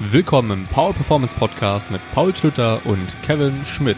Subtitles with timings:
[0.00, 3.96] Willkommen im Power Performance Podcast mit Paul Schlüter und Kevin Schmidt.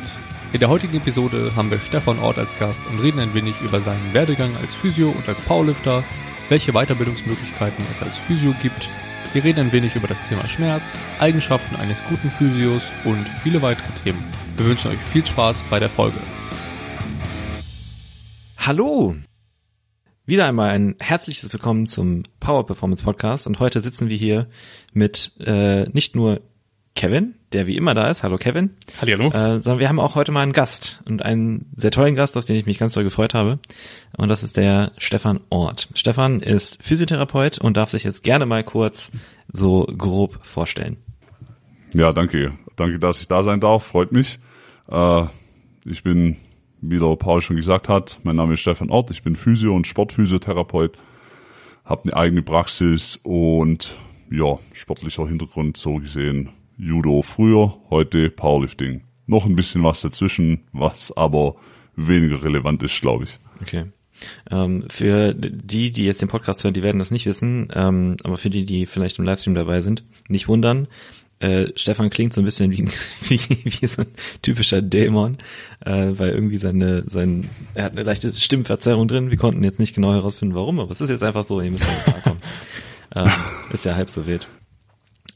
[0.52, 3.80] In der heutigen Episode haben wir Stefan Ort als Gast und reden ein wenig über
[3.80, 6.04] seinen Werdegang als Physio und als Powerlifter,
[6.50, 8.90] welche Weiterbildungsmöglichkeiten es als Physio gibt.
[9.32, 13.90] Wir reden ein wenig über das Thema Schmerz, Eigenschaften eines guten Physios und viele weitere
[14.04, 14.22] Themen.
[14.58, 16.18] Wir wünschen euch viel Spaß bei der Folge.
[18.58, 19.16] Hallo!
[20.28, 24.48] Wieder einmal ein herzliches Willkommen zum Power Performance Podcast und heute sitzen wir hier
[24.92, 26.40] mit äh, nicht nur
[26.96, 28.70] Kevin, der wie immer da ist, hallo Kevin,
[29.00, 29.28] Hallo.
[29.30, 32.44] äh, sondern wir haben auch heute mal einen Gast und einen sehr tollen Gast, auf
[32.44, 33.60] den ich mich ganz doll gefreut habe
[34.16, 35.90] und das ist der Stefan Ort.
[35.94, 39.12] Stefan ist Physiotherapeut und darf sich jetzt gerne mal kurz
[39.52, 40.96] so grob vorstellen.
[41.94, 42.58] Ja, danke.
[42.74, 43.84] Danke, dass ich da sein darf.
[43.84, 44.40] Freut mich.
[44.90, 45.22] Äh,
[45.84, 46.36] ich bin,
[46.90, 49.10] wie der Paul schon gesagt hat, mein Name ist Stefan Ort.
[49.10, 50.96] Ich bin Physio- und Sportphysiotherapeut.
[51.84, 53.96] Habe eine eigene Praxis und
[54.30, 56.50] ja, sportlicher Hintergrund so gesehen.
[56.76, 59.02] Judo früher, heute Powerlifting.
[59.26, 61.56] Noch ein bisschen was dazwischen, was aber
[61.96, 63.38] weniger relevant ist, glaube ich.
[63.60, 63.86] Okay.
[64.50, 68.36] Ähm, für die, die jetzt den Podcast hören, die werden das nicht wissen, ähm, aber
[68.36, 70.88] für die, die vielleicht im Livestream dabei sind, nicht wundern.
[71.38, 72.88] Äh, Stefan klingt so ein bisschen wie,
[73.28, 73.38] wie,
[73.80, 74.08] wie so ein
[74.42, 75.36] typischer Dämon,
[75.84, 79.30] äh, weil irgendwie seine, sein, er hat eine leichte Stimmverzerrung drin.
[79.30, 81.86] Wir konnten jetzt nicht genau herausfinden, warum, aber es ist jetzt einfach so, ihr müsst
[81.86, 82.38] damit klarkommen.
[83.16, 83.30] ähm,
[83.72, 84.48] ist ja halb so wild.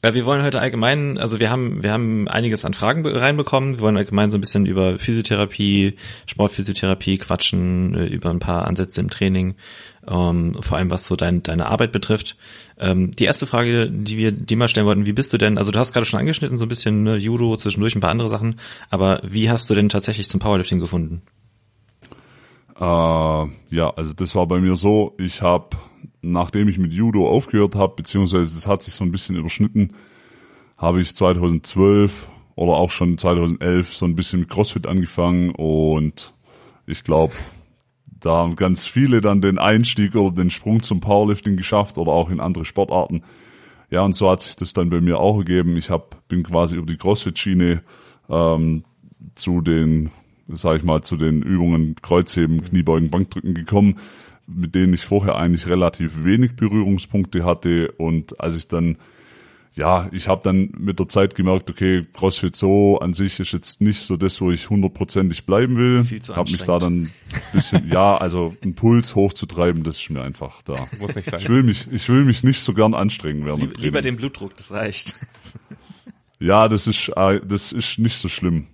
[0.01, 3.75] Äh, Wir wollen heute allgemein, also wir haben, wir haben einiges an Fragen be- reinbekommen.
[3.75, 9.03] Wir wollen allgemein so ein bisschen über Physiotherapie, Sportphysiotherapie quatschen, äh, über ein paar Ansätze
[9.03, 9.55] im Training,
[10.07, 12.37] ähm, vor allem was so dein, deine Arbeit betrifft.
[12.79, 15.71] Ähm, die erste Frage, die wir dir mal stellen wollten, wie bist du denn, also
[15.73, 18.57] du hast gerade schon angeschnitten, so ein bisschen ne, Judo, zwischendurch ein paar andere Sachen,
[18.89, 21.23] aber wie hast du denn tatsächlich zum Powerlifting gefunden?
[22.77, 25.77] Äh, ja, also das war bei mir so, ich habe,
[26.23, 29.93] nachdem ich mit Judo aufgehört habe, beziehungsweise das hat sich so ein bisschen überschnitten,
[30.79, 36.33] habe ich 2012 oder auch schon 2011 so ein bisschen mit CrossFit angefangen und
[36.87, 37.35] ich glaube,
[38.21, 42.31] da haben ganz viele dann den Einstieg oder den Sprung zum Powerlifting geschafft oder auch
[42.31, 43.23] in andere Sportarten.
[43.91, 45.77] Ja, und so hat sich das dann bei mir auch ergeben.
[45.77, 47.83] Ich hab, bin quasi über die CrossFit-Schiene
[48.29, 48.85] ähm,
[49.35, 50.11] zu den,
[50.49, 53.99] sag ich mal, zu den Übungen Kreuzheben, Kniebeugen, Bankdrücken gekommen,
[54.47, 57.93] mit denen ich vorher eigentlich relativ wenig Berührungspunkte hatte.
[57.93, 58.97] Und als ich dann,
[59.75, 63.81] ja, ich habe dann mit der Zeit gemerkt, okay, CrossFit so an sich ist jetzt
[63.81, 66.05] nicht so das, wo ich hundertprozentig bleiben will.
[66.05, 67.13] Viel zu Hab mich da dann ein
[67.53, 70.89] bisschen, ja, also einen Puls hochzutreiben, das ist mir einfach da.
[70.99, 71.41] Muss nicht sein.
[71.41, 74.57] Ich will mich, ich will mich nicht so gern anstrengen während dem Lieber, den Blutdruck,
[74.57, 75.15] das reicht.
[76.43, 78.67] Ja, das ist, äh, das ist nicht so schlimm.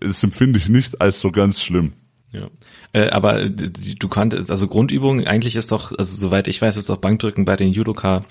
[0.00, 1.94] Das empfinde ich nicht als so ganz schlimm.
[2.32, 2.48] Ja.
[2.92, 6.98] Äh, aber du kanntest, also Grundübung, eigentlich ist doch, also soweit ich weiß, ist doch
[6.98, 8.24] Bankdrücken bei den Judoka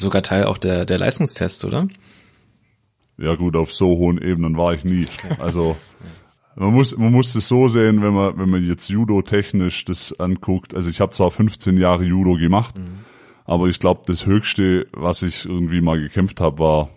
[0.00, 1.86] sogar Teil auch der, der Leistungstests, oder?
[3.18, 5.06] Ja gut, auf so hohen Ebenen war ich nie.
[5.38, 5.76] Also
[6.56, 10.18] man muss, man muss es so sehen, wenn man, wenn man jetzt Judo technisch das
[10.18, 10.74] anguckt.
[10.74, 12.74] Also ich habe zwar 15 Jahre Judo gemacht,
[13.44, 16.88] aber ich glaube, das Höchste, was ich irgendwie mal gekämpft habe, war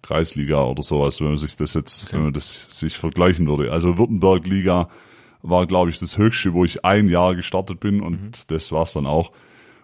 [0.00, 3.70] Kreisliga oder sowas, wenn man sich das jetzt, wenn man das sich vergleichen würde.
[3.70, 4.88] Also Württemberg-Liga
[5.42, 9.06] war, glaube ich, das Höchste, wo ich ein Jahr gestartet bin und das war's dann
[9.06, 9.32] auch.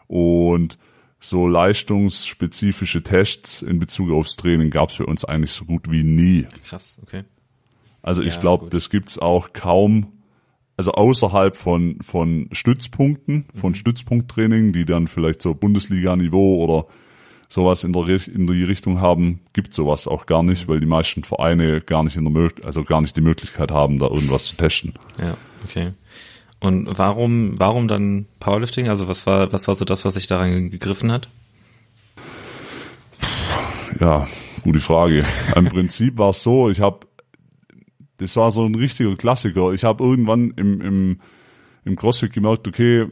[0.06, 0.78] Und
[1.20, 6.46] so leistungsspezifische Tests in Bezug aufs Training gab's für uns eigentlich so gut wie nie.
[6.64, 7.24] Krass, okay.
[8.02, 10.12] Also ich Ja, glaube, das gibt's auch kaum,
[10.76, 16.86] also außerhalb von, von Stützpunkten, von Stützpunkttraining, die dann vielleicht so Bundesliga-Niveau oder
[17.48, 21.24] sowas in der, in die Richtung haben, gibt sowas auch gar nicht, weil die meisten
[21.24, 24.94] Vereine gar nicht in der also gar nicht die Möglichkeit haben, da irgendwas zu testen.
[25.18, 25.92] Ja, okay.
[26.60, 28.88] Und warum, warum dann Powerlifting?
[28.88, 31.28] Also was war, was war so das, was sich daran gegriffen hat?
[34.00, 34.26] Ja,
[34.62, 35.24] gute Frage.
[35.56, 37.00] Im Prinzip war es so, ich habe,
[38.16, 39.72] das war so ein richtiger Klassiker.
[39.72, 41.20] Ich habe irgendwann im, im,
[41.84, 43.06] im CrossFit gemerkt, okay,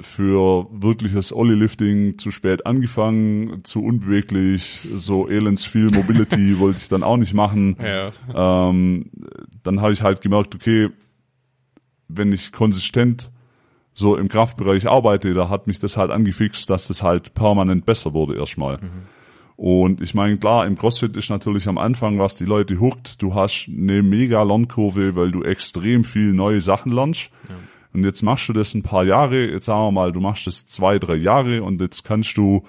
[0.00, 7.02] für wirkliches Ollie-Lifting zu spät angefangen, zu unbeweglich, so elends viel Mobility wollte ich dann
[7.02, 7.76] auch nicht machen.
[7.82, 8.12] Ja.
[8.68, 9.10] Ähm,
[9.62, 10.90] dann habe ich halt gemerkt, okay,
[12.14, 13.30] wenn ich konsistent
[13.92, 18.14] so im Kraftbereich arbeite, da hat mich das halt angefixt, dass das halt permanent besser
[18.14, 18.78] wurde erstmal.
[19.56, 23.34] Und ich meine, klar, im CrossFit ist natürlich am Anfang, was die Leute huckt, du
[23.34, 27.30] hast eine mega Lernkurve, weil du extrem viel neue Sachen lernst.
[27.92, 30.64] Und jetzt machst du das ein paar Jahre, jetzt sagen wir mal, du machst das
[30.66, 32.64] zwei, drei Jahre und jetzt kannst du,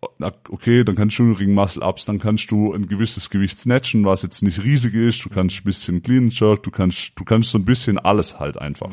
[0.00, 4.22] okay, dann kannst du Ring Muscle Ups, dann kannst du ein gewisses Gewicht snatchen, was
[4.22, 7.58] jetzt nicht riesig ist, du kannst ein bisschen Clean Jerk, du kannst, du kannst so
[7.58, 8.90] ein bisschen alles halt einfach.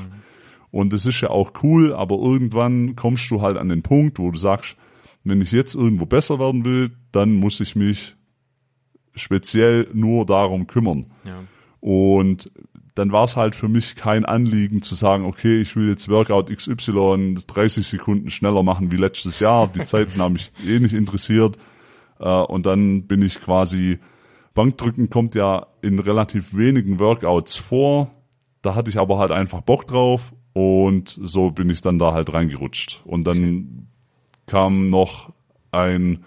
[0.72, 4.32] Und das ist ja auch cool, aber irgendwann kommst du halt an den Punkt, wo
[4.32, 4.76] du sagst,
[5.24, 8.16] wenn ich jetzt irgendwo besser werden will, dann muss ich mich
[9.14, 11.12] speziell nur darum kümmern.
[11.24, 11.44] Ja.
[11.80, 12.52] Und
[12.96, 16.50] dann war es halt für mich kein Anliegen zu sagen, okay, ich will jetzt Workout
[16.50, 19.68] XY 30 Sekunden schneller machen wie letztes Jahr.
[19.68, 21.58] Die Zeiten haben mich eh nicht interessiert.
[22.20, 24.00] Äh, und dann bin ich quasi,
[24.54, 28.12] Bankdrücken kommt ja in relativ wenigen Workouts vor.
[28.62, 32.34] Da hatte ich aber halt einfach Bock drauf und so bin ich dann da halt
[32.34, 33.02] reingerutscht.
[33.04, 33.88] Und dann
[34.48, 35.34] kam noch
[35.72, 36.24] ein,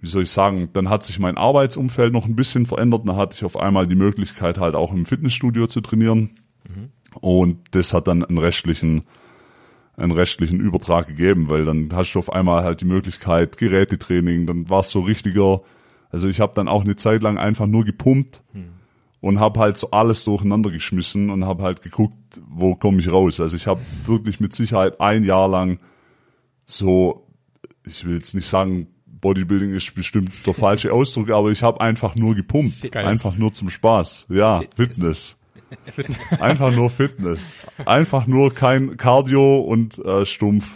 [0.00, 3.02] wie soll ich sagen, dann hat sich mein Arbeitsumfeld noch ein bisschen verändert.
[3.06, 6.38] Dann hatte ich auf einmal die Möglichkeit halt auch im Fitnessstudio zu trainieren.
[7.20, 9.04] Und das hat dann einen rechtlichen,
[9.96, 14.70] einen rechtlichen Übertrag gegeben, weil dann hast du auf einmal halt die Möglichkeit Gerätetraining, dann
[14.70, 15.62] war es so richtiger,
[16.10, 18.42] also ich habe dann auch eine Zeit lang einfach nur gepumpt
[19.20, 23.40] und habe halt so alles durcheinander geschmissen und habe halt geguckt, wo komme ich raus.
[23.40, 25.80] Also ich habe wirklich mit Sicherheit ein Jahr lang
[26.66, 27.26] so,
[27.84, 28.88] ich will jetzt nicht sagen,
[29.20, 33.06] Bodybuilding ist bestimmt der falsche Ausdruck, aber ich habe einfach nur gepumpt, Geil.
[33.06, 34.26] einfach nur zum Spaß.
[34.28, 35.36] Ja, Fitness.
[36.40, 37.52] Einfach nur Fitness.
[37.84, 40.66] Einfach nur kein Cardio und äh, stumpf.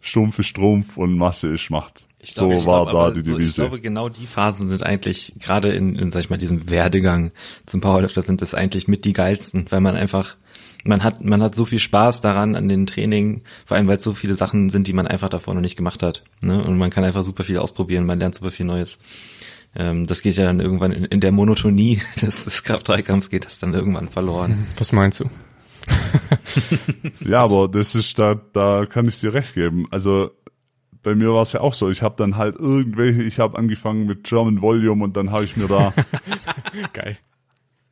[0.00, 2.06] Stumpf ist Strumpf und Masse ist Macht.
[2.20, 3.60] Ich so glaube, ich war glaube, da die so, Ich Devise.
[3.62, 7.32] glaube, genau die Phasen sind eigentlich, gerade in, in, sag ich mal, diesem Werdegang
[7.66, 10.36] zum Powerlifter sind das eigentlich mit die geilsten, weil man einfach,
[10.84, 14.04] man hat, man hat so viel Spaß daran an den Training, vor allem weil es
[14.04, 16.24] so viele Sachen sind, die man einfach davor noch nicht gemacht hat.
[16.42, 16.62] Ne?
[16.62, 18.98] Und man kann einfach super viel ausprobieren, man lernt super viel Neues.
[19.74, 23.58] Ähm, das geht ja dann irgendwann in, in der Monotonie des, des Kraft-3-Kampfs geht das
[23.58, 24.66] dann irgendwann verloren.
[24.78, 25.24] Was meinst du?
[27.20, 29.86] Ja, aber das ist da, da kann ich dir recht geben.
[29.90, 30.30] Also
[31.02, 31.90] bei mir war es ja auch so.
[31.90, 35.56] Ich habe dann halt irgendwelche, ich habe angefangen mit German Volume und dann habe ich
[35.56, 35.92] mir da
[36.92, 37.18] Geil.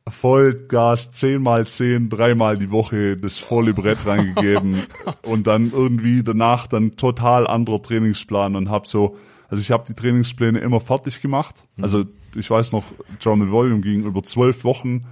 [0.07, 4.83] Vollgas 10 mal 10, dreimal die Woche das volle Brett reingegeben
[5.21, 9.17] und dann irgendwie danach dann total anderer Trainingsplan und habe so,
[9.47, 11.63] also ich habe die Trainingspläne immer fertig gemacht.
[11.79, 12.05] Also
[12.35, 12.85] ich weiß noch,
[13.19, 15.05] German Volume ging über zwölf Wochen.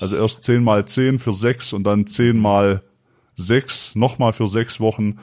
[0.00, 2.82] Also erst 10 mal 10 für sechs und dann 10 mal
[3.36, 5.18] sechs nochmal für sechs Wochen.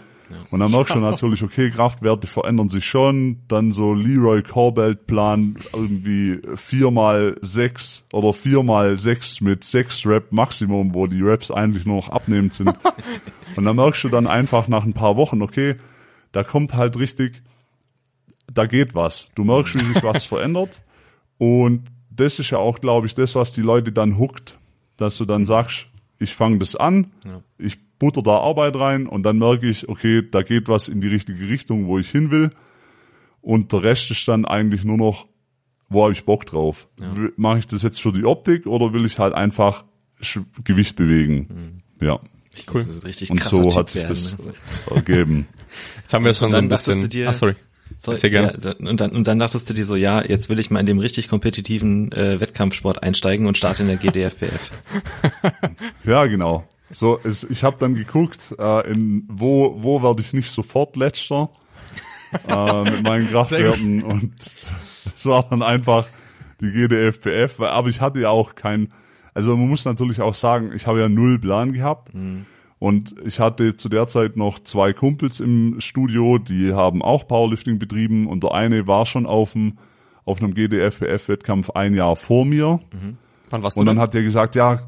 [0.49, 3.37] Und dann merkst du natürlich, okay, Kraftwerte verändern sich schon.
[3.47, 10.05] Dann so Leroy Corbett Plan irgendwie vier mal sechs oder vier mal sechs mit sechs
[10.05, 12.73] Rep Maximum, wo die Reps eigentlich nur noch abnehmend sind.
[13.55, 15.75] Und dann merkst du dann einfach nach ein paar Wochen, okay,
[16.31, 17.41] da kommt halt richtig,
[18.51, 19.29] da geht was.
[19.35, 20.81] Du merkst, wie sich was verändert.
[21.37, 24.57] Und das ist ja auch, glaube ich, das, was die Leute dann huckt,
[24.97, 25.87] dass du dann sagst,
[26.19, 27.41] ich fange das an, Ja.
[27.57, 31.07] ich butter da Arbeit rein und dann merke ich, okay, da geht was in die
[31.07, 32.49] richtige Richtung, wo ich hin will.
[33.41, 35.27] Und der Rest ist dann eigentlich nur noch,
[35.87, 36.87] wo habe ich Bock drauf?
[36.97, 39.85] Will- Mache ich das jetzt für die Optik oder will ich halt einfach
[40.63, 41.81] Gewicht bewegen?
[42.01, 42.19] Ja.
[42.73, 42.83] Cool.
[42.83, 44.53] Das ist richtig Und so Typ hat sich werden, das ne?
[44.95, 45.47] ergeben.
[46.01, 47.01] Jetzt haben wir schon so ein bisschen.
[47.01, 47.55] du dir- Ach, sorry.
[47.97, 48.57] So, Sehr gerne.
[48.61, 50.85] ja, und, dann, und dann dachtest du dir so, ja, jetzt will ich mal in
[50.85, 54.71] dem richtig kompetitiven äh, Wettkampfsport einsteigen und starte in der GDFBF.
[56.05, 56.65] Ja, genau.
[56.91, 61.49] So, es, ich habe dann geguckt, äh, in wo wo werde ich nicht sofort letzter?
[62.47, 64.03] Äh, mit meinen Kraftwerten.
[64.03, 64.33] Und
[65.05, 66.07] das war dann einfach
[66.61, 68.91] die GDFPF, weil, aber ich hatte ja auch kein,
[69.33, 72.11] also man muss natürlich auch sagen, ich habe ja null Plan gehabt.
[72.79, 77.77] Und ich hatte zu der Zeit noch zwei Kumpels im Studio, die haben auch Powerlifting
[77.79, 78.27] betrieben.
[78.27, 79.77] Und der eine war schon auf dem
[80.23, 82.79] auf einem GDFPF-Wettkampf ein Jahr vor mir.
[83.49, 84.01] Wann warst Und du dann denn?
[84.03, 84.79] hat er gesagt, ja,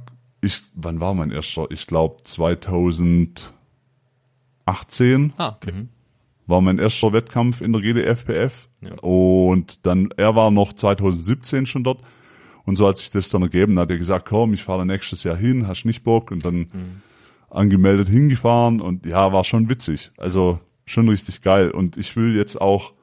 [0.44, 1.68] ich, wann war mein erster?
[1.70, 3.54] Ich glaube 2018
[5.38, 5.88] Ah, okay.
[6.46, 8.68] war mein erster Wettkampf in der GDFPF.
[8.82, 8.94] Ja.
[9.00, 12.02] Und dann, er war noch 2017 schon dort.
[12.66, 13.76] Und so hat sich das dann ergeben.
[13.76, 16.32] Dann hat er gesagt, komm, ich fahre nächstes Jahr hin, hast nicht Bock?
[16.32, 16.68] Und dann
[17.50, 20.12] angemeldet hingefahren und ja, war schon witzig.
[20.18, 21.72] Also schon richtig geil.
[21.72, 22.94] Und ich will jetzt auch,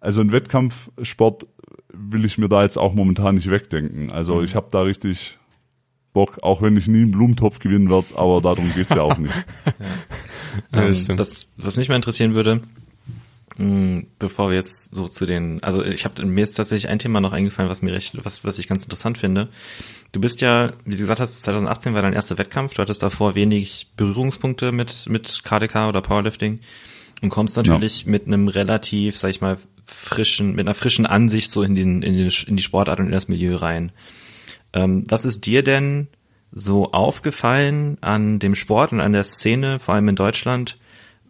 [0.00, 1.46] also ein Wettkampfsport
[1.92, 4.10] will ich mir da jetzt auch momentan nicht wegdenken.
[4.10, 5.38] Also ich habe da richtig
[6.12, 9.34] Bock, auch wenn ich nie einen Blumentopf gewinnen werde, aber darum geht's ja auch nicht.
[10.72, 12.60] Ja, Ähm, das was mich mal interessieren würde,
[13.56, 17.20] mh, bevor wir jetzt so zu den, also ich habe mir ist tatsächlich ein Thema
[17.20, 19.48] noch eingefallen, was mir recht, was was ich ganz interessant finde.
[20.12, 22.74] Du bist ja, wie du gesagt hast, 2018 war dein erster Wettkampf.
[22.74, 26.58] Du hattest davor wenig Berührungspunkte mit mit KDK oder Powerlifting
[27.22, 31.62] und kommst natürlich mit einem relativ, sag ich mal, frischen, mit einer frischen Ansicht so
[31.62, 33.92] in den in, den, in die Sportart und in das Milieu rein.
[34.72, 36.08] Ähm, was ist dir denn
[36.52, 40.78] so aufgefallen an dem Sport und an der Szene, vor allem in Deutschland,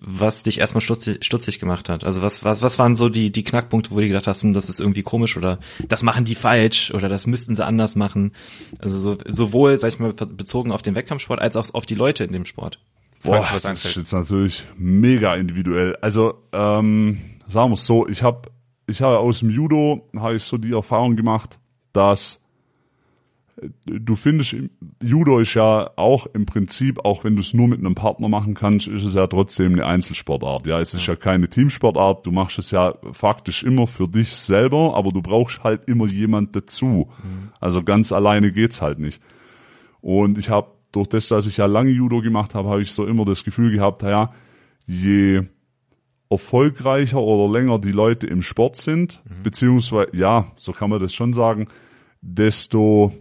[0.01, 2.05] was dich erstmal stutzig, stutzig gemacht hat?
[2.05, 4.69] Also was, was, was waren so die, die Knackpunkte, wo du gedacht hast, hm, das
[4.69, 8.33] ist irgendwie komisch oder das machen die falsch oder das müssten sie anders machen?
[8.79, 12.25] Also so, sowohl, sag ich mal, bezogen auf den Wettkampfsport als auch auf die Leute
[12.25, 12.81] in dem Sport.
[13.23, 13.97] Boah, das ist einfällt.
[13.97, 15.97] jetzt natürlich mega individuell.
[16.01, 18.51] Also ähm, sagen wir es so, ich habe
[18.87, 21.59] ich habe aus dem Judo habe ich so die Erfahrung gemacht,
[21.93, 22.40] dass
[23.85, 24.57] du findest,
[25.03, 28.55] Judo ist ja auch im Prinzip, auch wenn du es nur mit einem Partner machen
[28.55, 30.67] kannst, ist es ja trotzdem eine Einzelsportart.
[30.67, 32.27] Ja, es ist ja keine Teamsportart.
[32.27, 36.55] Du machst es ja faktisch immer für dich selber, aber du brauchst halt immer jemand
[36.57, 37.11] dazu.
[37.61, 39.21] Also ganz alleine geht's halt nicht.
[40.01, 43.07] Und ich habe durch das, dass ich ja lange Judo gemacht habe, habe ich so
[43.07, 44.33] immer das Gefühl gehabt, ja,
[44.87, 45.43] je
[46.31, 51.33] erfolgreicher oder länger die Leute im Sport sind, beziehungsweise, ja, so kann man das schon
[51.33, 51.67] sagen,
[52.21, 53.13] desto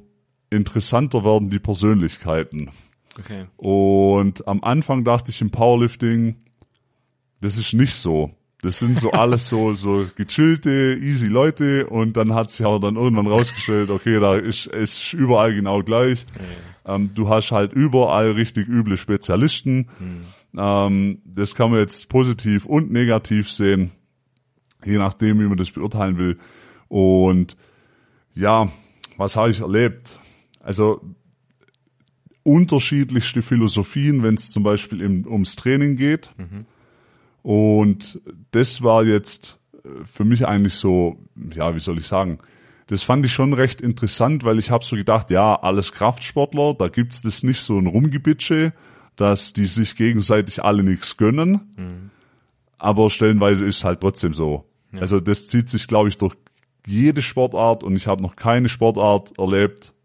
[0.50, 2.72] interessanter werden die Persönlichkeiten.
[3.18, 3.46] Okay.
[3.58, 6.36] Und am Anfang dachte ich im Powerlifting,
[7.42, 8.32] das ist nicht so.
[8.62, 12.96] Das sind so alles so, so gechillte, easy Leute und dann hat sich aber dann
[12.96, 16.26] irgendwann rausgestellt, okay, da ist es überall genau gleich.
[16.86, 19.90] Ähm, du hast halt überall richtig üble Spezialisten.
[20.58, 23.92] Ähm, das kann man jetzt positiv und negativ sehen,
[24.84, 26.38] je nachdem, wie man das beurteilen will.
[26.88, 27.56] Und
[28.34, 28.70] ja,
[29.18, 30.19] was habe ich erlebt?
[30.70, 31.02] Also
[32.44, 36.30] unterschiedlichste Philosophien, wenn es zum Beispiel im, ums Training geht.
[37.42, 38.22] Und
[38.52, 41.18] das war jetzt äh, für mich eigentlich so,
[41.56, 42.38] ja, wie soll ich sagen,
[42.86, 46.88] das fand ich schon recht interessant, weil ich habe so gedacht, ja, alles Kraftsportler, da
[46.88, 48.72] gibt's das nicht so ein Rumgebitsche,
[49.16, 52.12] dass die sich gegenseitig alle nichts gönnen.
[52.78, 54.66] Aber stellenweise ist es halt trotzdem so.
[55.02, 56.36] Also das zieht sich, glaube ich, durch
[56.86, 59.96] jede Sportart und ich habe noch keine Sportart erlebt,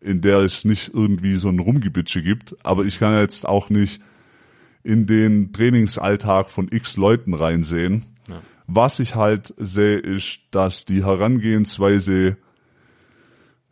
[0.00, 2.56] in der es nicht irgendwie so ein Rumgebitsche gibt.
[2.64, 4.00] Aber ich kann jetzt auch nicht
[4.82, 8.06] in den Trainingsalltag von x Leuten reinsehen.
[8.70, 12.36] Was ich halt sehe, ist, dass die Herangehensweise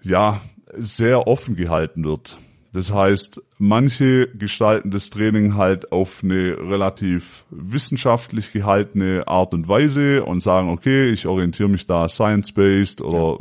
[0.02, 0.40] ja
[0.75, 2.38] sehr offen gehalten wird.
[2.73, 10.25] Das heißt, manche gestalten das Training halt auf eine relativ wissenschaftlich gehaltene Art und Weise
[10.25, 13.38] und sagen, okay, ich orientiere mich da science-based oder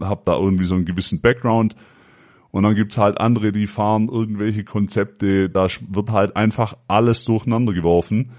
[0.00, 1.76] habe da irgendwie so einen gewissen Background.
[2.56, 7.74] Und dann gibt's halt andere, die fahren irgendwelche Konzepte, da wird halt einfach alles durcheinander
[7.74, 8.30] geworfen.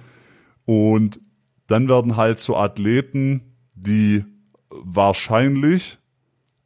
[0.65, 1.21] Und
[1.67, 4.23] dann werden halt so Athleten, die
[4.71, 5.99] wahrscheinlich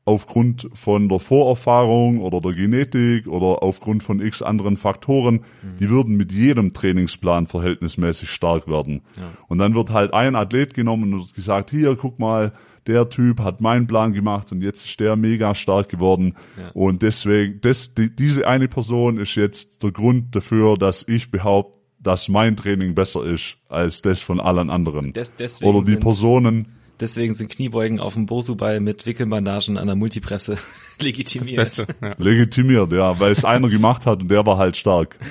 [0.06, 5.44] aufgrund von der Vorerfahrung oder der Genetik oder aufgrund von x anderen Faktoren,
[5.78, 9.02] die würden mit jedem Trainingsplan verhältnismäßig stark werden.
[9.50, 12.54] Und dann wird halt ein Athlet genommen und gesagt, hier, guck mal,
[12.88, 16.36] der Typ hat meinen Plan gemacht und jetzt ist der mega stark geworden.
[16.74, 21.80] Und deswegen, das, die, diese eine Person ist jetzt der Grund dafür, dass ich behaupte,
[22.00, 25.14] dass mein Training besser ist als das von allen anderen.
[25.14, 26.68] Des- deswegen Oder die sind- Personen,
[27.00, 30.58] Deswegen sind Kniebeugen auf dem Bosu-Ball mit Wickelbandagen an der Multipresse
[31.00, 31.56] legitimiert.
[31.56, 31.88] Beste.
[32.00, 32.14] Ja.
[32.20, 35.18] legitimiert, ja, weil es einer gemacht hat und der war halt stark.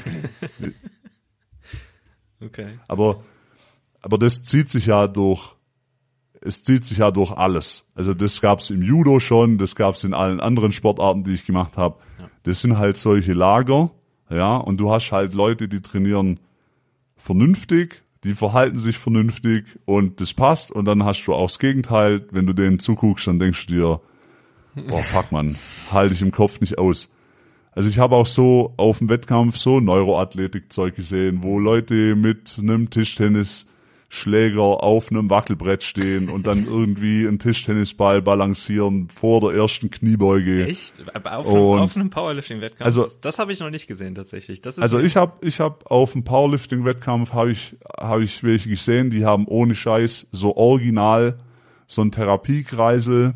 [2.42, 2.78] Okay.
[2.88, 3.22] Aber,
[4.00, 5.54] aber das zieht sich ja durch,
[6.40, 7.86] es zieht sich ja durch alles.
[7.94, 11.76] Also das gab's im Judo schon, das gab's in allen anderen Sportarten, die ich gemacht
[11.76, 11.96] habe.
[12.44, 13.90] Das sind halt solche Lager,
[14.30, 16.40] ja, und du hast halt Leute, die trainieren
[17.16, 22.26] vernünftig, die verhalten sich vernünftig und das passt und dann hast du auch das Gegenteil,
[22.30, 24.00] wenn du denen zuguckst, dann denkst du dir,
[24.88, 25.56] boah, fuck man,
[25.92, 27.10] halte ich im Kopf nicht aus.
[27.72, 32.90] Also ich habe auch so auf dem Wettkampf so Neuroathletik-Zeug gesehen, wo Leute mit einem
[34.10, 40.66] Tischtennisschläger auf einem Wackelbrett stehen und dann irgendwie einen Tischtennisball balancieren vor der ersten Kniebeuge.
[40.66, 40.94] Echt?
[41.24, 42.84] Auf, einem, auf einem Powerlifting-Wettkampf?
[42.84, 44.60] Also- das, das habe ich noch nicht gesehen tatsächlich.
[44.78, 49.24] Also ich habe ich hab auf dem Powerlifting-Wettkampf habe ich habe ich welche gesehen, die
[49.24, 51.38] haben ohne Scheiß so original
[51.86, 53.34] so ein Therapiekreisel.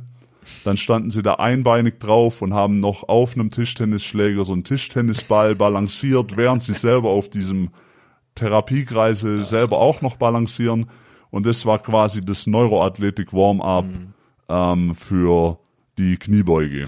[0.65, 5.55] Dann standen sie da einbeinig drauf und haben noch auf einem Tischtennisschläger so einen Tischtennisball
[5.55, 7.71] balanciert, während sie selber auf diesem
[8.35, 10.91] Therapiekreisel selber auch noch balancieren.
[11.31, 13.87] Und das war quasi das Neuroathletik-Warm-up
[14.49, 15.59] ähm, für
[15.99, 16.87] die Kniebeuge.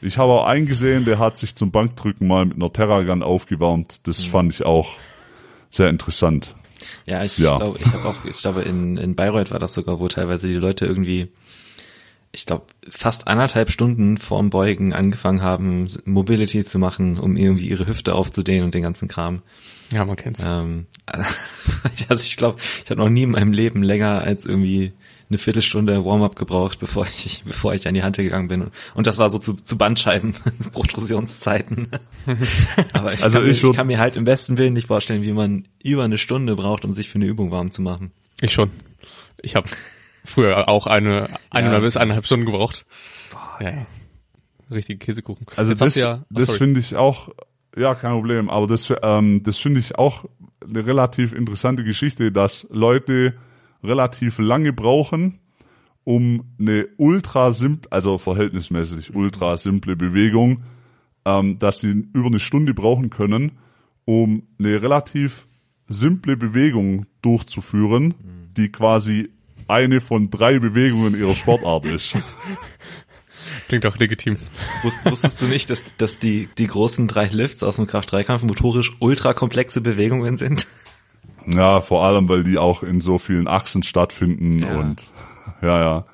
[0.00, 4.06] Ich habe auch einen gesehen, der hat sich zum Bankdrücken mal mit einer Terragun aufgewärmt.
[4.06, 4.90] Das fand ich auch
[5.70, 6.54] sehr interessant.
[7.06, 7.56] Ja, ich Ja.
[7.56, 10.54] glaube, ich habe auch, ich glaube, in, in Bayreuth war das sogar, wo teilweise die
[10.54, 11.32] Leute irgendwie,
[12.32, 17.86] ich glaube, fast anderthalb Stunden vorm Beugen angefangen haben, Mobility zu machen, um irgendwie ihre
[17.86, 19.42] Hüfte aufzudehnen und den ganzen Kram.
[19.92, 20.42] ja, man kennt's.
[20.44, 24.92] Ähm, also ich glaube, ich habe noch nie in meinem Leben länger als irgendwie
[25.30, 28.68] eine Viertelstunde Warm-up gebraucht, bevor ich, bevor ich an die Hand gegangen bin.
[28.94, 30.34] Und das war so zu, zu Bandscheiben,
[30.72, 31.88] Protrusionszeiten.
[32.92, 34.86] Aber ich, Also kann mir, ich ich würd- kann mir halt im besten Willen nicht
[34.88, 38.10] vorstellen, wie man über eine Stunde braucht, um sich für eine Übung warm zu machen.
[38.40, 38.70] Ich schon.
[39.42, 39.68] Ich habe
[40.28, 41.78] früher auch eine, eine Ja.
[41.80, 42.84] bis eineinhalb Stunden gebraucht.
[43.60, 43.86] ja, ja.
[44.70, 45.46] Richtig Käsekuchen.
[45.56, 47.30] Also Jetzt das, ja, oh, das finde ich auch,
[47.74, 50.26] ja, kein Problem, aber das, ähm, das finde ich auch
[50.62, 53.34] eine relativ interessante Geschichte, dass Leute
[53.82, 55.38] relativ lange brauchen,
[56.04, 60.64] um eine ultra simple, also verhältnismäßig ultra simple Bewegung,
[61.24, 63.52] ähm, dass sie über eine Stunde brauchen können,
[64.04, 65.46] um eine relativ
[65.86, 68.14] simple Bewegung durchzuführen,
[68.56, 69.30] die quasi
[69.68, 72.14] eine von drei Bewegungen ihrer Sportart ist.
[73.68, 74.36] Klingt auch legitim.
[74.82, 78.96] Wusst, wusstest du nicht, dass, dass die, die großen drei Lifts aus dem Kraft-3-Kampf motorisch
[79.00, 80.66] ultra komplexe Bewegungen sind?
[81.46, 84.78] Ja, vor allem, weil die auch in so vielen Achsen stattfinden Ja.
[84.78, 85.10] und
[85.62, 86.06] ja, ja.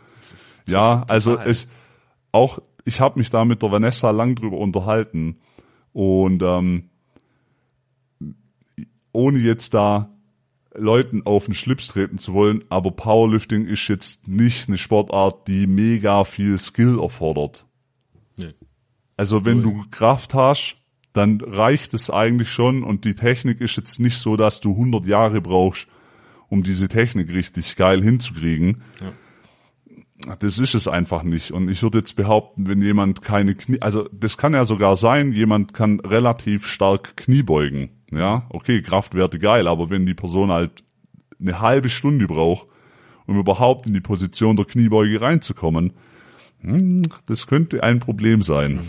[0.66, 1.68] Ja, also es
[2.32, 5.36] auch, ich habe mich da mit der Vanessa lang drüber unterhalten
[5.92, 6.88] und ähm,
[9.12, 10.13] ohne jetzt da
[10.76, 15.66] Leuten auf den Schlips treten zu wollen, aber Powerlifting ist jetzt nicht eine Sportart, die
[15.66, 17.66] mega viel Skill erfordert.
[18.38, 18.52] Nö.
[19.16, 20.76] Also wenn du Kraft hast,
[21.12, 25.06] dann reicht es eigentlich schon und die Technik ist jetzt nicht so, dass du 100
[25.06, 25.86] Jahre brauchst,
[26.48, 28.82] um diese Technik richtig geil hinzukriegen.
[30.40, 31.50] Das ist es einfach nicht.
[31.50, 35.32] Und ich würde jetzt behaupten, wenn jemand keine Knie, also das kann ja sogar sein,
[35.32, 37.90] jemand kann relativ stark Knie beugen.
[38.10, 40.84] Ja, okay, Kraftwerte geil, aber wenn die Person halt
[41.40, 42.68] eine halbe Stunde braucht,
[43.26, 45.92] um überhaupt in die Position der Kniebeuge reinzukommen,
[46.60, 48.80] hm, das könnte ein Problem sein.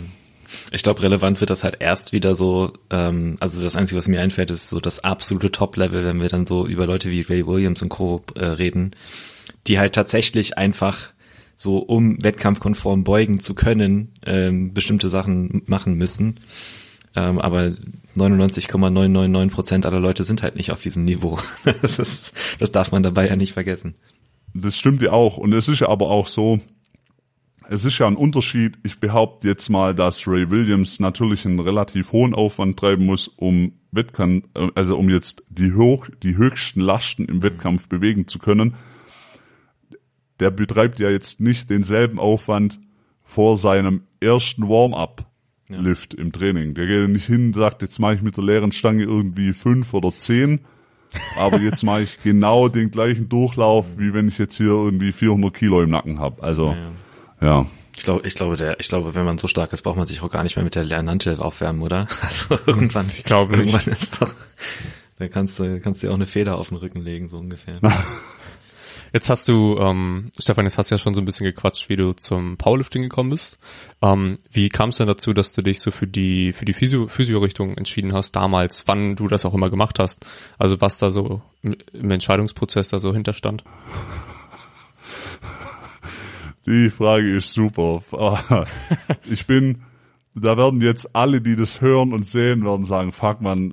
[0.70, 4.20] Ich glaube, relevant wird das halt erst wieder so, ähm, also das Einzige, was mir
[4.20, 7.82] einfällt, ist so das absolute Top-Level, wenn wir dann so über Leute wie Ray Williams
[7.82, 8.22] und Co.
[8.36, 8.92] Äh, reden,
[9.66, 11.12] die halt tatsächlich einfach
[11.56, 16.40] so, um wettkampfkonform beugen zu können, ähm, bestimmte Sachen machen müssen.
[17.16, 17.72] Ähm, aber
[18.14, 21.38] 99,999 Prozent aller Leute sind halt nicht auf diesem Niveau.
[21.64, 23.94] Das, ist, das darf man dabei ja nicht vergessen.
[24.54, 25.38] Das stimmt ja auch.
[25.38, 26.60] Und es ist ja aber auch so,
[27.68, 28.78] es ist ja ein Unterschied.
[28.82, 33.72] Ich behaupte jetzt mal, dass Ray Williams natürlich einen relativ hohen Aufwand treiben muss, um
[33.92, 38.74] Wettkampf, äh, also um jetzt die hoch, die höchsten Lasten im Wettkampf bewegen zu können.
[40.40, 42.78] Der betreibt ja jetzt nicht denselben Aufwand
[43.22, 46.74] vor seinem ersten Warm-up-Lift im Training.
[46.74, 49.52] Der geht ja nicht hin und sagt, jetzt mache ich mit der leeren Stange irgendwie
[49.52, 50.60] fünf oder zehn,
[51.36, 55.52] aber jetzt mache ich genau den gleichen Durchlauf, wie wenn ich jetzt hier irgendwie 400
[55.54, 56.42] Kilo im Nacken habe.
[56.42, 56.76] Also,
[57.40, 57.66] ja.
[57.96, 60.20] Ich glaube, ich glaube, der, ich glaube, wenn man so stark ist, braucht man sich
[60.20, 62.06] auch gar nicht mehr mit der Lernante aufwärmen, oder?
[62.22, 63.72] Also irgendwann, Ich glaube nicht.
[63.72, 64.34] irgendwann ist doch,
[65.18, 67.80] da kannst du, kannst du dir auch eine Feder auf den Rücken legen, so ungefähr.
[69.12, 71.96] Jetzt hast du, ähm, Stefan, jetzt hast du ja schon so ein bisschen gequatscht, wie
[71.96, 73.58] du zum Powerlifting gekommen bist.
[74.02, 77.08] Ähm, wie kam es denn dazu, dass du dich so für die für die Physio-
[77.08, 80.26] Physio-Richtung entschieden hast damals, wann du das auch immer gemacht hast?
[80.58, 81.76] Also was da so im,
[82.10, 83.64] Entscheidungsprozess da so hinterstand?
[86.66, 88.02] Die Frage ist super.
[89.30, 89.82] Ich bin,
[90.34, 93.72] da werden jetzt alle, die das hören und sehen, werden sagen, fuck man,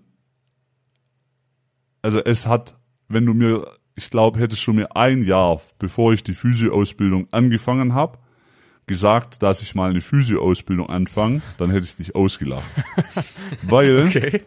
[2.04, 2.76] also es hat,
[3.08, 3.66] wenn du mir,
[3.96, 8.18] ich glaube, hättest du mir ein Jahr, bevor ich die Physio-Ausbildung angefangen habe,
[8.88, 12.66] gesagt, dass ich mal eine Physio-Ausbildung anfange, dann hätte ich dich ausgelacht.
[13.62, 14.42] Weil Okay.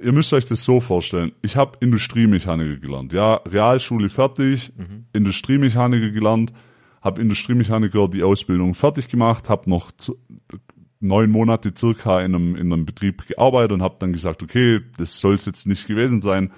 [0.00, 1.32] ihr müsst euch das so vorstellen.
[1.42, 3.12] Ich habe Industriemechaniker gelernt.
[3.12, 4.72] Ja, Realschule fertig,
[5.12, 6.52] Industriemechaniker gelernt,
[7.02, 9.90] habe Industriemechaniker die Ausbildung fertig gemacht, habe noch
[11.00, 15.18] neun Monate circa in einem, in einem Betrieb gearbeitet und habe dann gesagt, okay, das
[15.18, 16.50] soll es jetzt nicht gewesen sein.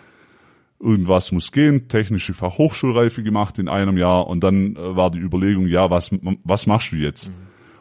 [0.79, 4.27] Irgendwas muss gehen, technische Fachhochschulreife gemacht in einem Jahr.
[4.27, 6.11] Und dann äh, war die Überlegung, ja, was,
[6.45, 7.31] was machst du jetzt?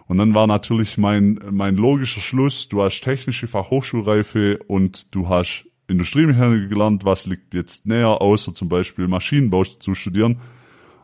[0.08, 5.66] Und dann war natürlich mein, mein logischer Schluss, du hast technische Fachhochschulreife und du hast
[5.88, 10.40] Industriemechaniker gelernt, was liegt jetzt näher, außer zum Beispiel Maschinenbau zu studieren.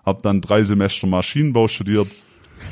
[0.05, 2.07] Hab dann drei Semester Maschinenbau studiert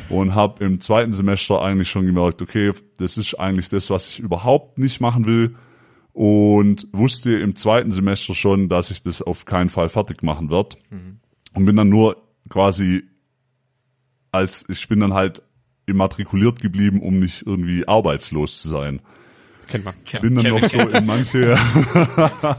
[0.09, 4.19] und habe im zweiten Semester eigentlich schon gemerkt, okay, das ist eigentlich das, was ich
[4.19, 5.55] überhaupt nicht machen will
[6.13, 10.77] und wusste im zweiten Semester schon, dass ich das auf keinen Fall fertig machen werde
[11.53, 12.17] und bin dann nur
[12.49, 13.03] quasi
[14.31, 15.41] als ich bin dann halt
[15.85, 19.01] immatrikuliert geblieben, um nicht irgendwie arbeitslos zu sein.
[19.67, 19.95] Kennt man.
[20.21, 21.57] Bin dann noch so in manche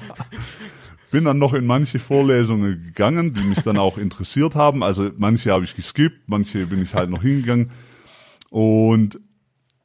[1.11, 4.83] bin dann noch in manche Vorlesungen gegangen, die mich dann auch interessiert haben.
[4.83, 7.71] Also manche habe ich geskippt, manche bin ich halt noch hingegangen.
[8.49, 9.21] Und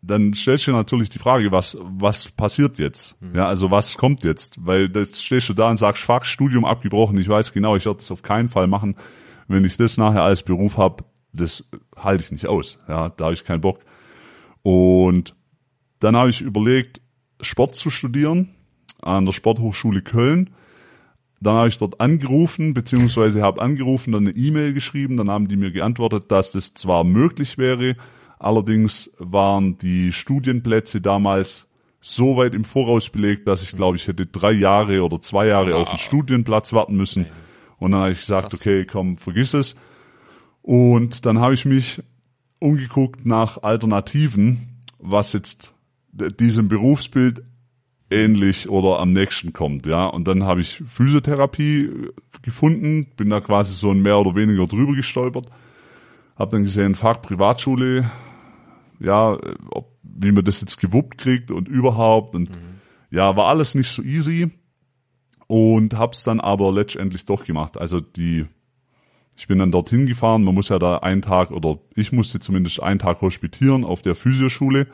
[0.07, 3.17] dann stellst du dir natürlich die Frage, was, was passiert jetzt?
[3.33, 4.63] Ja, also was kommt jetzt?
[4.63, 7.97] Weil das stehst du da und sagst, fuck, Studium abgebrochen, ich weiß genau, ich werde
[7.97, 8.95] das auf keinen Fall machen.
[9.47, 11.63] Wenn ich das nachher als Beruf habe, das
[11.95, 12.79] halte ich nicht aus.
[12.87, 13.79] Ja, da habe ich keinen Bock.
[14.61, 15.35] Und
[15.99, 17.01] dann habe ich überlegt,
[17.41, 18.49] Sport zu studieren
[19.01, 20.51] an der Sporthochschule Köln.
[21.41, 25.57] Dann habe ich dort angerufen, beziehungsweise habe angerufen, dann eine E-Mail geschrieben, dann haben die
[25.57, 27.97] mir geantwortet, dass das zwar möglich wäre,
[28.39, 31.67] allerdings waren die Studienplätze damals
[32.01, 35.75] so weit im Voraus belegt, dass ich glaube, ich hätte drei Jahre oder zwei Jahre
[35.75, 37.25] auf einen Studienplatz warten müssen.
[37.77, 38.59] Und dann habe ich gesagt, Krass.
[38.59, 39.75] okay, komm, vergiss es.
[40.61, 42.01] Und dann habe ich mich
[42.59, 45.73] umgeguckt nach Alternativen, was jetzt
[46.11, 47.43] diesem Berufsbild
[48.09, 50.05] ähnlich oder am nächsten kommt, ja.
[50.05, 54.67] Und dann habe ich Physiotherapie äh, gefunden, bin da quasi so ein mehr oder weniger
[54.67, 55.47] drüber gestolpert,
[56.35, 58.09] habe dann gesehen, Fach Privatschule,
[58.99, 59.37] ja,
[59.71, 62.49] ob, wie man das jetzt gewuppt kriegt und überhaupt und
[63.11, 64.51] ja, war alles nicht so easy
[65.47, 67.77] und hab's dann aber letztendlich doch gemacht.
[67.77, 68.45] Also die,
[69.37, 72.81] ich bin dann dorthin gefahren, man muss ja da einen Tag oder ich musste zumindest
[72.81, 74.87] einen Tag hospitieren auf der Physioschule,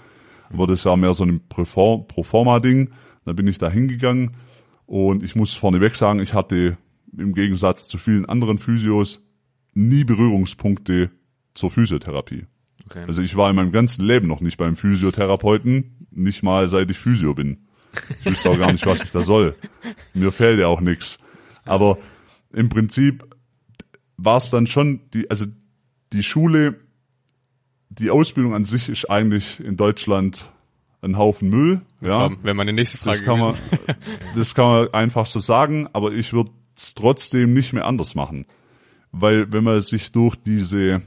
[0.51, 2.89] aber das war mehr so ein Profor- Proforma-Ding.
[3.23, 4.31] Dann bin ich da hingegangen
[4.87, 6.77] und ich muss vorneweg sagen, ich hatte
[7.17, 9.21] im Gegensatz zu vielen anderen Physios
[9.73, 11.11] nie Berührungspunkte
[11.53, 12.45] zur Physiotherapie.
[12.85, 13.03] Okay.
[13.07, 16.97] Also ich war in meinem ganzen Leben noch nicht beim Physiotherapeuten, nicht mal seit ich
[16.99, 17.65] Physio bin.
[18.21, 19.55] Ich wüsste auch gar nicht, was ich da soll.
[20.13, 21.17] Mir fehlt ja auch nichts.
[21.65, 21.97] Aber
[22.53, 23.23] im Prinzip
[24.17, 25.45] war es dann schon die, also
[26.13, 26.79] die Schule,
[27.89, 30.49] die Ausbildung an sich ist eigentlich in Deutschland
[31.01, 31.81] ein Haufen Müll.
[31.99, 33.55] Das ja, war- wäre meine nächste Frage das kann man,
[34.35, 38.45] das kann man einfach so sagen, aber ich würde es trotzdem nicht mehr anders machen.
[39.11, 41.01] Weil wenn man sich durch diese,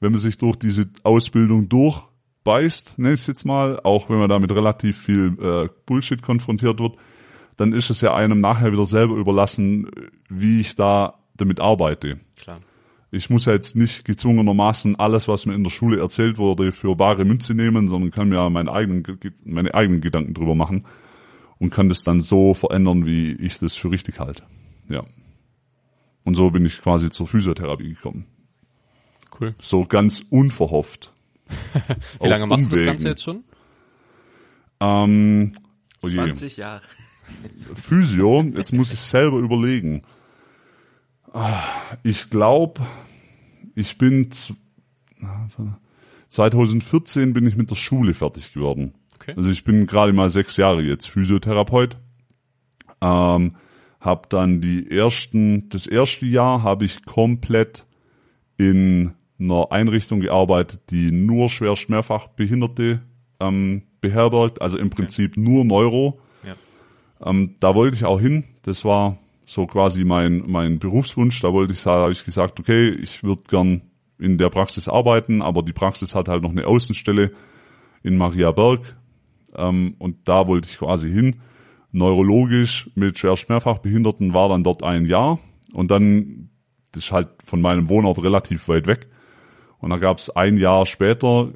[0.00, 4.28] wenn man sich durch diese Ausbildung durchbeißt, nenne ich es jetzt mal, auch wenn man
[4.28, 6.96] da mit relativ viel äh, Bullshit konfrontiert wird,
[7.56, 9.90] dann ist es ja einem nachher wieder selber überlassen,
[10.28, 12.20] wie ich da damit arbeite.
[12.36, 12.58] Klar.
[13.10, 16.96] Ich muss ja jetzt nicht gezwungenermaßen alles, was mir in der Schule erzählt wurde, für
[16.96, 19.04] bare Münze nehmen, sondern kann mir meine eigenen,
[19.44, 20.84] meine eigenen Gedanken drüber machen
[21.58, 24.42] und kann das dann so verändern, wie ich das für richtig halte.
[24.88, 25.04] Ja.
[26.24, 28.26] Und so bin ich quasi zur Physiotherapie gekommen.
[29.40, 29.54] Cool.
[29.60, 31.12] So ganz unverhofft.
[32.20, 32.86] Wie lange machst du das Umwegen.
[32.86, 33.44] Ganze jetzt schon?
[34.80, 35.52] Ähm,
[36.02, 36.14] oh je.
[36.16, 36.82] 20 Jahre.
[37.74, 40.02] Physio, jetzt muss ich selber überlegen.
[41.32, 41.62] Ah,
[42.02, 42.82] Ich glaube,
[43.74, 44.54] ich bin z-
[46.28, 48.94] 2014 bin ich mit der Schule fertig geworden.
[49.16, 49.34] Okay.
[49.36, 51.96] Also ich bin gerade mal sechs Jahre jetzt Physiotherapeut.
[53.00, 53.56] Ähm,
[54.00, 57.86] hab dann die ersten, das erste Jahr habe ich komplett
[58.58, 63.02] in einer Einrichtung gearbeitet, die nur schwer mehrfach Behinderte
[63.40, 66.20] ähm, beherbergt, also im Prinzip nur Neuro.
[66.46, 66.54] Ja.
[67.28, 68.44] Ähm, da wollte ich auch hin.
[68.62, 71.40] Das war so quasi mein, mein Berufswunsch.
[71.40, 73.82] Da wollte ich sagen, habe ich gesagt, okay, ich würde gern
[74.18, 77.32] in der Praxis arbeiten, aber die Praxis hat halt noch eine Außenstelle
[78.02, 78.96] in Mariaberg.
[79.56, 81.36] Ähm, und da wollte ich quasi hin.
[81.92, 85.38] Neurologisch mit schwerst mehrfach Behinderten war dann dort ein Jahr.
[85.72, 86.50] Und dann,
[86.92, 89.08] das ist halt von meinem Wohnort relativ weit weg.
[89.84, 91.50] Und da gab es ein Jahr später,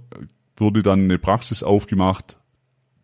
[0.58, 2.38] wurde dann eine Praxis aufgemacht,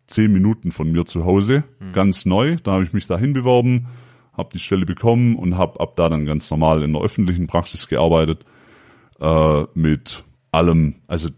[0.05, 2.57] zehn Minuten von mir zu Hause, ganz neu.
[2.61, 3.87] Da habe ich mich dahin beworben,
[4.33, 7.87] habe die Stelle bekommen und habe ab da dann ganz normal in der öffentlichen Praxis
[7.87, 8.45] gearbeitet
[9.19, 11.29] äh, mit allem, also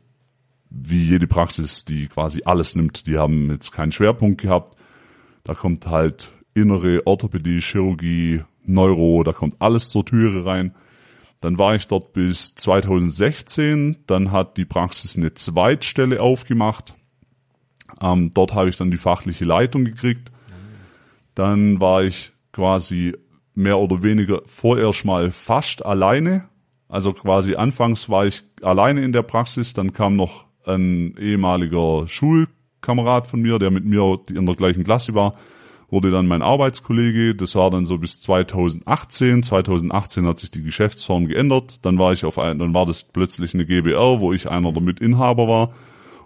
[0.70, 3.08] wie jede Praxis, die quasi alles nimmt.
[3.08, 4.78] Die haben jetzt keinen Schwerpunkt gehabt.
[5.46, 10.76] Da kommt halt innere Orthopädie, Chirurgie, Neuro, da kommt alles zur Türe rein.
[11.42, 13.98] Dann war ich dort bis 2016.
[14.08, 16.96] Dann hat die Praxis eine Zweitstelle aufgemacht.
[18.02, 20.32] Ähm, dort habe ich dann die fachliche Leitung gekriegt.
[21.36, 23.14] Dann war ich quasi
[23.54, 26.50] mehr oder weniger vorerst mal fast alleine.
[26.90, 29.74] Also quasi anfangs war ich alleine in der Praxis.
[29.74, 35.14] Dann kam noch ein ehemaliger Schulkamerad von mir, der mit mir in der gleichen Klasse
[35.14, 35.36] war,
[35.90, 37.34] wurde dann mein Arbeitskollege.
[37.36, 39.44] Das war dann so bis 2018.
[39.44, 41.76] 2018 hat sich die Geschäftsform geändert.
[41.84, 44.82] Dann war ich auf ein, dann war das plötzlich eine GBR, wo ich einer der
[44.82, 45.74] Mitinhaber war.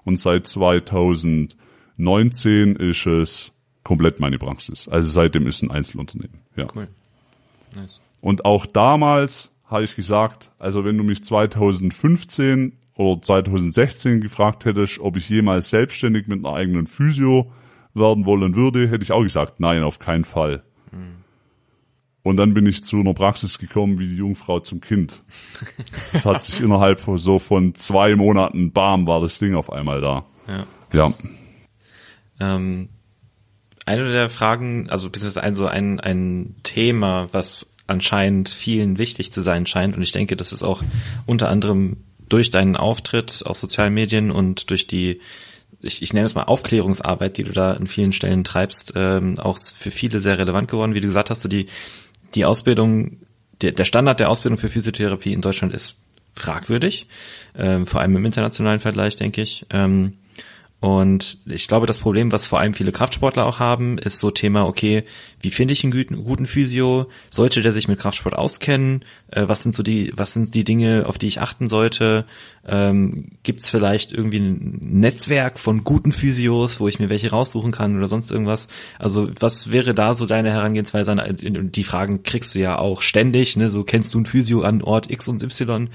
[0.04, 3.52] Und seit 2019 ist es
[3.84, 4.88] komplett meine Praxis.
[4.88, 6.40] Also seitdem ist ein Einzelunternehmen.
[6.56, 6.66] Ja.
[6.74, 6.88] Cool.
[7.76, 8.00] Nice.
[8.22, 15.00] Und auch damals habe ich gesagt, also wenn du mich 2015 oder 2016 gefragt hättest,
[15.00, 17.52] ob ich jemals selbstständig mit einer eigenen Physio
[17.94, 20.64] werden wollen würde, hätte ich auch gesagt, nein, auf keinen Fall.
[22.24, 25.24] Und dann bin ich zu einer Praxis gekommen wie die Jungfrau zum Kind.
[26.14, 30.02] Das hat sich innerhalb von so von zwei Monaten, bam, war das Ding auf einmal
[30.02, 30.26] da.
[30.48, 30.68] Ja.
[30.94, 31.14] Ja.
[32.40, 32.90] Ähm,
[33.86, 39.42] eine der Fragen, also beziehungsweise ein so ein, ein Thema, was anscheinend vielen wichtig zu
[39.42, 40.84] sein scheint, und ich denke, das ist auch
[41.26, 41.98] unter anderem
[42.30, 45.22] durch deinen Auftritt auf sozialen Medien und durch die,
[45.82, 49.58] ich, ich nenne es mal Aufklärungsarbeit, die du da in vielen Stellen treibst, ähm, auch
[49.58, 50.94] für viele sehr relevant geworden.
[50.94, 51.68] Wie du gesagt hast, du die,
[52.36, 53.18] die Ausbildung,
[53.62, 55.96] der, der Standard der Ausbildung für Physiotherapie in Deutschland ist
[56.34, 57.08] fragwürdig,
[57.58, 59.66] ähm, vor allem im internationalen Vergleich, denke ich.
[59.70, 60.14] Ähm,
[60.82, 64.66] und ich glaube, das Problem, was vor allem viele Kraftsportler auch haben, ist so Thema,
[64.66, 65.04] okay,
[65.40, 67.06] wie finde ich einen guten, Physio?
[67.30, 69.06] Sollte der sich mit Kraftsport auskennen?
[69.30, 72.26] Äh, was sind so die, was sind die Dinge, auf die ich achten sollte?
[72.68, 77.72] Ähm, Gibt es vielleicht irgendwie ein Netzwerk von guten Physios, wo ich mir welche raussuchen
[77.72, 78.68] kann oder sonst irgendwas?
[78.98, 81.12] Also was wäre da so deine Herangehensweise?
[81.12, 83.70] An, die Fragen kriegst du ja auch ständig, ne?
[83.70, 85.90] So kennst du ein Physio an Ort X und Y?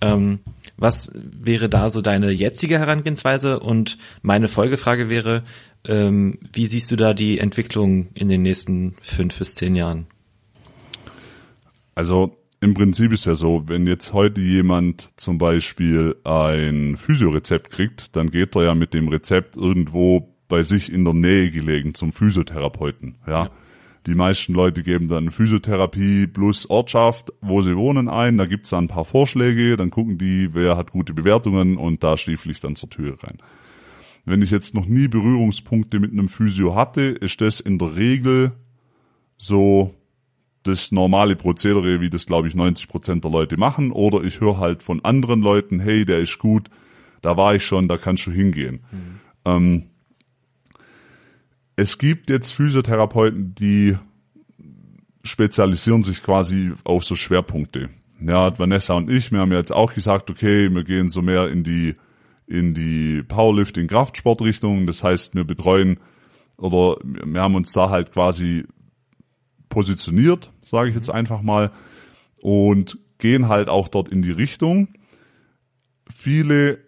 [0.00, 0.40] Ähm,
[0.82, 3.60] was wäre da so deine jetzige Herangehensweise?
[3.60, 5.44] Und meine Folgefrage wäre,
[5.86, 10.06] ähm, wie siehst du da die Entwicklung in den nächsten fünf bis zehn Jahren?
[11.94, 18.16] Also im Prinzip ist ja so, wenn jetzt heute jemand zum Beispiel ein Physiorezept kriegt,
[18.16, 22.12] dann geht er ja mit dem Rezept irgendwo bei sich in der Nähe gelegen zum
[22.12, 23.16] Physiotherapeuten.
[23.26, 23.44] Ja.
[23.44, 23.50] ja.
[24.06, 28.36] Die meisten Leute geben dann Physiotherapie plus Ortschaft, wo sie wohnen ein.
[28.36, 32.16] Da gibt's dann ein paar Vorschläge, dann gucken die, wer hat gute Bewertungen und da
[32.16, 33.38] stiefel ich dann zur Tür rein.
[34.24, 38.52] Wenn ich jetzt noch nie Berührungspunkte mit einem Physio hatte, ist das in der Regel
[39.36, 39.94] so
[40.64, 43.92] das normale Prozedere, wie das glaube ich 90 Prozent der Leute machen.
[43.92, 46.70] Oder ich höre halt von anderen Leuten, hey, der ist gut,
[47.20, 48.80] da war ich schon, da kannst du hingehen.
[48.90, 49.20] Mhm.
[49.44, 49.82] Ähm,
[51.76, 53.96] es gibt jetzt Physiotherapeuten, die
[55.24, 57.90] spezialisieren sich quasi auf so Schwerpunkte.
[58.20, 61.64] Ja, Vanessa und ich, wir haben jetzt auch gesagt, okay, wir gehen so mehr in
[61.64, 61.96] die
[62.46, 64.86] in die Powerlifting Kraftsportrichtung.
[64.86, 65.98] Das heißt, wir betreuen
[66.56, 68.64] oder wir haben uns da halt quasi
[69.68, 71.72] positioniert, sage ich jetzt einfach mal,
[72.36, 74.88] und gehen halt auch dort in die Richtung.
[76.10, 76.78] Viele,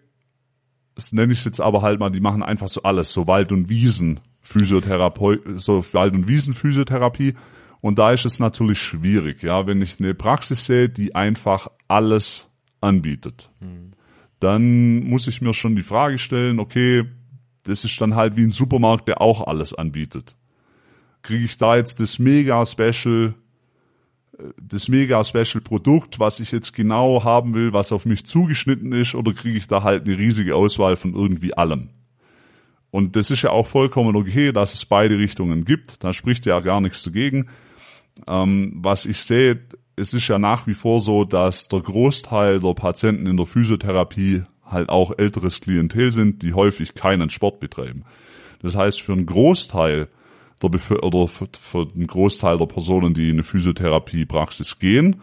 [0.93, 3.69] das nenne ich jetzt aber halt mal, die machen einfach so alles, so Wald- und
[3.69, 7.33] Wiesen Physiotherapie, so Wald- und Wiesenphysiotherapie.
[7.81, 12.47] Und da ist es natürlich schwierig, ja, wenn ich eine Praxis sehe, die einfach alles
[12.79, 13.49] anbietet.
[13.59, 13.91] Mhm.
[14.39, 17.05] Dann muss ich mir schon die Frage stellen, okay,
[17.63, 20.35] das ist dann halt wie ein Supermarkt, der auch alles anbietet.
[21.23, 23.33] Kriege ich da jetzt das mega Special,
[24.61, 29.15] das mega Special Produkt, was ich jetzt genau haben will, was auf mich zugeschnitten ist,
[29.15, 31.89] oder kriege ich da halt eine riesige Auswahl von irgendwie allem?
[32.95, 36.01] Und das ist ja auch vollkommen okay, dass es beide Richtungen gibt.
[36.05, 37.49] Da spricht ja gar nichts dagegen.
[38.25, 39.59] Ähm, was ich sehe,
[39.97, 44.43] es ist ja nach wie vor so, dass der Großteil der Patienten in der Physiotherapie
[44.63, 48.05] halt auch älteres Klientel sind, die häufig keinen Sport betreiben.
[48.61, 50.07] Das heißt, für einen Großteil
[50.63, 51.49] der Bef oder für,
[51.93, 55.17] einen Großteil der Personen, die in eine Physiotherapiepraxis gehen,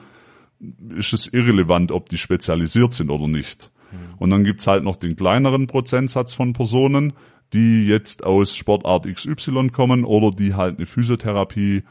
[0.94, 3.70] ist es irrelevant, ob die spezialisiert sind oder nicht.
[3.90, 3.96] Mhm.
[4.18, 7.14] Und dann gibt's halt noch den kleineren Prozentsatz von Personen,
[7.52, 11.82] die jetzt aus Sportart XY kommen oder die halt eine Physiotherapie,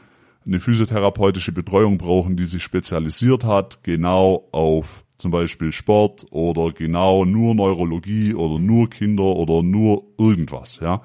[0.44, 7.24] eine physiotherapeutische Betreuung brauchen, die sich spezialisiert hat, genau auf zum Beispiel Sport oder genau
[7.24, 11.02] nur Neurologie oder nur Kinder oder nur irgendwas, ja.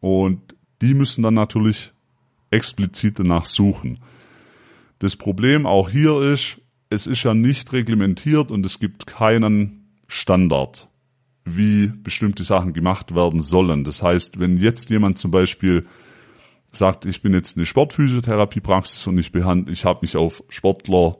[0.00, 1.92] Und die müssen dann natürlich
[2.50, 4.00] explizit danach suchen.
[4.98, 10.89] Das Problem auch hier ist, es ist ja nicht reglementiert und es gibt keinen Standard
[11.56, 13.84] wie bestimmte Sachen gemacht werden sollen.
[13.84, 15.86] Das heißt, wenn jetzt jemand zum Beispiel
[16.72, 21.16] sagt, ich bin jetzt eine Sportphysiotherapiepraxis und ich behandle, ich habe mich auf Sportler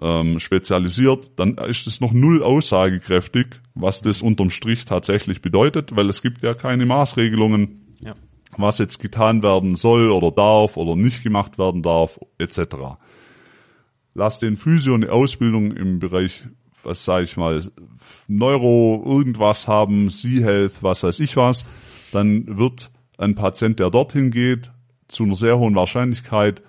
[0.00, 6.08] ähm, spezialisiert, dann ist es noch null aussagekräftig, was das unterm Strich tatsächlich bedeutet, weil
[6.08, 8.14] es gibt ja keine Maßregelungen, ja.
[8.56, 12.76] was jetzt getan werden soll oder darf oder nicht gemacht werden darf, etc.
[14.14, 16.42] Lass den Physio eine Ausbildung im Bereich
[16.82, 17.62] was sage ich mal,
[18.28, 21.64] Neuro irgendwas haben, C-Health, was weiß ich was,
[22.12, 24.72] dann wird ein Patient, der dorthin geht,
[25.08, 26.62] zu einer sehr hohen Wahrscheinlichkeit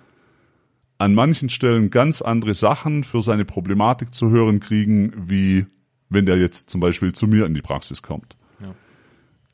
[0.98, 5.66] an manchen Stellen ganz andere Sachen für seine Problematik zu hören kriegen, wie
[6.08, 8.36] wenn der jetzt zum Beispiel zu mir in die Praxis kommt.
[8.60, 8.74] Ja.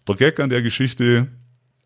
[0.07, 1.29] Der Gag an der Geschichte,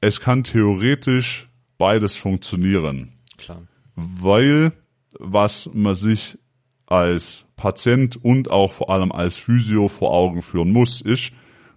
[0.00, 3.12] es kann theoretisch beides funktionieren.
[3.38, 3.62] Klar.
[3.94, 4.72] Weil
[5.18, 6.38] was man sich
[6.86, 11.32] als Patient und auch vor allem als Physio vor Augen führen muss, ist,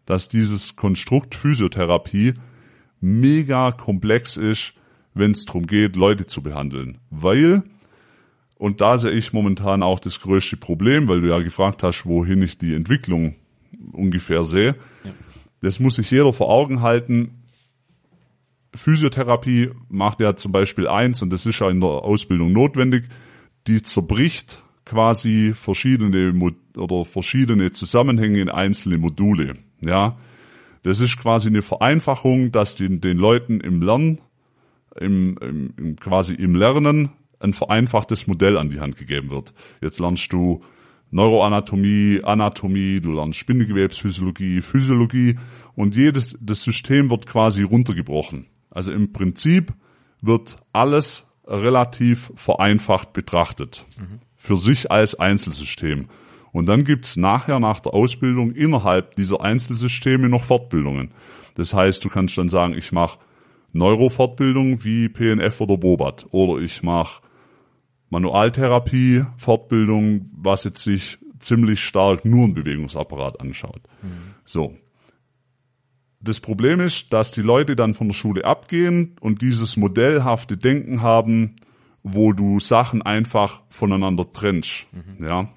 [0.06, 2.34] dass dieses Konstrukt Physiotherapie
[3.00, 4.74] mega komplex ist,
[5.14, 6.98] wenn es darum geht, Leute zu behandeln.
[7.10, 7.64] Weil,
[8.58, 12.42] und da sehe ich momentan auch das größte Problem, weil du ja gefragt hast, wohin
[12.42, 13.36] ich die Entwicklung
[13.92, 14.76] ungefähr sehe.
[15.04, 15.12] Ja.
[15.62, 17.44] Das muss sich jeder vor Augen halten.
[18.74, 23.06] Physiotherapie macht ja zum Beispiel eins, und das ist ja in der Ausbildung notwendig,
[23.66, 26.34] die zerbricht quasi verschiedene
[26.78, 29.56] oder verschiedene Zusammenhänge in einzelne Module.
[29.82, 30.18] Ja,
[30.84, 34.22] das ist quasi eine Vereinfachung, dass den, den Leuten im Lernen,
[35.00, 39.54] im, im, im, quasi im Lernen ein vereinfachtes Modell an die Hand gegeben wird.
[39.82, 40.64] Jetzt lernst du
[41.12, 45.38] Neuroanatomie, Anatomie, du lernst Bindegewebsphysiologie, Physiologie
[45.76, 48.48] und jedes, das System wird quasi runtergebrochen.
[48.70, 49.74] Also im Prinzip
[50.22, 53.86] wird alles relativ vereinfacht betrachtet.
[54.38, 56.08] Für sich als Einzelsystem.
[56.52, 61.12] Und dann gibt's nachher nach der Ausbildung innerhalb dieser Einzelsysteme noch Fortbildungen.
[61.56, 63.20] Das heißt, du kannst dann sagen, ich mache
[63.74, 67.22] Neurofortbildung wie PNF oder Bobat oder ich mache
[68.10, 73.82] Manualtherapie, Fortbildung, was jetzt sich ziemlich stark nur ein Bewegungsapparat anschaut.
[74.02, 74.36] Mhm.
[74.46, 74.76] So.
[76.20, 81.02] Das Problem ist, dass die Leute dann von der Schule abgehen und dieses modellhafte Denken
[81.04, 81.58] haben,
[82.14, 84.88] wo du Sachen einfach voneinander trennst.
[84.92, 85.26] Mhm.
[85.26, 85.50] Ja.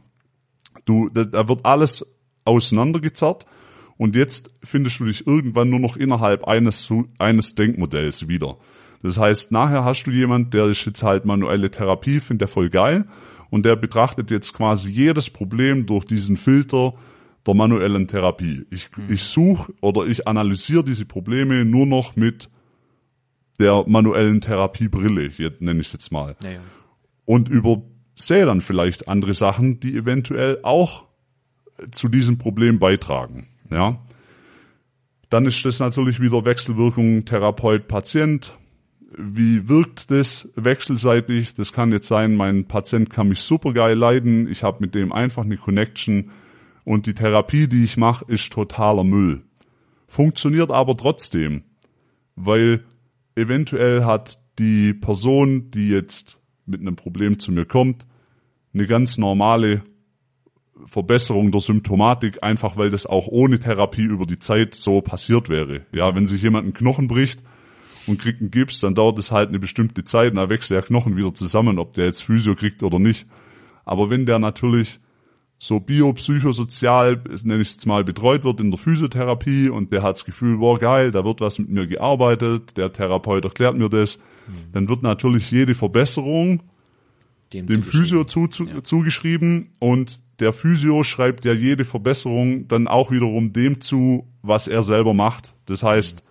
[0.84, 2.06] Du, da, da wird alles
[2.44, 3.46] auseinandergezerrt
[3.96, 8.56] und jetzt findest du dich irgendwann nur noch innerhalb eines, eines Denkmodells wieder.
[9.02, 12.68] Das heißt, nachher hast du jemand, der ist jetzt halt manuelle Therapie, findet der voll
[12.68, 13.06] geil
[13.50, 16.94] und der betrachtet jetzt quasi jedes Problem durch diesen Filter
[17.46, 18.66] der manuellen Therapie.
[18.70, 19.12] Ich, mhm.
[19.12, 22.50] ich suche oder ich analysiere diese Probleme nur noch mit
[23.60, 26.36] der manuellen Therapiebrille, nenne ich es jetzt mal.
[26.42, 26.60] Ja, ja.
[27.24, 31.04] Und übersehe dann vielleicht andere Sachen, die eventuell auch
[31.92, 33.46] zu diesem Problem beitragen.
[33.70, 34.00] Ja.
[35.28, 38.54] Dann ist das natürlich wieder Wechselwirkung Therapeut-Patient
[39.16, 41.54] wie wirkt das wechselseitig?
[41.54, 45.12] Das kann jetzt sein, mein Patient kann mich super geil leiden, ich habe mit dem
[45.12, 46.30] einfach eine Connection
[46.84, 49.42] und die Therapie, die ich mache, ist totaler Müll.
[50.06, 51.62] Funktioniert aber trotzdem,
[52.36, 52.84] weil
[53.40, 58.06] eventuell hat die Person, die jetzt mit einem Problem zu mir kommt,
[58.72, 59.82] eine ganz normale
[60.86, 65.86] Verbesserung der Symptomatik, einfach weil das auch ohne Therapie über die Zeit so passiert wäre.
[65.92, 67.40] Ja, wenn sich jemand einen Knochen bricht,
[68.06, 70.82] und kriegt einen Gips, dann dauert es halt eine bestimmte Zeit und dann wächst der
[70.82, 73.26] Knochen wieder zusammen, ob der jetzt Physio kriegt oder nicht.
[73.84, 75.00] Aber wenn der natürlich
[75.62, 80.24] so biopsychosozial, nenne ich es mal, betreut wird in der Physiotherapie und der hat das
[80.24, 84.72] Gefühl, boah geil, da wird was mit mir gearbeitet, der Therapeut erklärt mir das, mhm.
[84.72, 86.62] dann wird natürlich jede Verbesserung
[87.52, 88.82] dem, dem Physio zu, zu, ja.
[88.82, 94.80] zugeschrieben und der Physio schreibt ja jede Verbesserung dann auch wiederum dem zu, was er
[94.80, 95.52] selber macht.
[95.66, 96.24] Das heißt,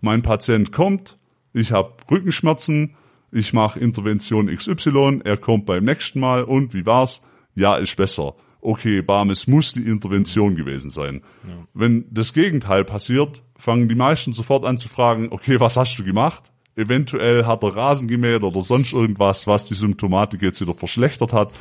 [0.00, 1.18] mein Patient kommt,
[1.52, 2.94] ich habe Rückenschmerzen,
[3.32, 7.20] ich mache Intervention XY, er kommt beim nächsten Mal und wie war's?
[7.54, 8.34] Ja, ist besser.
[8.64, 11.22] Okay, bam, es muss die Intervention gewesen sein.
[11.46, 11.66] Ja.
[11.74, 16.04] Wenn das Gegenteil passiert, fangen die meisten sofort an zu fragen, okay, was hast du
[16.04, 16.52] gemacht?
[16.76, 21.52] Eventuell hat er Rasen gemäht oder sonst irgendwas, was die Symptomatik jetzt wieder verschlechtert hat.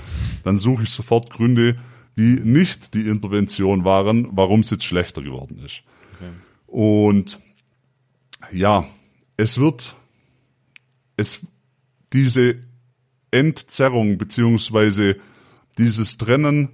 [0.44, 1.80] Dann suche ich sofort Gründe,
[2.18, 5.82] die nicht die Intervention waren, warum es jetzt schlechter geworden ist.
[6.14, 6.30] Okay.
[6.68, 7.40] Und
[8.52, 8.88] ja,
[9.38, 9.96] es wird,
[11.18, 11.40] es,
[12.14, 12.58] diese
[13.32, 15.16] Entzerrung beziehungsweise
[15.80, 16.70] dieses Trennen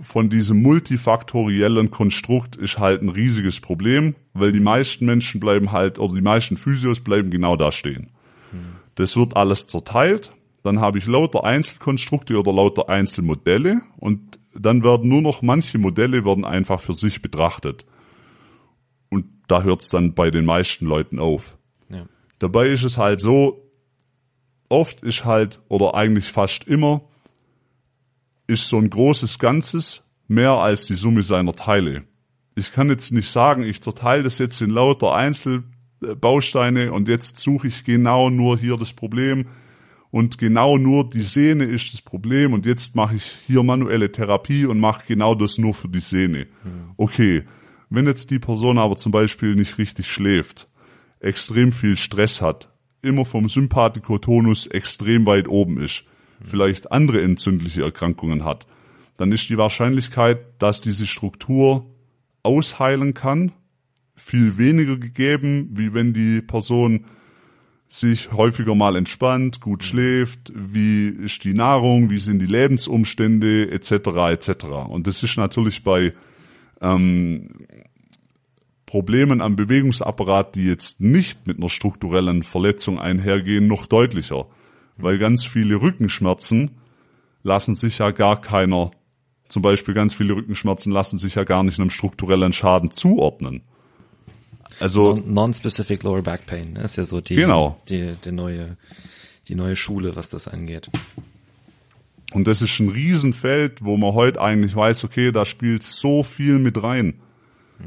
[0.00, 5.98] von diesem multifaktoriellen Konstrukt ist halt ein riesiges Problem, weil die meisten Menschen bleiben halt,
[5.98, 8.10] oder die meisten Physios bleiben genau da stehen.
[8.50, 8.76] Hm.
[8.94, 10.32] Das wird alles zerteilt,
[10.62, 16.24] dann habe ich lauter Einzelkonstrukte oder lauter Einzelmodelle und dann werden nur noch manche Modelle
[16.24, 17.86] werden einfach für sich betrachtet
[19.50, 21.58] da hört's dann bei den meisten Leuten auf.
[21.88, 22.06] Ja.
[22.38, 23.68] Dabei ist es halt so,
[24.68, 27.02] oft ist halt, oder eigentlich fast immer,
[28.50, 32.02] ist so ein großes Ganzes mehr als die Summe seiner Teile.
[32.56, 37.68] Ich kann jetzt nicht sagen, ich zerteile das jetzt in lauter Einzelbausteine und jetzt suche
[37.68, 39.46] ich genau nur hier das Problem
[40.10, 44.66] und genau nur die Sehne ist das Problem und jetzt mache ich hier manuelle Therapie
[44.66, 46.48] und mache genau das nur für die Sehne.
[46.96, 47.44] Okay,
[47.88, 50.68] wenn jetzt die Person aber zum Beispiel nicht richtig schläft,
[51.20, 56.04] extrem viel Stress hat, immer vom Sympathikotonus extrem weit oben ist,
[56.42, 58.66] vielleicht andere entzündliche Erkrankungen hat,
[59.16, 61.86] dann ist die Wahrscheinlichkeit, dass diese Struktur
[62.42, 63.52] ausheilen kann,
[64.16, 67.06] viel weniger gegeben, wie wenn die Person
[67.88, 73.90] sich häufiger mal entspannt, gut schläft, wie ist die Nahrung, wie sind die Lebensumstände etc.
[74.30, 74.64] etc.
[74.88, 76.14] Und das ist natürlich bei
[76.80, 77.48] ähm,
[78.86, 84.46] Problemen am Bewegungsapparat, die jetzt nicht mit einer strukturellen Verletzung einhergehen, noch deutlicher.
[85.02, 86.72] Weil ganz viele Rückenschmerzen
[87.42, 88.90] lassen sich ja gar keiner,
[89.48, 93.62] zum Beispiel ganz viele Rückenschmerzen lassen sich ja gar nicht einem strukturellen Schaden zuordnen.
[94.78, 97.80] Also Non-specific Lower Back Pain ne, ist ja so die, genau.
[97.88, 98.76] die, die neue,
[99.48, 100.90] die neue Schule, was das angeht.
[102.32, 106.58] Und das ist ein Riesenfeld, wo man heute eigentlich weiß, okay, da spielt so viel
[106.58, 107.20] mit rein.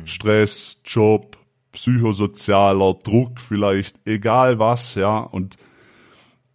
[0.05, 1.38] Stress, Job,
[1.72, 5.20] psychosozialer Druck vielleicht, egal was, ja.
[5.20, 5.57] Und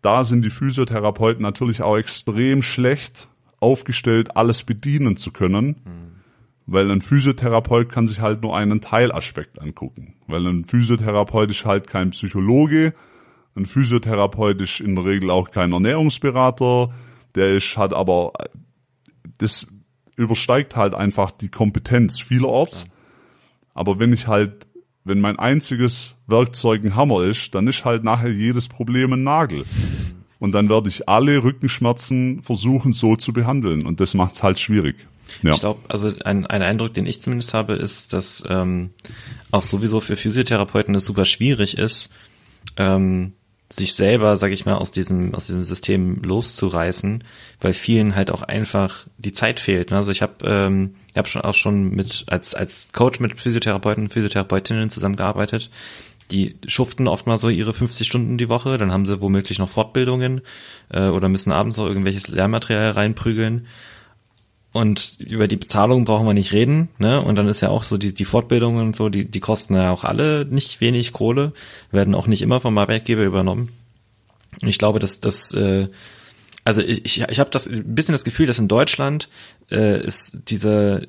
[0.09, 3.29] da sind die Physiotherapeuten natürlich auch extrem schlecht
[3.61, 5.67] aufgestellt, alles bedienen zu können.
[5.85, 6.23] Mhm.
[6.65, 10.15] Weil ein Physiotherapeut kann sich halt nur einen Teilaspekt angucken.
[10.27, 12.95] Weil ein Physiotherapeut ist halt kein Psychologe,
[13.55, 16.91] Ein Physiotherapeut ist in der Regel auch kein Ernährungsberater.
[17.35, 18.33] Der ist, hat aber,
[19.37, 19.67] das
[20.17, 22.87] übersteigt halt einfach die Kompetenz vielerorts.
[23.75, 24.68] Aber wenn ich halt,
[25.09, 29.65] wenn mein einziges Werkzeug ein Hammer ist, dann ist halt nachher jedes Problem ein Nagel.
[30.39, 33.87] Und dann werde ich alle Rückenschmerzen versuchen so zu behandeln.
[33.87, 34.97] Und das macht es halt schwierig.
[35.43, 35.53] Ja.
[35.53, 38.91] Ich glaube, also ein, ein Eindruck, den ich zumindest habe, ist, dass ähm,
[39.51, 42.09] auch sowieso für Physiotherapeuten es super schwierig ist,
[42.77, 43.33] ähm,
[43.71, 47.23] sich selber, sag ich mal, aus diesem aus diesem System loszureißen,
[47.61, 49.93] weil vielen halt auch einfach die Zeit fehlt.
[49.93, 54.09] Also ich habe ähm, ich hab schon auch schon mit als als Coach mit Physiotherapeuten,
[54.09, 55.69] Physiotherapeutinnen zusammengearbeitet.
[56.31, 59.69] Die schuften oft mal so ihre 50 Stunden die Woche, dann haben sie womöglich noch
[59.69, 60.43] Fortbildungen
[60.91, 63.67] äh, oder müssen abends noch irgendwelches Lernmaterial reinprügeln.
[64.73, 67.21] Und über die Bezahlung brauchen wir nicht reden, ne?
[67.21, 69.91] Und dann ist ja auch so die, die Fortbildungen und so, die, die kosten ja
[69.91, 71.53] auch alle nicht wenig Kohle,
[71.91, 73.73] werden auch nicht immer vom Arbeitgeber übernommen.
[74.61, 75.89] Ich glaube, dass das, äh,
[76.69, 79.31] also ich, ich, ich habe das ein bisschen das Gefühl, dass in Deutschland
[79.71, 81.09] äh, ist diese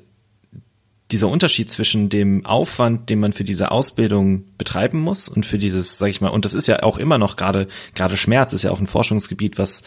[1.10, 5.98] dieser Unterschied zwischen dem Aufwand, den man für diese Ausbildung betreiben muss und für dieses,
[5.98, 8.70] sag ich mal, und das ist ja auch immer noch gerade, gerade Schmerz ist ja
[8.70, 9.82] auch ein Forschungsgebiet, was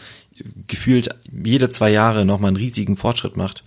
[0.68, 3.64] gefühlt jede zwei Jahre nochmal einen riesigen Fortschritt macht.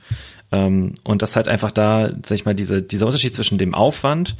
[0.51, 4.37] Ähm, und das halt einfach da, sag ich mal, diese, dieser Unterschied zwischen dem Aufwand,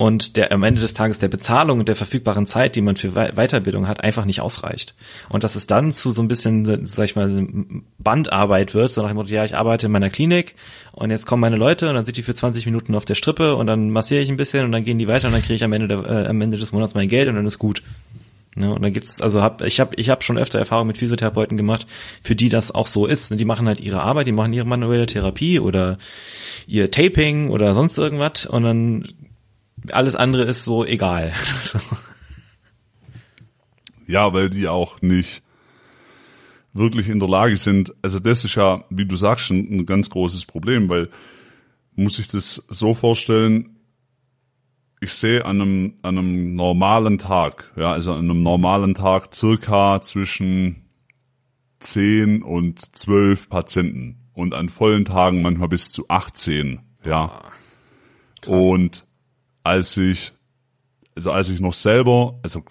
[0.00, 3.10] und der am Ende des Tages der Bezahlung und der verfügbaren Zeit, die man für
[3.10, 4.94] Weiterbildung hat, einfach nicht ausreicht.
[5.28, 7.46] Und dass es dann zu so ein bisschen, sag ich mal,
[7.98, 10.54] Bandarbeit wird, so nach dem Motto, ja, ich arbeite in meiner Klinik
[10.92, 13.56] und jetzt kommen meine Leute und dann sind die für 20 Minuten auf der Strippe
[13.56, 15.64] und dann massiere ich ein bisschen und dann gehen die weiter und dann kriege ich
[15.64, 17.82] am Ende, der, äh, am Ende des Monats mein Geld und dann ist gut.
[18.56, 21.58] Ja, und dann gibt's, also hab, ich habe ich hab schon öfter Erfahrung mit Physiotherapeuten
[21.58, 21.86] gemacht,
[22.22, 23.38] für die das auch so ist.
[23.38, 25.98] Die machen halt ihre Arbeit, die machen ihre manuelle Therapie oder
[26.66, 29.04] ihr Taping oder sonst irgendwas und dann
[29.92, 31.32] alles andere ist so egal.
[34.10, 35.40] Ja, weil die auch nicht
[36.72, 37.94] wirklich in der Lage sind.
[38.02, 41.10] Also das ist ja, wie du sagst, ein, ein ganz großes Problem, weil
[41.94, 43.76] muss ich das so vorstellen,
[45.00, 50.00] ich sehe an einem, an einem normalen Tag, ja, also an einem normalen Tag circa
[50.00, 50.90] zwischen
[51.78, 57.42] 10 und 12 Patienten und an vollen Tagen manchmal bis zu 18, ja.
[58.40, 58.66] Krass.
[58.66, 59.06] Und
[59.62, 60.32] als ich,
[61.14, 62.62] also als ich noch selber, also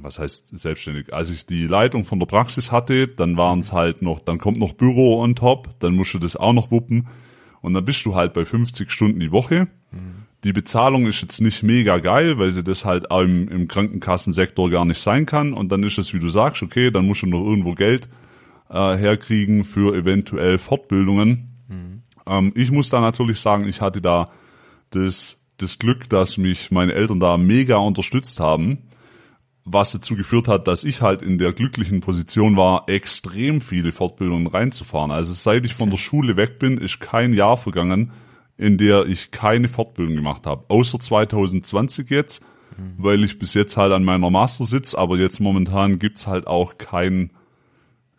[0.00, 4.02] was heißt selbstständig, als ich die Leitung von der Praxis hatte, dann waren es halt
[4.02, 7.08] noch, dann kommt noch Büro on top, dann musst du das auch noch wuppen
[7.60, 9.68] und dann bist du halt bei 50 Stunden die Woche.
[9.90, 10.26] Mhm.
[10.44, 14.84] Die Bezahlung ist jetzt nicht mega geil, weil sie das halt im, im Krankenkassensektor gar
[14.84, 17.44] nicht sein kann und dann ist es, wie du sagst, okay, dann musst du noch
[17.44, 18.08] irgendwo Geld
[18.68, 21.48] äh, herkriegen für eventuell Fortbildungen.
[21.68, 22.02] Mhm.
[22.26, 24.30] Ähm, ich muss da natürlich sagen, ich hatte da
[24.90, 28.90] das das Glück, dass mich meine Eltern da mega unterstützt haben,
[29.64, 34.46] was dazu geführt hat, dass ich halt in der glücklichen Position war, extrem viele Fortbildungen
[34.46, 35.10] reinzufahren.
[35.10, 38.12] Also seit ich von der Schule weg bin, ist kein Jahr vergangen,
[38.56, 40.64] in der ich keine Fortbildung gemacht habe.
[40.68, 42.42] Außer 2020 jetzt,
[42.76, 42.94] mhm.
[42.98, 46.78] weil ich bis jetzt halt an meiner Master sitze, aber jetzt momentan gibt's halt auch
[46.78, 47.32] kein,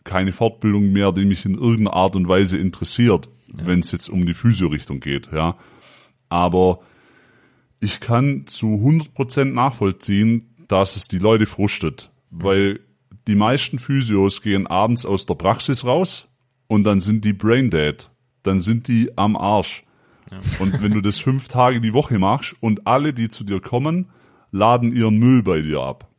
[0.04, 3.66] keine Fortbildung mehr, die mich in irgendeiner Art und Weise interessiert, ja.
[3.66, 5.56] wenn es jetzt um die Physio-Richtung geht, ja.
[6.28, 6.80] Aber
[7.80, 12.80] ich kann zu 100% nachvollziehen, dass es die Leute frustet, weil
[13.26, 16.28] die meisten Physios gehen abends aus der Praxis raus
[16.66, 18.10] und dann sind die brain dead,
[18.42, 19.84] dann sind die am Arsch.
[20.30, 20.38] Ja.
[20.58, 24.10] Und wenn du das fünf Tage die Woche machst und alle, die zu dir kommen,
[24.50, 26.10] laden ihren Müll bei dir ab.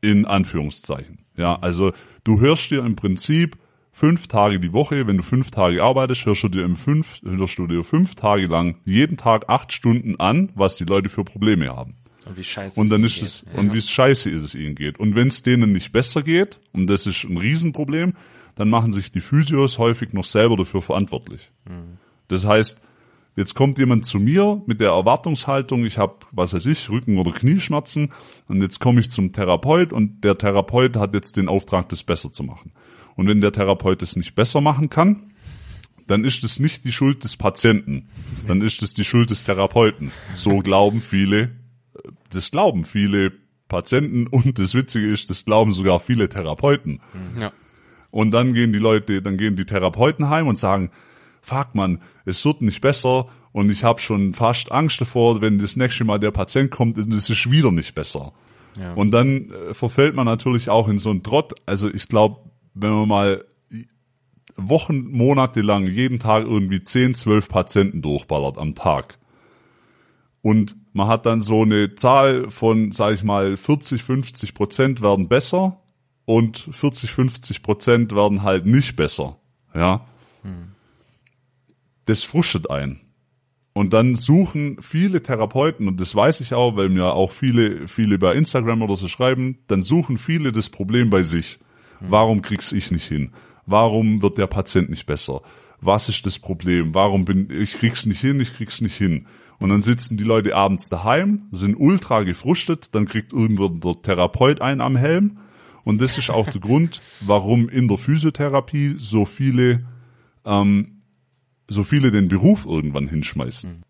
[0.00, 1.24] In Anführungszeichen.
[1.36, 1.92] Ja, also
[2.24, 3.56] du hörst dir im Prinzip
[3.92, 7.58] fünf Tage die Woche, wenn du fünf Tage arbeitest, hörst du dir im fünf, hörst
[7.58, 11.68] du dir fünf Tage lang jeden Tag acht Stunden an, was die Leute für Probleme
[11.68, 11.94] haben.
[12.26, 13.58] Und wie scheiße und dann ist es, ja.
[13.58, 14.98] und wie scheiße ist es ihnen geht.
[14.98, 18.14] Und wenn es denen nicht besser geht, und das ist ein Riesenproblem,
[18.54, 21.50] dann machen sich die Physios häufig noch selber dafür verantwortlich.
[21.64, 21.98] Mhm.
[22.28, 22.80] Das heißt,
[23.36, 27.32] jetzt kommt jemand zu mir mit der Erwartungshaltung, ich habe, was weiß ich, Rücken- oder
[27.32, 28.12] Knieschmerzen,
[28.46, 32.32] und jetzt komme ich zum Therapeut und der Therapeut hat jetzt den Auftrag, das besser
[32.32, 32.72] zu machen.
[33.16, 35.32] Und wenn der Therapeut es nicht besser machen kann,
[36.06, 38.08] dann ist es nicht die Schuld des Patienten,
[38.46, 40.10] dann ist es die Schuld des Therapeuten.
[40.32, 41.52] So glauben viele,
[42.30, 43.32] das glauben viele
[43.68, 47.00] Patienten und das Witzige ist, das glauben sogar viele Therapeuten.
[47.40, 47.52] Ja.
[48.10, 50.90] Und dann gehen die Leute, dann gehen die Therapeuten heim und sagen,
[51.40, 55.76] fuck man, es wird nicht besser und ich habe schon fast Angst davor, wenn das
[55.76, 58.32] nächste Mal der Patient kommt, ist es wieder nicht besser.
[58.78, 58.92] Ja.
[58.94, 61.54] Und dann äh, verfällt man natürlich auch in so einen Trott.
[61.66, 63.44] Also ich glaube, wenn man mal
[64.56, 69.18] Wochen, Monate lang jeden Tag irgendwie 10, 12 Patienten durchballert am Tag
[70.42, 75.28] Und man hat dann so eine Zahl von, sag ich mal, 40, 50 Prozent werden
[75.28, 75.80] besser
[76.24, 79.38] und 40, 50 Prozent werden halt nicht besser.
[79.74, 80.06] Ja.
[80.42, 80.72] Hm.
[82.06, 83.00] Das frustet ein.
[83.74, 88.18] Und dann suchen viele Therapeuten, und das weiß ich auch, weil mir auch viele, viele
[88.18, 91.58] bei Instagram oder so schreiben, dann suchen viele das Problem bei sich.
[92.10, 93.32] Warum krieg's ich nicht hin?
[93.66, 95.42] Warum wird der Patient nicht besser?
[95.80, 96.94] Was ist das Problem?
[96.94, 99.26] Warum bin ich krieg's nicht hin, ich krieg's nicht hin?
[99.58, 104.60] Und dann sitzen die Leute abends daheim, sind ultra gefrustet, dann kriegt irgendwo der Therapeut
[104.60, 105.38] einen am Helm.
[105.84, 109.86] Und das ist auch der Grund, warum in der Physiotherapie so viele
[110.44, 111.02] ähm,
[111.68, 113.82] so viele den Beruf irgendwann hinschmeißen mhm.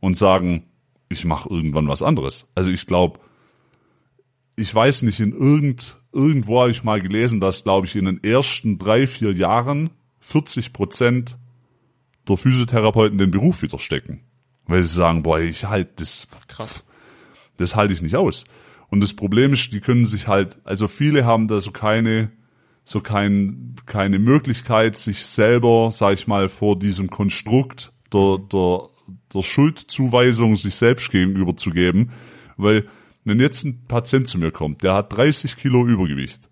[0.00, 0.64] und sagen,
[1.08, 2.46] ich mache irgendwann was anderes.
[2.54, 3.20] Also ich glaube,
[4.56, 8.22] ich weiß nicht, in irgend, irgendwo habe ich mal gelesen, dass, glaube ich, in den
[8.22, 9.90] ersten drei, vier Jahren
[10.20, 11.36] 40 Prozent
[12.28, 14.20] der Physiotherapeuten den Beruf wieder stecken.
[14.66, 16.84] Weil sie sagen, boah, ich halte das, krass,
[17.58, 18.44] das halte ich nicht aus.
[18.88, 22.30] Und das Problem ist, die können sich halt, also viele haben da so keine,
[22.84, 28.88] so kein, keine Möglichkeit, sich selber, sag ich mal, vor diesem Konstrukt der, der,
[29.34, 32.12] der Schuldzuweisung sich selbst gegenüber zu geben,
[32.56, 32.86] weil
[33.24, 36.48] wenn jetzt ein Patient zu mir kommt, der hat 30 Kilo Übergewicht,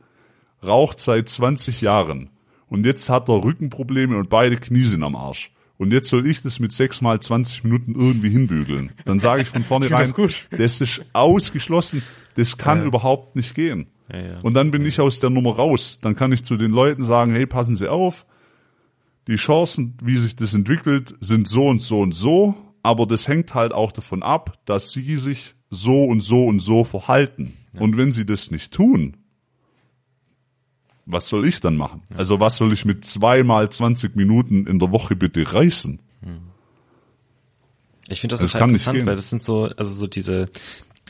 [0.64, 2.30] raucht seit 20 Jahren
[2.68, 5.52] und jetzt hat er Rückenprobleme und beide Knie sind am Arsch.
[5.78, 8.92] Und jetzt soll ich das mit sechs mal 20 Minuten irgendwie hinbügeln.
[9.04, 10.14] Dann sage ich von vornherein,
[10.50, 12.02] das ist ausgeschlossen,
[12.36, 12.84] das kann ja.
[12.84, 13.88] überhaupt nicht gehen.
[14.10, 14.38] Ja, ja.
[14.42, 15.98] Und dann bin ich aus der Nummer raus.
[16.00, 18.26] Dann kann ich zu den Leuten sagen, hey, passen Sie auf,
[19.26, 23.54] die Chancen, wie sich das entwickelt, sind so und so und so, aber das hängt
[23.54, 27.56] halt auch davon ab, dass Sie sich so und so und so verhalten.
[27.72, 27.80] Ja.
[27.80, 29.16] Und wenn Sie das nicht tun,
[31.06, 32.02] was soll ich dann machen?
[32.14, 35.98] Also was soll ich mit zweimal 20 Minuten in der Woche bitte reißen?
[38.08, 40.50] Ich finde das, das total interessant, weil das sind so, also so diese,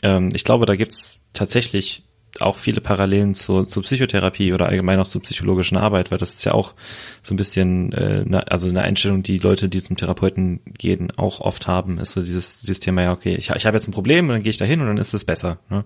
[0.01, 2.05] ähm, ich glaube, da gibt's tatsächlich
[2.39, 6.45] auch viele Parallelen zu, zu Psychotherapie oder allgemein auch zur psychologischen Arbeit, weil das ist
[6.45, 6.73] ja auch
[7.21, 11.41] so ein bisschen, äh, ne, also eine Einstellung, die Leute, die zum Therapeuten gehen, auch
[11.41, 14.27] oft haben, ist so dieses, dieses Thema, ja, okay, ich, ich habe jetzt ein Problem
[14.27, 15.59] und dann gehe ich da hin und dann ist es besser.
[15.69, 15.85] Ne?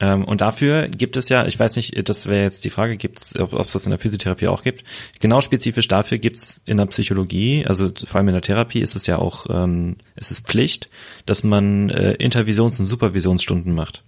[0.00, 3.34] Ähm, und dafür gibt es ja, ich weiß nicht, das wäre jetzt die Frage, gibt's,
[3.38, 4.84] ob es das in der Physiotherapie auch gibt.
[5.20, 9.06] Genau spezifisch dafür gibt's in der Psychologie, also vor allem in der Therapie ist es
[9.06, 10.88] ja auch, ähm, es ist Pflicht,
[11.26, 14.04] dass man äh, Intervisions- und Supervisionsstunden macht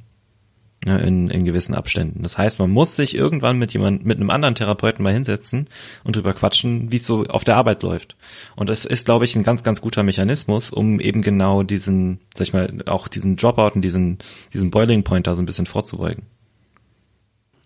[0.86, 2.22] in, in gewissen Abständen.
[2.22, 5.68] Das heißt, man muss sich irgendwann mit jemand, mit einem anderen Therapeuten mal hinsetzen
[6.04, 8.16] und drüber quatschen, wie es so auf der Arbeit läuft.
[8.56, 12.46] Und das ist, glaube ich, ein ganz, ganz guter Mechanismus, um eben genau diesen, sag
[12.46, 14.18] ich mal, auch diesen Dropout und diesen,
[14.54, 16.24] diesen Boiling Point da so ein bisschen vorzubeugen.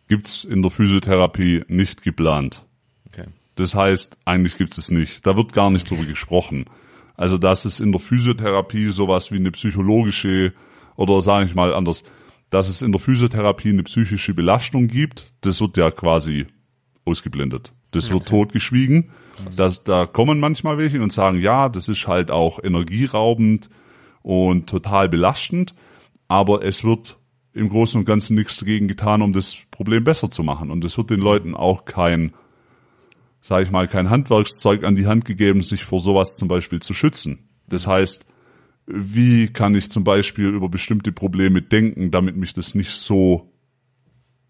[0.09, 2.62] Gibt's in der Physiotherapie nicht geplant.
[3.12, 3.27] Okay.
[3.55, 5.25] Das heißt, eigentlich gibt's es nicht.
[5.25, 6.65] Da wird gar nicht drüber gesprochen.
[7.17, 10.53] Also, dass es in der Physiotherapie sowas wie eine psychologische
[10.97, 12.03] oder sage ich mal anders,
[12.55, 16.47] dass es in der Physiotherapie eine psychische Belastung gibt, das wird ja quasi
[17.05, 17.73] ausgeblendet.
[17.91, 19.11] Das wird totgeschwiegen.
[19.57, 23.71] Das, da kommen manchmal welche und sagen, ja, das ist halt auch energieraubend
[24.23, 25.75] und total belastend,
[26.29, 27.19] aber es wird
[27.55, 30.71] im Großen und Ganzen nichts dagegen getan, um das Problem besser zu machen.
[30.71, 32.35] Und es wird den Leuten auch kein,
[33.41, 36.95] sage ich mal, kein Handwerkszeug an die Hand gegeben, sich vor sowas zum Beispiel zu
[36.95, 37.49] schützen.
[37.69, 38.27] Das heißt,
[38.87, 43.51] wie kann ich zum Beispiel über bestimmte Probleme denken, damit mich das nicht so,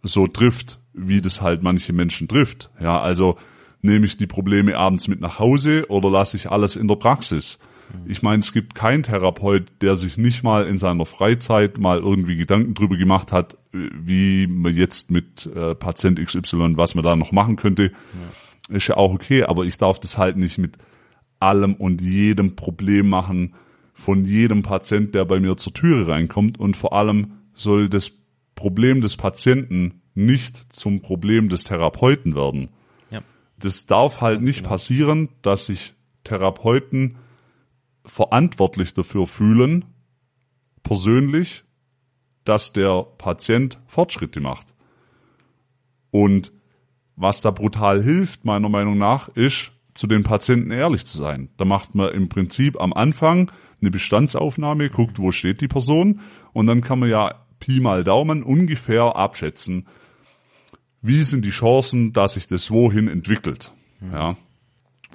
[0.03, 2.71] so trifft, wie das halt manche Menschen trifft.
[2.81, 3.37] Ja, also
[3.83, 7.59] nehme ich die Probleme abends mit nach Hause oder lasse ich alles in der Praxis?
[8.07, 12.37] Ich meine, es gibt keinen Therapeut, der sich nicht mal in seiner Freizeit mal irgendwie
[12.37, 17.33] Gedanken drüber gemacht hat, wie man jetzt mit äh, Patient XY, was man da noch
[17.33, 17.93] machen könnte.
[18.69, 18.77] Ja.
[18.77, 20.79] Ist ja auch okay, aber ich darf das halt nicht mit
[21.41, 23.55] allem und jedem Problem machen,
[23.95, 28.11] von jedem Patient, der bei mir zur Türe reinkommt und vor allem soll das
[28.55, 32.71] Problem des Patienten nicht zum Problem des Therapeuten werden.
[33.11, 33.23] Ja.
[33.59, 34.69] Das darf halt Ganz nicht genau.
[34.71, 37.17] passieren, dass sich Therapeuten
[38.05, 39.85] verantwortlich dafür fühlen,
[40.83, 41.65] persönlich,
[42.45, 44.67] dass der Patient Fortschritte macht.
[46.11, 46.53] Und
[47.17, 51.49] was da brutal hilft, meiner Meinung nach, ist, zu den Patienten ehrlich zu sein.
[51.57, 53.51] Da macht man im Prinzip am Anfang
[53.85, 56.21] eine Bestandsaufnahme, guckt, wo steht die Person
[56.53, 59.87] und dann kann man ja Pi mal Daumen ungefähr abschätzen,
[61.03, 63.73] wie sind die Chancen, dass sich das wohin entwickelt.
[64.13, 64.37] Ja.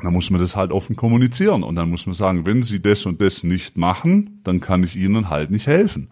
[0.01, 3.05] Dann muss man das halt offen kommunizieren und dann muss man sagen, wenn Sie das
[3.05, 6.09] und das nicht machen, dann kann ich Ihnen halt nicht helfen.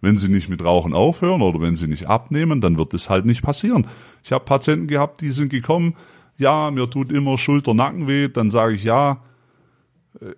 [0.00, 3.24] Wenn Sie nicht mit Rauchen aufhören oder wenn Sie nicht abnehmen, dann wird das halt
[3.24, 3.86] nicht passieren.
[4.22, 5.96] Ich habe Patienten gehabt, die sind gekommen,
[6.36, 9.22] ja, mir tut immer Schulter, Nacken weh, dann sage ich ja,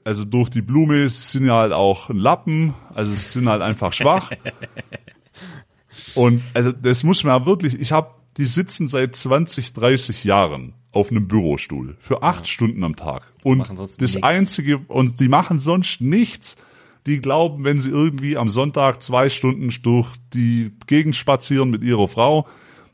[0.04, 4.30] also durch die Blume sind ja halt auch ein Lappen, also sind halt einfach schwach.
[6.14, 11.10] Und also das muss man wirklich, ich habe, die sitzen seit 20, 30 Jahren auf
[11.10, 12.52] einem Bürostuhl für acht ja.
[12.52, 13.22] Stunden am Tag.
[13.42, 14.22] Und das nichts.
[14.22, 16.56] einzige, und die machen sonst nichts.
[17.04, 22.08] Die glauben, wenn sie irgendwie am Sonntag zwei Stunden durch die Gegend spazieren mit ihrer
[22.08, 22.48] Frau,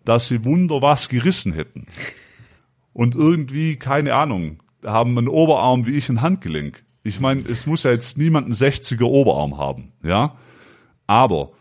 [0.05, 1.87] dass sie wunder was gerissen hätten.
[2.93, 6.85] Und irgendwie, keine Ahnung, haben einen Oberarm wie ich ein Handgelenk.
[7.03, 10.37] Ich meine, es muss ja jetzt niemand einen 60er Oberarm haben, ja.
[11.07, 11.53] Aber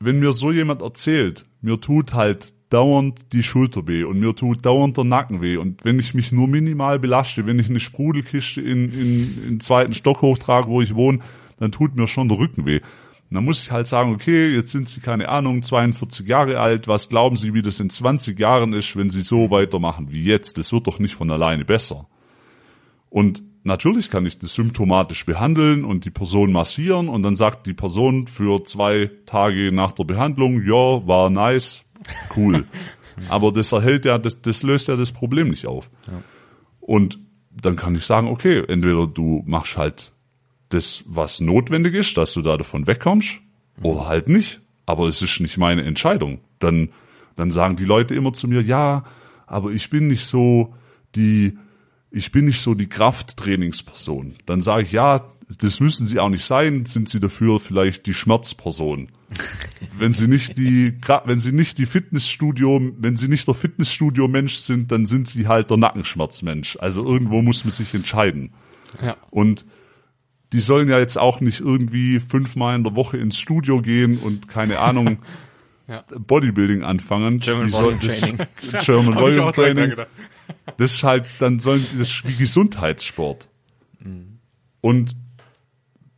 [0.00, 4.66] wenn mir so jemand erzählt, mir tut halt dauernd die Schulter weh und mir tut
[4.66, 8.60] dauernd der Nacken weh und wenn ich mich nur minimal belaste, wenn ich eine Sprudelkiste
[8.60, 11.20] in, in, in zweiten Stock hochtrage, wo ich wohne,
[11.58, 12.80] dann tut mir schon der Rücken weh.
[13.30, 16.88] Und dann muss ich halt sagen, okay, jetzt sind Sie, keine Ahnung, 42 Jahre alt,
[16.88, 20.58] was glauben Sie, wie das in 20 Jahren ist, wenn Sie so weitermachen wie jetzt?
[20.58, 22.06] Das wird doch nicht von alleine besser.
[23.14, 27.72] Und natürlich kann ich das symptomatisch behandeln und die Person massieren und dann sagt die
[27.72, 31.84] Person für zwei Tage nach der Behandlung, ja, war nice,
[32.36, 32.64] cool.
[33.28, 35.92] Aber das erhält ja, das, das löst ja das Problem nicht auf.
[36.08, 36.22] Ja.
[36.80, 37.20] Und
[37.52, 40.12] dann kann ich sagen, okay, entweder du machst halt
[40.70, 43.40] das, was notwendig ist, dass du da davon wegkommst,
[43.76, 43.84] mhm.
[43.84, 44.60] oder halt nicht.
[44.86, 46.40] Aber es ist nicht meine Entscheidung.
[46.58, 46.88] Dann,
[47.36, 49.04] dann sagen die Leute immer zu mir, ja,
[49.46, 50.74] aber ich bin nicht so
[51.14, 51.56] die,
[52.14, 54.36] ich bin nicht so die Krafttrainingsperson.
[54.46, 55.26] Dann sage ich, ja,
[55.58, 59.08] das müssen sie auch nicht sein, sind sie dafür vielleicht die Schmerzperson.
[59.98, 60.94] wenn sie nicht die,
[61.24, 65.48] wenn sie nicht die Fitnessstudio, wenn sie nicht der Fitnessstudio Mensch sind, dann sind sie
[65.48, 66.78] halt der Nackenschmerzmensch.
[66.80, 68.52] Also irgendwo muss man sich entscheiden.
[69.02, 69.16] Ja.
[69.30, 69.66] Und
[70.52, 74.46] die sollen ja jetzt auch nicht irgendwie fünfmal in der Woche ins Studio gehen und
[74.46, 75.18] keine Ahnung,
[75.88, 76.04] ja.
[76.18, 77.40] Bodybuilding anfangen.
[77.40, 78.38] German Volume Training.
[78.80, 79.94] German Volume Training.
[80.76, 83.48] Das ist halt, dann sollen das ist wie Gesundheitssport.
[84.00, 84.38] Mhm.
[84.80, 85.16] Und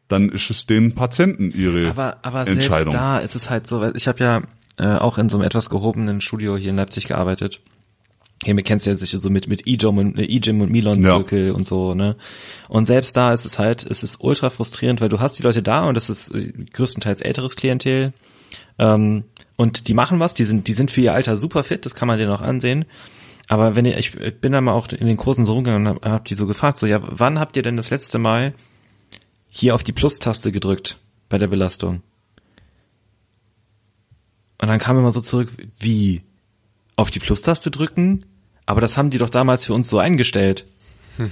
[0.08, 2.92] dann ist es den Patienten ihre aber, aber Entscheidung.
[2.92, 4.42] Selbst da ist es halt so, ich habe ja
[4.78, 7.60] äh, auch in so einem etwas gehobenen Studio hier in Leipzig gearbeitet.
[8.44, 11.02] Hier, mir kennst du ja sicher so mit, mit E-Gym und, äh, E-Gym und Milon
[11.02, 11.52] Zirkel ja.
[11.54, 12.16] und so, ne?
[12.68, 15.62] Und selbst da ist es halt, es ist ultra frustrierend, weil du hast die Leute
[15.62, 18.12] da und das ist äh, größtenteils älteres Klientel.
[18.78, 19.24] Ähm,
[19.56, 22.08] und die machen was, die sind, die sind für ihr Alter super fit, das kann
[22.08, 22.84] man denen auch ansehen.
[23.48, 26.04] Aber wenn ihr, ich bin da mal auch in den Kursen so rumgegangen und hab,
[26.04, 28.54] hab die so gefragt, so, ja, wann habt ihr denn das letzte Mal
[29.48, 30.98] hier auf die Plus-Taste gedrückt
[31.28, 32.02] bei der Belastung?
[34.60, 36.22] Und dann kam immer so zurück, wie?
[36.96, 38.24] Auf die Plus-Taste drücken?
[38.64, 40.66] Aber das haben die doch damals für uns so eingestellt.
[41.18, 41.30] Hm.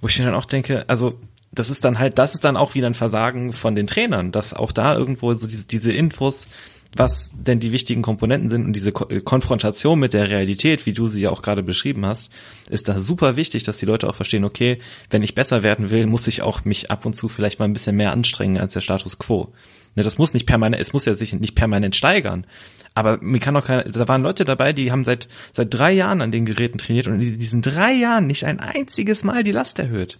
[0.00, 1.20] Wo ich mir dann auch denke, also
[1.52, 4.54] das ist dann halt, das ist dann auch wieder ein Versagen von den Trainern, dass
[4.54, 6.48] auch da irgendwo so diese, diese Infos
[6.96, 10.92] was denn die wichtigen Komponenten sind und diese Ko äh, Konfrontation mit der Realität, wie
[10.92, 12.30] du sie ja auch gerade beschrieben hast,
[12.68, 16.06] ist da super wichtig, dass die Leute auch verstehen, okay, wenn ich besser werden will,
[16.06, 18.80] muss ich auch mich ab und zu vielleicht mal ein bisschen mehr anstrengen als der
[18.80, 19.52] Status quo.
[19.94, 22.46] Ne, das muss nicht permanent, es muss ja sich nicht permanent steigern.
[22.94, 26.22] Aber mir kann auch keine, da waren Leute dabei, die haben seit, seit drei Jahren
[26.22, 29.78] an den Geräten trainiert und in diesen drei Jahren nicht ein einziges Mal die Last
[29.78, 30.18] erhöht.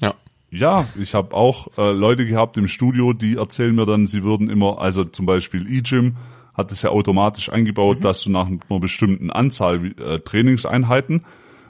[0.00, 0.14] Ja.
[0.54, 4.48] Ja, ich habe auch äh, Leute gehabt im Studio, die erzählen mir dann, sie würden
[4.48, 6.16] immer, also zum Beispiel E-Gym
[6.54, 8.02] hat es ja automatisch eingebaut, mhm.
[8.02, 11.24] dass du nach einer bestimmten Anzahl äh, Trainingseinheiten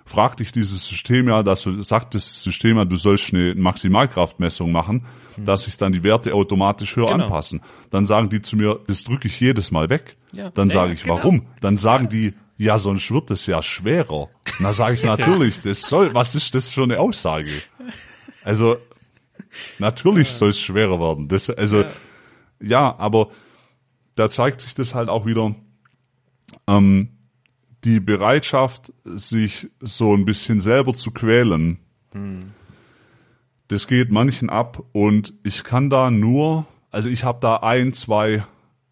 [0.04, 4.70] fragt dich dieses System ja, dass du sagt das System ja, du sollst eine Maximalkraftmessung
[4.70, 5.06] machen,
[5.36, 5.44] mhm.
[5.46, 7.24] dass sich dann die Werte automatisch höher genau.
[7.24, 7.62] anpassen.
[7.90, 10.16] Dann sagen die zu mir, das drücke ich jedes Mal weg.
[10.32, 10.50] Ja.
[10.50, 11.16] Dann sage ich, genau.
[11.16, 11.46] warum?
[11.60, 14.28] Dann sagen die, ja, sonst wird es ja schwerer.
[14.60, 17.50] Na sage ich natürlich, das soll, was ist das für eine Aussage?
[18.44, 18.76] Also
[19.78, 21.28] natürlich soll es schwerer werden.
[21.28, 21.90] Das, also ja.
[22.60, 23.30] ja, aber
[24.14, 25.54] da zeigt sich das halt auch wieder
[26.68, 27.08] ähm,
[27.84, 31.78] die Bereitschaft, sich so ein bisschen selber zu quälen.
[32.12, 32.52] Hm.
[33.68, 38.44] Das geht manchen ab und ich kann da nur, also ich habe da ein, zwei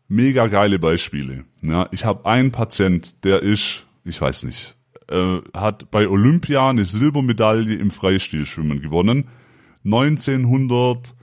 [0.09, 1.45] mega geile Beispiele.
[1.61, 4.77] Ja, ich habe einen Patient, der ist, ich weiß nicht,
[5.09, 9.29] äh, hat bei Olympia eine Silbermedaille im Freistilschwimmen gewonnen
[9.85, 11.15] 1900,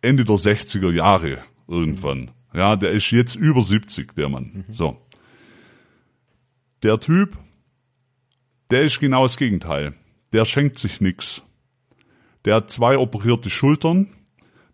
[0.00, 2.30] Ende der 60er Jahre irgendwann.
[2.52, 4.64] Ja, der ist jetzt über 70, der Mann.
[4.66, 4.72] Mhm.
[4.72, 4.98] So.
[6.82, 7.36] Der Typ,
[8.70, 9.94] der ist genau das Gegenteil.
[10.32, 11.42] Der schenkt sich nix.
[12.44, 14.08] Der hat zwei operierte Schultern,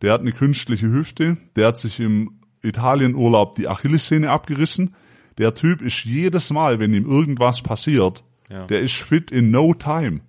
[0.03, 4.97] der hat eine künstliche Hüfte, der hat sich im Italienurlaub die Achillessehne abgerissen.
[5.39, 8.67] Der Typ ist jedes Mal, wenn ihm irgendwas passiert, ja.
[8.67, 10.23] der ist fit in no time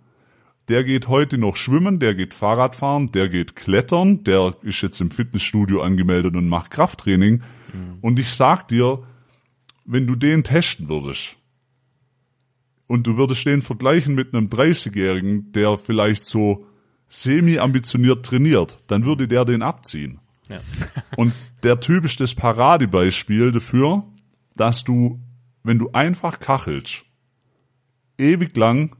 [0.71, 5.11] der geht heute noch schwimmen, der geht Fahrradfahren, der geht klettern, der ist jetzt im
[5.11, 7.43] Fitnessstudio angemeldet und macht Krafttraining.
[7.73, 7.97] Mhm.
[7.99, 9.03] Und ich sag dir,
[9.83, 11.35] wenn du den testen würdest
[12.87, 16.65] und du würdest den vergleichen mit einem 30-Jährigen, der vielleicht so
[17.09, 20.21] semi-ambitioniert trainiert, dann würde der den abziehen.
[20.47, 20.61] Ja.
[21.17, 24.05] Und der Typ ist das Paradebeispiel dafür,
[24.55, 25.19] dass du,
[25.63, 27.03] wenn du einfach kachelst,
[28.17, 28.95] ewig lang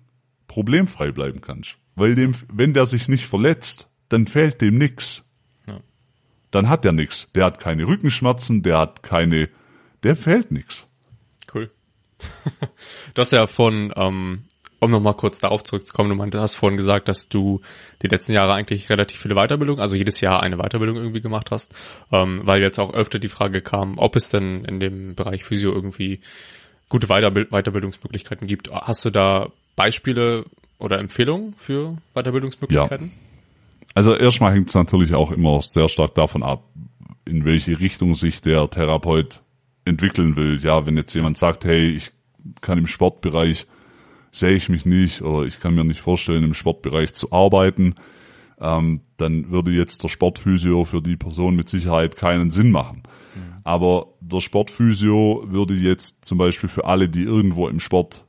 [0.52, 1.78] problemfrei bleiben kannst.
[1.96, 5.24] Weil dem, wenn der sich nicht verletzt, dann fehlt dem nix.
[5.66, 5.80] Ja.
[6.52, 7.30] Dann hat der nix.
[7.34, 9.48] Der hat keine Rückenschmerzen, der hat keine,
[10.04, 10.86] der fehlt nix.
[11.54, 11.72] Cool.
[13.14, 14.44] du hast ja von, ähm,
[14.80, 17.62] um nochmal kurz darauf zurückzukommen, du meinte, hast vorhin gesagt, dass du
[18.02, 21.74] die letzten Jahre eigentlich relativ viele Weiterbildungen, also jedes Jahr eine Weiterbildung irgendwie gemacht hast,
[22.12, 25.72] ähm, weil jetzt auch öfter die Frage kam, ob es denn in dem Bereich Physio
[25.72, 26.20] irgendwie
[26.90, 28.70] gute Weiterbild Weiterbildungsmöglichkeiten gibt.
[28.70, 30.46] Hast du da Beispiele
[30.80, 33.12] oder Empfehlungen für Weiterbildungsmöglichkeiten?
[33.94, 36.64] Also erstmal hängt es natürlich auch immer sehr stark davon ab,
[37.26, 39.42] in welche Richtung sich der Therapeut
[39.86, 40.60] entwickeln will.
[40.62, 42.12] Ja, wenn jetzt jemand sagt, hey, ich
[42.62, 43.68] kann im Sportbereich
[44.32, 47.96] sehe ich mich nicht oder ich kann mir nicht vorstellen, im Sportbereich zu arbeiten,
[48.60, 53.04] ähm, dann würde jetzt der Sportphysio für die Person mit Sicherheit keinen Sinn machen.
[53.36, 53.62] Mhm.
[53.64, 58.26] Aber der Sportphysio würde jetzt zum Beispiel für alle, die irgendwo im Sport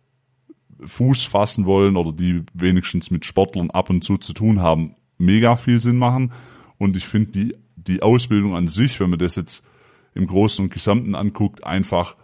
[0.84, 5.56] Fuß fassen wollen oder die wenigstens mit Sportlern ab und zu zu tun haben, mega
[5.56, 6.32] viel Sinn machen.
[6.78, 9.64] Und ich finde die, die Ausbildung an sich, wenn man das jetzt
[10.14, 12.16] im Großen und Gesamten anguckt, einfach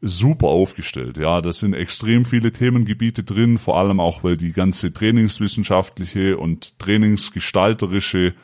[0.00, 1.16] super aufgestellt.
[1.16, 6.78] Ja, das sind extrem viele Themengebiete drin, vor allem auch, weil die ganze trainingswissenschaftliche und
[6.78, 8.34] trainingsgestalterische,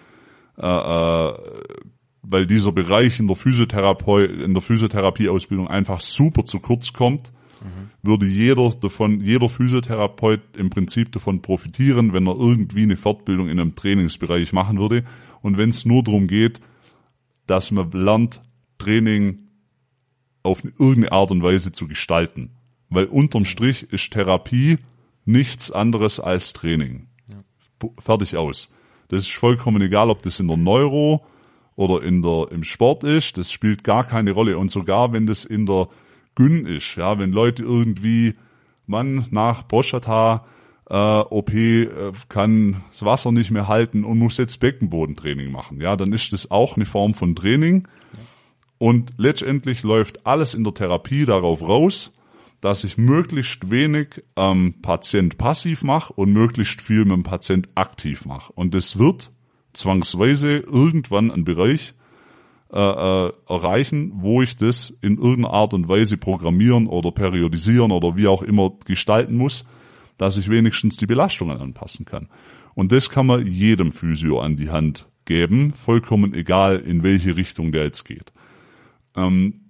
[0.59, 1.35] äh, äh,
[2.23, 7.33] weil dieser Bereich in der Physiotherapie, in der Physiotherapieausbildung einfach super zu kurz kommt.
[8.05, 13.59] Würde jeder davon, jeder Physiotherapeut im Prinzip davon profitieren, wenn er irgendwie eine Fortbildung in
[13.59, 15.05] einem Trainingsbereich machen würde.
[15.41, 16.61] Und wenn es nur darum geht,
[17.47, 18.43] dass man lernt,
[18.79, 19.39] Training
[20.43, 22.51] auf irgendeine Art und Weise zu gestalten.
[22.91, 24.79] Weil unterm Strich ist Therapie
[25.25, 27.09] nichts anderes als Training.
[27.31, 27.43] Ja.
[27.99, 28.69] Fertig aus.
[29.09, 31.25] Das ist vollkommen egal, ob das in der Neuro
[31.77, 33.39] oder in der, im Sport ist.
[33.39, 34.59] Das spielt gar keine Rolle.
[34.59, 35.89] Und sogar wenn das in der
[36.35, 38.35] Gyn ist, ja, wenn Leute irgendwie,
[38.87, 40.47] man nach Prostata,
[40.89, 45.81] äh, OP äh, kann das Wasser nicht mehr halten und muss jetzt Beckenbodentraining machen.
[45.81, 47.89] Ja, dann ist das auch eine Form von Training.
[48.79, 52.13] Und letztendlich läuft alles in der Therapie darauf raus,
[52.61, 58.27] dass ich möglichst wenig ähm, Patient passiv mache und möglichst viel mit dem Patient aktiv
[58.27, 58.53] mache.
[58.53, 59.31] Und das wird
[59.73, 61.95] zwangsweise irgendwann einen Bereich
[62.75, 68.17] äh, äh, erreichen, wo ich das in irgendeiner Art und Weise programmieren oder periodisieren oder
[68.17, 69.65] wie auch immer gestalten muss,
[70.19, 72.29] dass ich wenigstens die Belastungen anpassen kann.
[72.75, 77.71] Und das kann man jedem Physio an die Hand geben, vollkommen egal, in welche Richtung
[77.71, 78.33] der jetzt geht.
[79.15, 79.61] Ähm,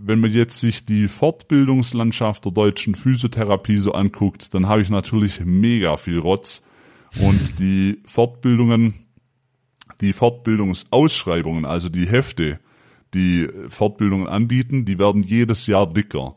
[0.00, 5.40] wenn man jetzt sich die Fortbildungslandschaft der deutschen Physiotherapie so anguckt, dann habe ich natürlich
[5.44, 6.64] mega viel Rotz.
[7.20, 8.94] Und die Fortbildungen,
[10.00, 12.60] die Fortbildungsausschreibungen, also die Hefte,
[13.14, 16.36] die Fortbildungen anbieten, die werden jedes Jahr dicker.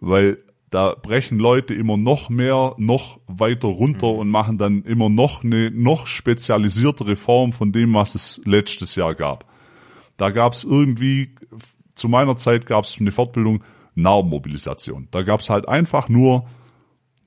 [0.00, 0.38] Weil
[0.70, 4.18] da brechen Leute immer noch mehr, noch weiter runter mhm.
[4.18, 9.14] und machen dann immer noch eine noch spezialisiertere Form von dem, was es letztes Jahr
[9.14, 9.46] gab.
[10.16, 11.34] Da gab es irgendwie,
[11.94, 13.62] zu meiner Zeit gab es eine Fortbildung
[13.94, 15.08] Narbenmobilisation.
[15.10, 16.48] Da gab es halt einfach nur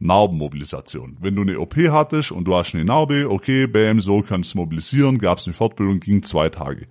[0.01, 1.17] Narbenmobilisation.
[1.21, 4.57] Wenn du eine OP hattest und du hast eine Narbe, okay, bam, so kannst du
[4.57, 6.87] mobilisieren, gab es eine Fortbildung, ging zwei Tage.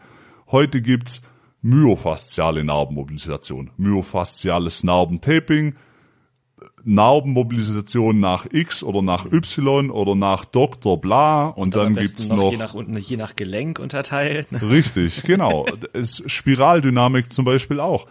[0.51, 1.21] Heute gibt's
[1.61, 5.75] myofasziale Narbenmobilisation, myofasziales Narbentaping,
[6.85, 11.01] Narbenmobilisation nach X oder nach Y oder nach Dr.
[11.01, 14.47] Bla und, und dann, dann gibt's noch, noch je nach, je nach Gelenk unterteilt.
[14.53, 15.67] Richtig, genau.
[15.93, 18.07] es, Spiraldynamik zum Beispiel auch.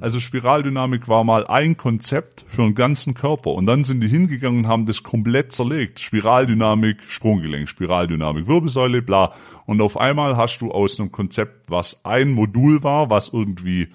[0.00, 4.64] Also Spiraldynamik war mal ein Konzept für einen ganzen Körper und dann sind die hingegangen
[4.64, 6.00] und haben das komplett zerlegt.
[6.00, 9.32] Spiraldynamik, Sprunggelenk, Spiraldynamik, Wirbelsäule, bla.
[9.66, 13.88] Und auf einmal hast du aus einem Konzept, was ein Modul war, was irgendwie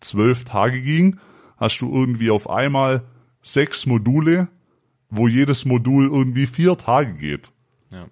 [0.00, 1.18] zwölf Tage ging,
[1.56, 3.04] hast du irgendwie auf einmal
[3.42, 4.48] sechs Module,
[5.10, 7.52] wo jedes Modul irgendwie vier Tage geht.
[7.92, 8.06] Ja.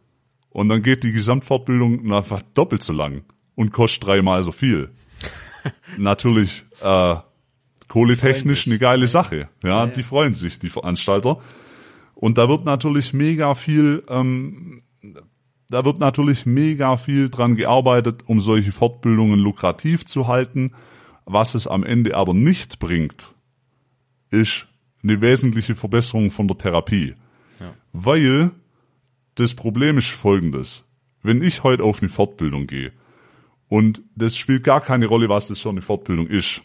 [0.51, 3.23] Und dann geht die Gesamtfortbildung einfach doppelt so lang
[3.55, 4.91] und kostet dreimal so viel.
[5.97, 7.17] Natürlich äh,
[7.89, 9.49] kohletechnisch eine geile Sache.
[9.63, 11.39] Ja, ja, die freuen sich, die Veranstalter.
[12.15, 14.83] Und da wird natürlich mega viel, ähm,
[15.69, 20.73] da wird natürlich mega viel dran gearbeitet, um solche Fortbildungen lukrativ zu halten.
[21.25, 23.35] Was es am Ende aber nicht bringt,
[24.31, 24.69] ist
[25.03, 27.15] eine wesentliche Verbesserung von der Therapie.
[27.59, 27.75] Ja.
[27.93, 28.51] Weil
[29.35, 30.85] das Problem ist folgendes.
[31.23, 32.93] Wenn ich heute auf eine Fortbildung gehe
[33.69, 36.63] und das spielt gar keine Rolle, was das für eine Fortbildung ist,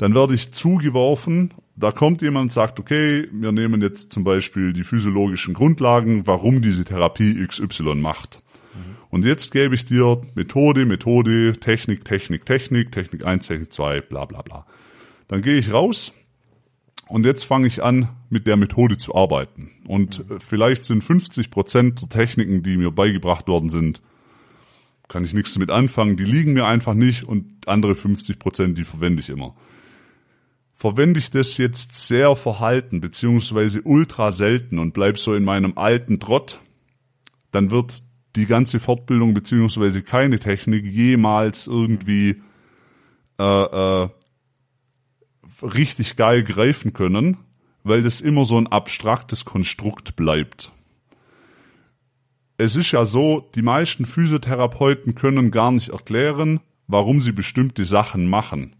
[0.00, 4.72] dann werde ich zugeworfen, da kommt jemand und sagt, okay, wir nehmen jetzt zum Beispiel
[4.72, 8.40] die physiologischen Grundlagen, warum diese Therapie XY macht.
[9.10, 14.24] Und jetzt gebe ich dir Methode, Methode, Technik, Technik, Technik, Technik 1, Technik 2, bla
[14.24, 14.66] bla bla.
[15.28, 16.12] Dann gehe ich raus
[17.08, 19.70] und jetzt fange ich an, mit der Methode zu arbeiten.
[19.86, 24.00] Und äh, vielleicht sind 50 Prozent der Techniken, die mir beigebracht worden sind,
[25.08, 28.84] kann ich nichts damit anfangen, die liegen mir einfach nicht und andere 50 Prozent, die
[28.84, 29.54] verwende ich immer.
[30.80, 36.20] Verwende ich das jetzt sehr verhalten, beziehungsweise ultra selten und bleib so in meinem alten
[36.20, 36.58] Trott,
[37.52, 38.02] dann wird
[38.34, 42.40] die ganze Fortbildung beziehungsweise keine Technik jemals irgendwie
[43.38, 44.08] äh, äh,
[45.62, 47.36] richtig geil greifen können,
[47.84, 50.72] weil das immer so ein abstraktes Konstrukt bleibt.
[52.56, 58.30] Es ist ja so, die meisten Physiotherapeuten können gar nicht erklären, warum sie bestimmte Sachen
[58.30, 58.76] machen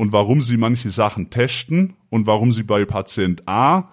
[0.00, 3.90] und warum sie manche Sachen testen und warum sie bei Patient A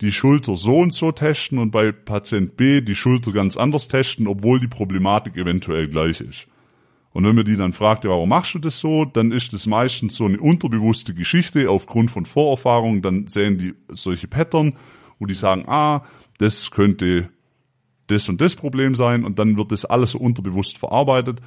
[0.00, 4.26] die Schulter so und so testen und bei Patient B die Schulter ganz anders testen,
[4.26, 6.48] obwohl die Problematik eventuell gleich ist.
[7.12, 9.66] Und wenn man die dann fragt, ja, warum machst du das so, dann ist das
[9.66, 13.00] meistens so eine unterbewusste Geschichte aufgrund von Vorerfahrungen.
[13.00, 14.72] Dann sehen die solche Pattern,
[15.20, 16.02] wo die sagen, ah,
[16.38, 17.30] das könnte
[18.08, 21.40] das und das Problem sein und dann wird das alles so unterbewusst verarbeitet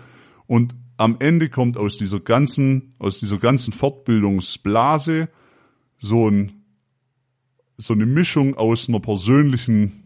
[0.45, 5.29] und am Ende kommt aus dieser ganzen, aus dieser ganzen Fortbildungsblase
[5.99, 6.63] so ein,
[7.77, 10.03] so eine Mischung aus einer persönlichen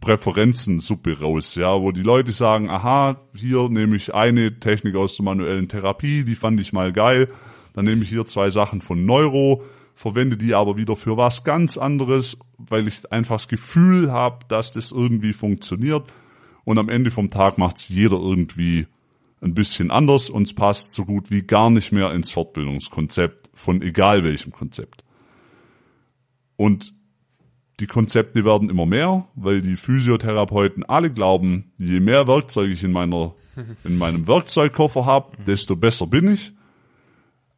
[0.00, 5.24] Präferenzensuppe raus, ja, wo die Leute sagen, aha, hier nehme ich eine Technik aus der
[5.24, 7.28] manuellen Therapie, die fand ich mal geil,
[7.74, 9.62] dann nehme ich hier zwei Sachen von Neuro,
[9.94, 14.72] verwende die aber wieder für was ganz anderes, weil ich einfach das Gefühl habe, dass
[14.72, 16.12] das irgendwie funktioniert.
[16.64, 18.86] Und am Ende vom Tag macht's jeder irgendwie
[19.40, 23.82] ein bisschen anders und es passt so gut wie gar nicht mehr ins Fortbildungskonzept von
[23.82, 25.04] egal welchem Konzept.
[26.56, 26.94] Und
[27.80, 32.90] die Konzepte werden immer mehr, weil die Physiotherapeuten alle glauben, je mehr Werkzeuge ich in
[32.90, 33.34] meiner,
[33.84, 36.52] in meinem Werkzeugkoffer habe, desto besser bin ich.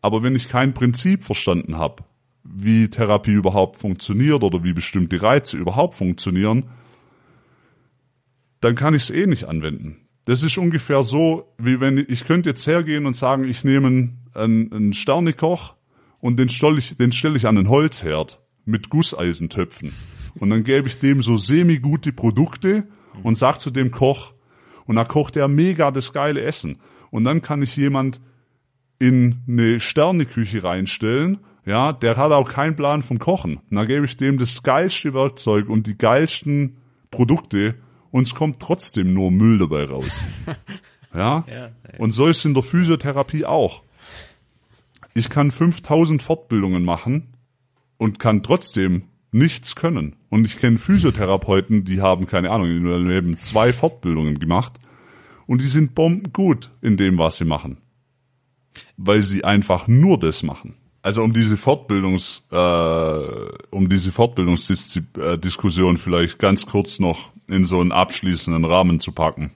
[0.02, 2.04] Aber wenn ich kein Prinzip verstanden habe,
[2.42, 6.66] wie Therapie überhaupt funktioniert oder wie bestimmte Reize überhaupt funktionieren,
[8.60, 9.96] dann kann ich es eh nicht anwenden.
[10.26, 13.86] Das ist ungefähr so, wie wenn ich könnte jetzt hergehen und sagen, ich nehme
[14.34, 15.74] einen, einen Sternekoch
[16.20, 19.94] und den stelle ich, den stelle ich an einen Holzherd mit Gusseisentöpfen.
[20.38, 22.86] Und dann gebe ich dem so semi-gute Produkte
[23.22, 24.32] und sag zu dem Koch,
[24.86, 26.78] und da kocht er mega das geile Essen.
[27.10, 28.20] Und dann kann ich jemand
[28.98, 33.56] in eine Sterneküche reinstellen, ja, der hat auch keinen Plan vom Kochen.
[33.56, 36.76] Und dann gebe ich dem das geilste Werkzeug und die geilsten
[37.10, 37.76] Produkte
[38.10, 40.24] und es kommt trotzdem nur Müll dabei raus.
[41.14, 41.44] ja?
[41.48, 43.82] ja und so ist es in der Physiotherapie auch.
[45.14, 47.34] Ich kann 5000 Fortbildungen machen
[47.98, 50.16] und kann trotzdem nichts können.
[50.28, 54.74] Und ich kenne Physiotherapeuten, die haben, keine Ahnung, in ihrem Leben zwei Fortbildungen gemacht
[55.46, 57.78] und die sind bombengut in dem, was sie machen.
[58.96, 60.76] Weil sie einfach nur das machen.
[61.02, 62.56] Also um diese Fortbildungs, äh,
[63.70, 69.52] um diese Fortbildungsdiskussion vielleicht ganz kurz noch in so einen abschließenden Rahmen zu packen.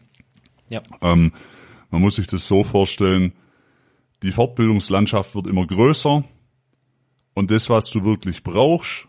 [0.68, 0.82] Ja.
[1.02, 1.32] Ähm,
[1.90, 3.32] man muss sich das so vorstellen,
[4.22, 6.24] die Fortbildungslandschaft wird immer größer
[7.34, 9.06] und das, was du wirklich brauchst,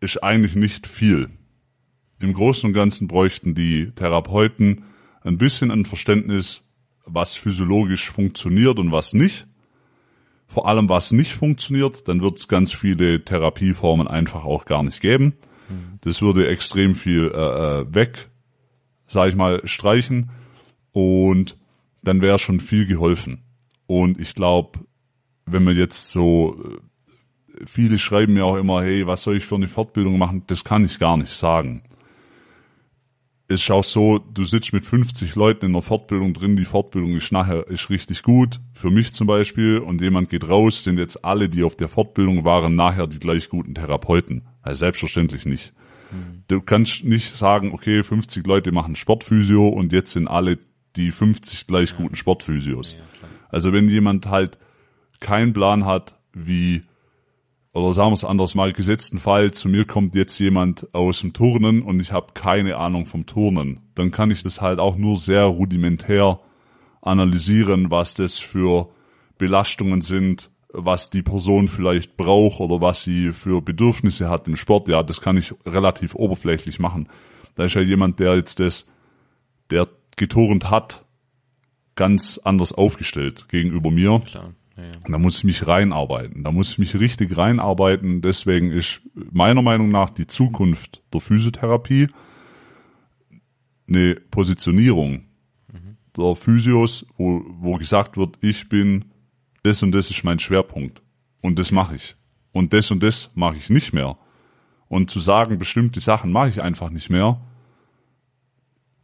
[0.00, 1.30] ist eigentlich nicht viel.
[2.20, 4.84] Im Großen und Ganzen bräuchten die Therapeuten
[5.22, 6.64] ein bisschen ein Verständnis,
[7.04, 9.46] was physiologisch funktioniert und was nicht.
[10.46, 15.00] Vor allem, was nicht funktioniert, dann wird es ganz viele Therapieformen einfach auch gar nicht
[15.00, 15.34] geben.
[16.00, 18.28] Das würde extrem viel äh, äh, weg,
[19.06, 20.30] sag ich mal, streichen
[20.92, 21.56] und
[22.02, 23.42] dann wäre schon viel geholfen.
[23.86, 24.80] Und ich glaube,
[25.46, 26.56] wenn man jetzt so
[27.66, 30.44] viele schreiben mir auch immer, hey, was soll ich für eine Fortbildung machen?
[30.46, 31.82] Das kann ich gar nicht sagen.
[33.50, 37.16] Es ist auch so, du sitzt mit 50 Leuten in einer Fortbildung drin, die Fortbildung
[37.16, 41.24] ist nachher ist richtig gut, für mich zum Beispiel, und jemand geht raus, sind jetzt
[41.24, 44.46] alle, die auf der Fortbildung waren, nachher die gleich guten Therapeuten.
[44.60, 45.72] Also selbstverständlich nicht.
[46.10, 46.44] Mhm.
[46.48, 50.58] Du kannst nicht sagen, okay, 50 Leute machen Sportphysio und jetzt sind alle
[50.96, 52.94] die 50 gleich guten Sportphysios.
[52.98, 54.58] Ja, also wenn jemand halt
[55.20, 56.82] keinen Plan hat, wie
[57.72, 61.32] oder sagen wir es anders mal, gesetzten Fall, zu mir kommt jetzt jemand aus dem
[61.32, 65.16] Turnen und ich habe keine Ahnung vom Turnen, dann kann ich das halt auch nur
[65.16, 66.40] sehr rudimentär
[67.02, 68.88] analysieren, was das für
[69.36, 74.88] Belastungen sind, was die Person vielleicht braucht oder was sie für Bedürfnisse hat im Sport.
[74.88, 77.08] Ja, das kann ich relativ oberflächlich machen.
[77.54, 78.86] Da ist ja jemand, der jetzt das,
[79.70, 81.04] der geturnt hat,
[81.94, 84.20] ganz anders aufgestellt gegenüber mir.
[84.26, 84.52] Klar
[85.06, 86.44] Und da muss ich mich reinarbeiten.
[86.44, 88.22] Da muss ich mich richtig reinarbeiten.
[88.22, 92.08] Deswegen ist meiner Meinung nach die Zukunft der Physiotherapie
[93.88, 95.28] eine Positionierung
[96.18, 99.06] der Physios, wo, wo gesagt wird, ich bin,
[99.62, 101.00] das und das ist mein Schwerpunkt.
[101.40, 102.16] Und das mache ich.
[102.52, 104.18] Und das und das mache ich nicht mehr.
[104.88, 107.40] Und zu sagen, bestimmte Sachen mache ich einfach nicht mehr,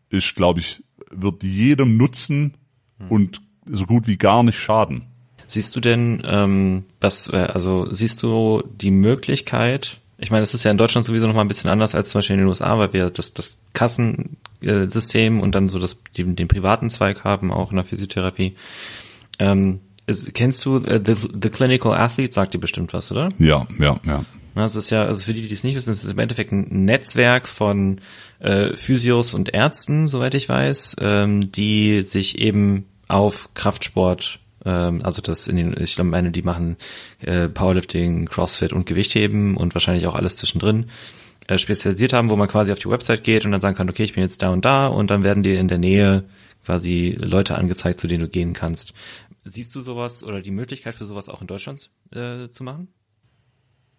[0.08, 2.56] ist, glaube ich, wird jedem nutzen
[3.08, 5.06] und so gut wie gar nicht schaden.
[5.46, 10.64] Siehst du denn, ähm, was, äh, also siehst du die Möglichkeit, ich meine, das ist
[10.64, 12.78] ja in Deutschland sowieso noch mal ein bisschen anders als zum Beispiel in den USA,
[12.78, 17.70] weil wir das, das Kassensystem und dann so das, den, den privaten Zweig haben, auch
[17.70, 18.54] in der Physiotherapie.
[19.38, 23.30] Ähm, ist, kennst du äh, the, the Clinical Athlete, sagt dir bestimmt was, oder?
[23.38, 24.24] Ja, ja, ja.
[24.54, 26.84] Das ist ja, also für die, die es nicht wissen, es ist im Endeffekt ein
[26.84, 28.00] Netzwerk von
[28.38, 35.22] äh, Physios und Ärzten, soweit ich weiß, ähm, die sich eben auf Kraftsport, ähm, also
[35.22, 36.76] das in den, ich meine, die machen
[37.20, 40.86] äh, Powerlifting, Crossfit und Gewichtheben und wahrscheinlich auch alles zwischendrin
[41.46, 44.04] äh, spezialisiert haben, wo man quasi auf die Website geht und dann sagen kann, okay,
[44.04, 46.24] ich bin jetzt da und da und dann werden dir in der Nähe
[46.64, 48.94] quasi Leute angezeigt, zu denen du gehen kannst.
[49.44, 52.88] Siehst du sowas oder die Möglichkeit für sowas auch in Deutschland äh, zu machen?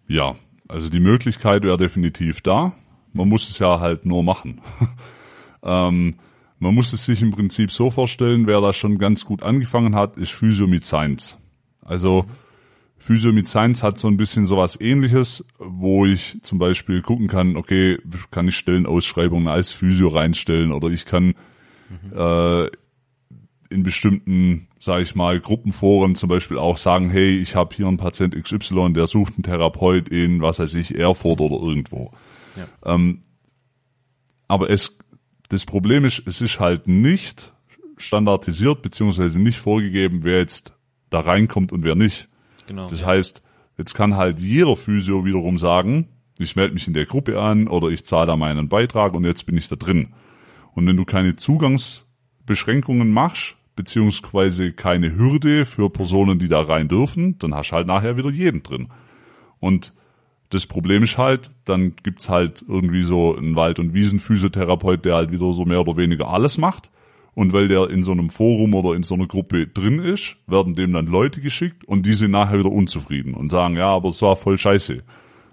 [0.08, 0.36] Ja,
[0.68, 2.74] also die Möglichkeit wäre definitiv da.
[3.12, 4.60] Man muss es ja halt nur machen.
[5.62, 6.16] ähm,
[6.58, 10.16] man muss es sich im Prinzip so vorstellen, wer da schon ganz gut angefangen hat,
[10.16, 11.38] ist Physio mit Science.
[11.82, 12.26] Also
[12.98, 17.56] Physio mit Science hat so ein bisschen sowas ähnliches, wo ich zum Beispiel gucken kann,
[17.56, 17.98] okay,
[18.30, 21.34] kann ich Stellenausschreibungen als Physio reinstellen oder ich kann
[21.88, 22.12] mhm.
[22.18, 22.70] äh,
[23.68, 27.96] in bestimmten, sage ich mal, Gruppenforen zum Beispiel auch sagen, hey, ich habe hier einen
[27.98, 32.12] Patient XY, der sucht einen Therapeut in, was weiß ich, Erfurt oder irgendwo.
[32.56, 32.94] Ja.
[32.94, 33.22] Ähm,
[34.48, 34.96] aber es,
[35.48, 37.52] das Problem ist, es ist halt nicht
[37.96, 40.74] standardisiert beziehungsweise nicht vorgegeben, wer jetzt
[41.10, 42.28] da reinkommt und wer nicht.
[42.66, 42.88] Genau.
[42.88, 43.08] Das ja.
[43.08, 43.42] heißt,
[43.78, 47.88] jetzt kann halt jeder Physio wiederum sagen, ich melde mich in der Gruppe an oder
[47.88, 50.12] ich zahle da meinen Beitrag und jetzt bin ich da drin.
[50.74, 57.38] Und wenn du keine Zugangsbeschränkungen machst, beziehungsweise keine Hürde für Personen, die da rein dürfen,
[57.38, 58.88] dann hast du halt nachher wieder jeden drin.
[59.58, 59.94] Und
[60.50, 65.32] das Problem ist halt, dann gibt's halt irgendwie so einen Wald- und Wiesenphysiotherapeut, der halt
[65.32, 66.90] wieder so mehr oder weniger alles macht.
[67.34, 70.74] Und weil der in so einem Forum oder in so einer Gruppe drin ist, werden
[70.74, 74.22] dem dann Leute geschickt und die sind nachher wieder unzufrieden und sagen, ja, aber es
[74.22, 75.02] war voll scheiße.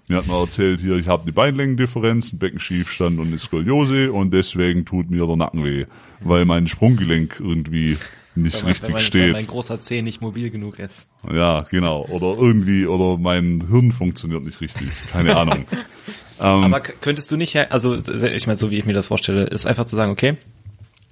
[0.08, 4.32] Mir hat man erzählt, hier, ich habe eine Beinlängendifferenz, einen Beckenschiefstand und eine Skoliose und
[4.32, 5.86] deswegen tut mir der Nacken weh,
[6.20, 7.98] weil mein Sprunggelenk irgendwie
[8.34, 9.22] nicht weil richtig mein, steht.
[9.22, 11.08] Weil mein großer Zeh nicht mobil genug ist.
[11.30, 12.04] Ja, genau.
[12.06, 14.88] Oder irgendwie, oder mein Hirn funktioniert nicht richtig.
[15.10, 15.66] Keine Ahnung.
[16.40, 19.66] ähm, Aber könntest du nicht, also ich meine, so wie ich mir das vorstelle, ist
[19.66, 20.36] einfach zu sagen, okay,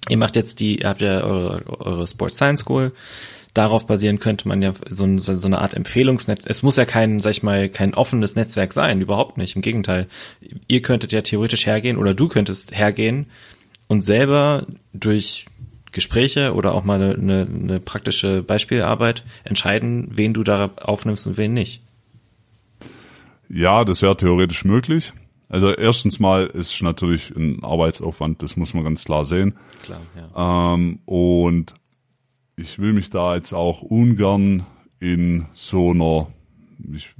[0.09, 2.93] ihr macht jetzt die, ihr habt ja eure, eure Sports Science School,
[3.55, 6.43] darauf basieren könnte man ja so, so, so eine Art Empfehlungsnetz.
[6.47, 9.57] Es muss ja kein, sag ich mal, kein offenes Netzwerk sein, überhaupt nicht.
[9.57, 10.09] Im Gegenteil.
[10.69, 13.27] Ihr könntet ja theoretisch hergehen oder du könntest hergehen
[13.89, 15.47] und selber durch
[15.93, 21.37] Gespräche oder auch mal eine, eine, eine praktische Beispielarbeit entscheiden, wen du da aufnimmst und
[21.37, 21.83] wen nicht.
[23.49, 25.13] Ja, das wäre theoretisch möglich.
[25.49, 29.55] Also erstens mal ist natürlich ein Arbeitsaufwand, das muss man ganz klar sehen.
[29.83, 30.75] Klar, ja.
[30.75, 31.75] Ähm, und
[32.57, 34.65] ich will mich da jetzt auch ungern
[34.99, 36.29] in so einer
[36.95, 37.15] ich,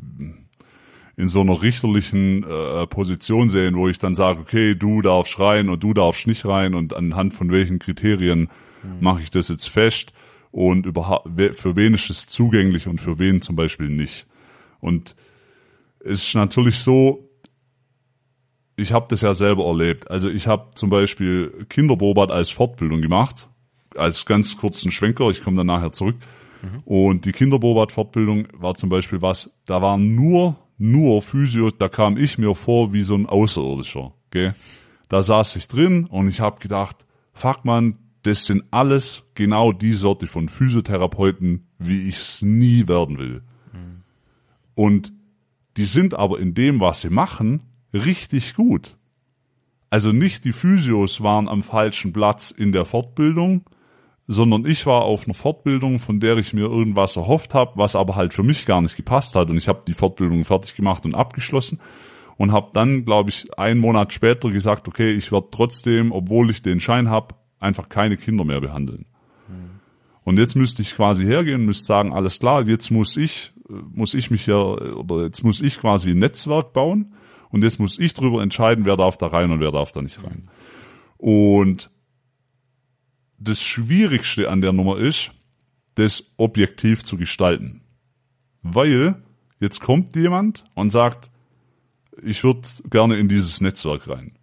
[1.17, 5.69] in so einer richterlichen äh, Position sehen, wo ich dann sage, okay, du darfst rein
[5.69, 8.49] und du darfst nicht rein und anhand von welchen Kriterien
[8.83, 8.97] mhm.
[9.01, 10.13] mache ich das jetzt fest
[10.51, 14.27] und überhaupt für wen ist es zugänglich und für wen zum Beispiel nicht.
[14.81, 15.17] Und
[16.01, 17.29] es ist natürlich so,
[18.77, 20.11] ich habe das ja selber erlebt.
[20.11, 23.49] Also ich habe zum Beispiel Kinderbeobacht als Fortbildung gemacht,
[23.97, 26.17] als ganz kurzen Schwenker, ich komme dann nachher zurück.
[26.63, 26.81] Mhm.
[26.85, 32.39] Und die Kinderbeobacht-Fortbildung war zum Beispiel was, da waren nur nur Physio, da kam ich
[32.39, 34.13] mir vor wie so ein Außerirdischer.
[34.31, 34.55] Gell?
[35.09, 39.93] Da saß ich drin und ich habe gedacht, fuck man, das sind alles genau die
[39.93, 43.43] Sorte von Physiotherapeuten, wie ich es nie werden will.
[43.73, 44.03] Mhm.
[44.75, 45.13] Und
[45.77, 47.63] die sind aber in dem, was sie machen,
[47.95, 48.97] richtig gut.
[49.89, 53.65] Also nicht die Physios waren am falschen Platz in der Fortbildung,
[54.27, 58.17] sondern ich war auf einer Fortbildung, von der ich mir irgendwas erhofft habe, was aber
[58.17, 59.51] halt für mich gar nicht gepasst hat.
[59.51, 61.81] Und ich habe die Fortbildung fertig gemacht und abgeschlossen
[62.37, 66.63] und habe dann, glaube ich, einen Monat später gesagt, okay, ich werde trotzdem, obwohl ich
[66.63, 69.07] den Schein habe, einfach keine Kinder mehr behandeln.
[69.49, 69.81] Mhm.
[70.25, 74.31] Und jetzt müsste ich quasi hergehen, müsste sagen, alles klar, jetzt muss ich, muss ich
[74.31, 77.15] mich ja, oder jetzt muss ich quasi ein Netzwerk bauen
[77.51, 80.23] und jetzt muss ich darüber entscheiden, wer darf da rein und wer darf da nicht
[80.25, 80.49] rein.
[81.19, 81.91] Und
[83.43, 85.33] das Schwierigste an der Nummer ist,
[85.95, 87.83] das objektiv zu gestalten.
[88.63, 89.17] Weil
[89.61, 91.31] jetzt kommt jemand und sagt,
[92.23, 94.35] ich würde gerne in dieses Netzwerk rein.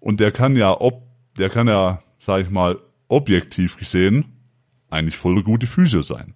[0.00, 1.02] Und der kann ja, ob,
[1.38, 2.78] der kann ja, sag ich mal,
[3.08, 4.24] objektiv gesehen,
[4.90, 6.34] eigentlich voll gute Physio sein.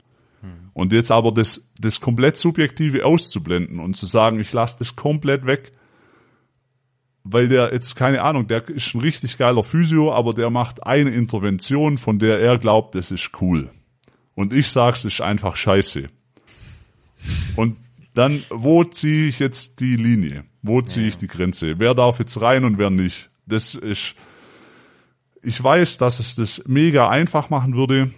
[0.73, 5.47] Und jetzt aber das, das komplett Subjektive auszublenden und zu sagen, ich lasse das komplett
[5.47, 5.73] weg,
[7.29, 11.11] weil der jetzt, keine Ahnung, der ist ein richtig geiler Physio, aber der macht eine
[11.11, 13.71] Intervention, von der er glaubt, das ist cool.
[14.35, 16.07] Und ich sag's, ist einfach scheiße.
[17.57, 17.77] Und
[18.15, 20.45] dann, wo ziehe ich jetzt die Linie?
[20.63, 21.79] Wo ziehe ich die Grenze?
[21.79, 23.31] Wer darf jetzt rein und wer nicht?
[23.47, 24.15] Das ist,
[25.43, 28.11] ich weiß, dass es das mega einfach machen würde,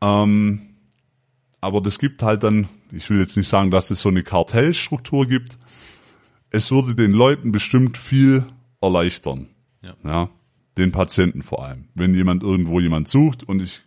[0.00, 0.74] ähm,
[1.60, 5.26] aber das gibt halt dann, ich will jetzt nicht sagen, dass es so eine Kartellstruktur
[5.26, 5.58] gibt,
[6.50, 8.44] es würde den Leuten bestimmt viel
[8.80, 9.46] erleichtern.
[9.82, 9.94] Ja.
[10.04, 10.30] ja.
[10.76, 11.86] Den Patienten vor allem.
[11.94, 13.80] Wenn jemand irgendwo jemand sucht und ich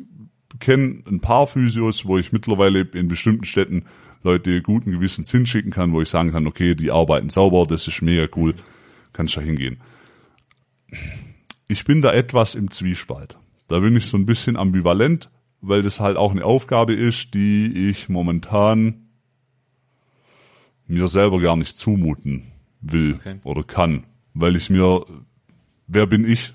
[0.59, 3.85] kenne ein paar Physios, wo ich mittlerweile in bestimmten Städten
[4.23, 8.01] Leute guten Gewissens hinschicken kann, wo ich sagen kann, okay, die arbeiten sauber, das ist
[8.01, 8.53] mega cool,
[9.11, 9.81] kannst da hingehen.
[11.67, 13.37] Ich bin da etwas im Zwiespalt.
[13.67, 15.29] Da bin ich so ein bisschen ambivalent,
[15.61, 19.07] weil das halt auch eine Aufgabe ist, die ich momentan
[20.87, 22.52] mir selber gar nicht zumuten
[22.83, 23.39] will Okay.
[23.43, 24.03] oder kann,
[24.33, 25.05] weil ich mir,
[25.87, 26.53] wer bin ich,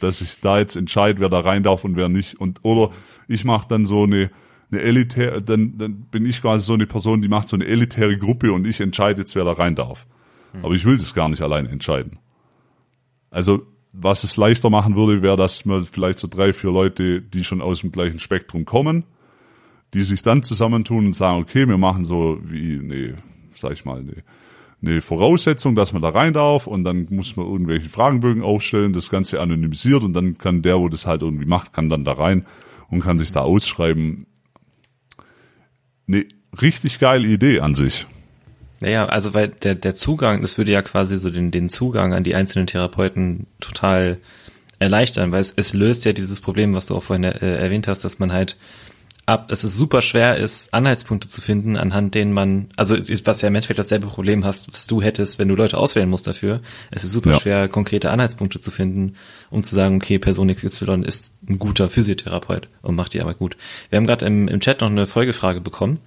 [0.00, 2.92] dass ich da jetzt entscheide, wer da rein darf und wer nicht und oder
[3.28, 4.30] ich mache dann so eine
[4.70, 8.16] eine elitäre, dann, dann bin ich quasi so eine Person, die macht so eine elitäre
[8.16, 10.06] Gruppe und ich entscheide jetzt, wer da rein darf.
[10.62, 12.18] Aber ich will das gar nicht alleine entscheiden.
[13.30, 17.44] Also was es leichter machen würde, wäre, dass man vielleicht so drei, vier Leute, die
[17.44, 19.04] schon aus dem gleichen Spektrum kommen,
[19.94, 23.16] die sich dann zusammentun und sagen, okay, wir machen so wie eine,
[23.54, 24.22] sag ich mal, eine,
[24.82, 29.10] eine Voraussetzung, dass man da rein darf und dann muss man irgendwelche Fragenbögen aufstellen, das
[29.10, 32.46] Ganze anonymisiert und dann kann der, wo das halt irgendwie macht, kann dann da rein
[32.90, 34.26] und kann sich da ausschreiben.
[36.06, 36.26] Eine
[36.60, 38.06] richtig geile Idee an sich.
[38.80, 42.24] Naja, also weil der, der Zugang, das würde ja quasi so den, den Zugang an
[42.24, 44.18] die einzelnen Therapeuten total
[44.78, 48.04] erleichtern, weil es, es löst ja dieses Problem, was du auch vorhin äh, erwähnt hast,
[48.04, 48.58] dass man halt
[49.26, 53.48] ab, dass es super schwer ist, Anhaltspunkte zu finden, anhand denen man, also was ja
[53.48, 56.60] im Endeffekt dasselbe Problem hast, was du hättest, wenn du Leute auswählen musst dafür.
[56.92, 57.40] Es ist super Ja.
[57.40, 59.16] schwer, konkrete Anhaltspunkte zu finden,
[59.50, 63.56] um zu sagen, okay, Person XY ist ein guter Physiotherapeut und macht die Arbeit gut.
[63.90, 65.98] Wir haben gerade im, im Chat noch eine Folgefrage bekommen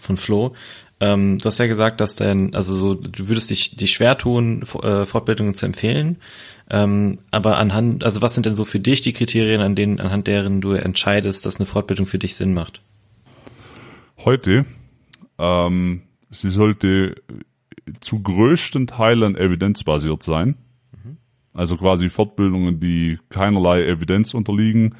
[0.00, 0.54] von Flo.
[1.00, 4.62] Ähm, du hast ja gesagt, dass dein, also so, du würdest dich, dich schwer tun,
[4.82, 6.16] äh, Fortbildungen zu empfehlen.
[6.70, 10.26] Ähm, aber anhand, also was sind denn so für dich die Kriterien, an denen, anhand
[10.26, 12.80] deren du entscheidest, dass eine Fortbildung für dich Sinn macht?
[14.24, 14.66] Heute,
[15.38, 17.14] ähm, sie sollte
[18.00, 20.56] zu größten Teilen evidenzbasiert sein.
[21.58, 24.94] Also quasi Fortbildungen, die keinerlei Evidenz unterliegen,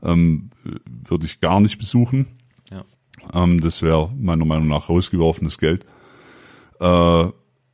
[0.00, 0.50] ähm,
[0.84, 2.26] würde ich gar nicht besuchen.
[3.32, 5.86] Ähm, das wäre meiner Meinung nach rausgeworfenes Geld.
[6.80, 7.26] Äh,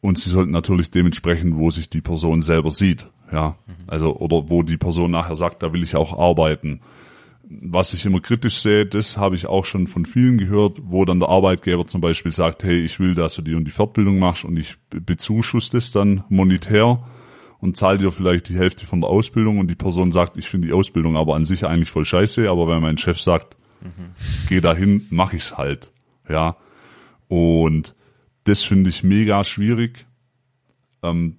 [0.02, 3.06] und sie sollten natürlich dementsprechend, wo sich die Person selber sieht.
[3.32, 6.80] Ja, also, oder wo die Person nachher sagt, da will ich auch arbeiten.
[7.48, 11.20] Was ich immer kritisch sehe, das habe ich auch schon von vielen gehört, wo dann
[11.20, 14.44] der Arbeitgeber zum Beispiel sagt, hey, ich will, dass du die und die Fortbildung machst
[14.44, 17.04] und ich be- bezuschusse das dann monetär
[17.58, 20.68] und zahle dir vielleicht die Hälfte von der Ausbildung und die Person sagt, ich finde
[20.68, 23.56] die Ausbildung aber an sich eigentlich voll scheiße, aber wenn mein Chef sagt,
[24.48, 25.92] geh dahin, mach ich's halt.
[26.28, 26.56] Ja.
[27.28, 27.94] Und
[28.44, 30.06] das finde ich mega schwierig.
[31.02, 31.36] Ähm,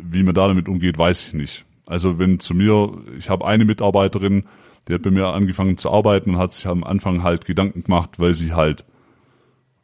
[0.00, 1.64] wie man da damit umgeht, weiß ich nicht.
[1.86, 4.44] Also wenn zu mir, ich habe eine Mitarbeiterin,
[4.88, 8.18] die hat bei mir angefangen zu arbeiten und hat sich am Anfang halt Gedanken gemacht,
[8.18, 8.84] weil sie halt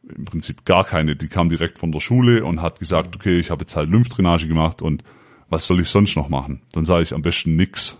[0.03, 3.51] im Prinzip gar keine, die kam direkt von der Schule und hat gesagt, okay, ich
[3.51, 5.03] habe jetzt halt Lymphdrainage gemacht und
[5.49, 6.61] was soll ich sonst noch machen?
[6.71, 7.97] Dann sage ich am besten nix.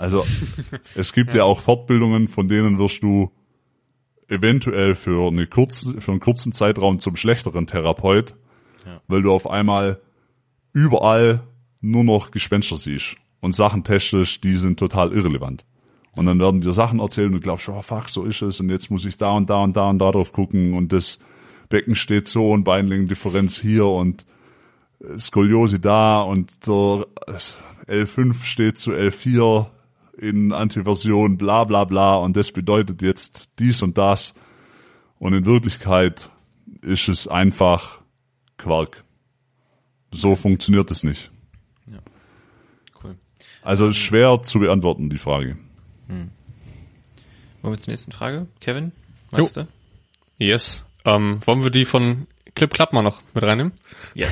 [0.00, 0.24] Also
[0.94, 1.44] es gibt ja.
[1.44, 3.30] auch Fortbildungen, von denen wirst du
[4.28, 8.34] eventuell für, eine kurze, für einen kurzen Zeitraum zum schlechteren Therapeut,
[8.86, 9.02] Ja.
[9.08, 10.00] weil du auf einmal
[10.72, 11.42] überall
[11.80, 15.64] nur noch Gespenster siehst und Sachen testest, die sind total irrelevant.
[16.12, 18.70] Und dann werden dir Sachen erzählt und du glaubst, oh fuck, so ist es und
[18.70, 21.18] jetzt muss ich da und da und da und da drauf gucken und das
[21.68, 24.24] Becken steht so und Beinlängendifferenz hier und
[25.18, 27.06] Skoliose da und der
[27.86, 29.66] L5 steht zu L4
[30.20, 34.34] in Antiversion, bla bla bla und das bedeutet jetzt dies und das.
[35.18, 36.30] Und in Wirklichkeit
[36.82, 38.00] ist es einfach
[38.58, 39.04] Quark.
[40.12, 41.30] So funktioniert es nicht.
[43.02, 43.16] Cool.
[43.62, 45.56] Also ist schwer zu beantworten, die Frage.
[47.62, 48.46] Wollen wir zur nächsten Frage?
[48.60, 48.92] Kevin?
[49.30, 49.66] Magst du?
[50.38, 50.84] Yes.
[51.04, 53.72] Ähm, wollen wir die von Clip Clap mal noch mit reinnehmen?
[54.14, 54.28] Ja.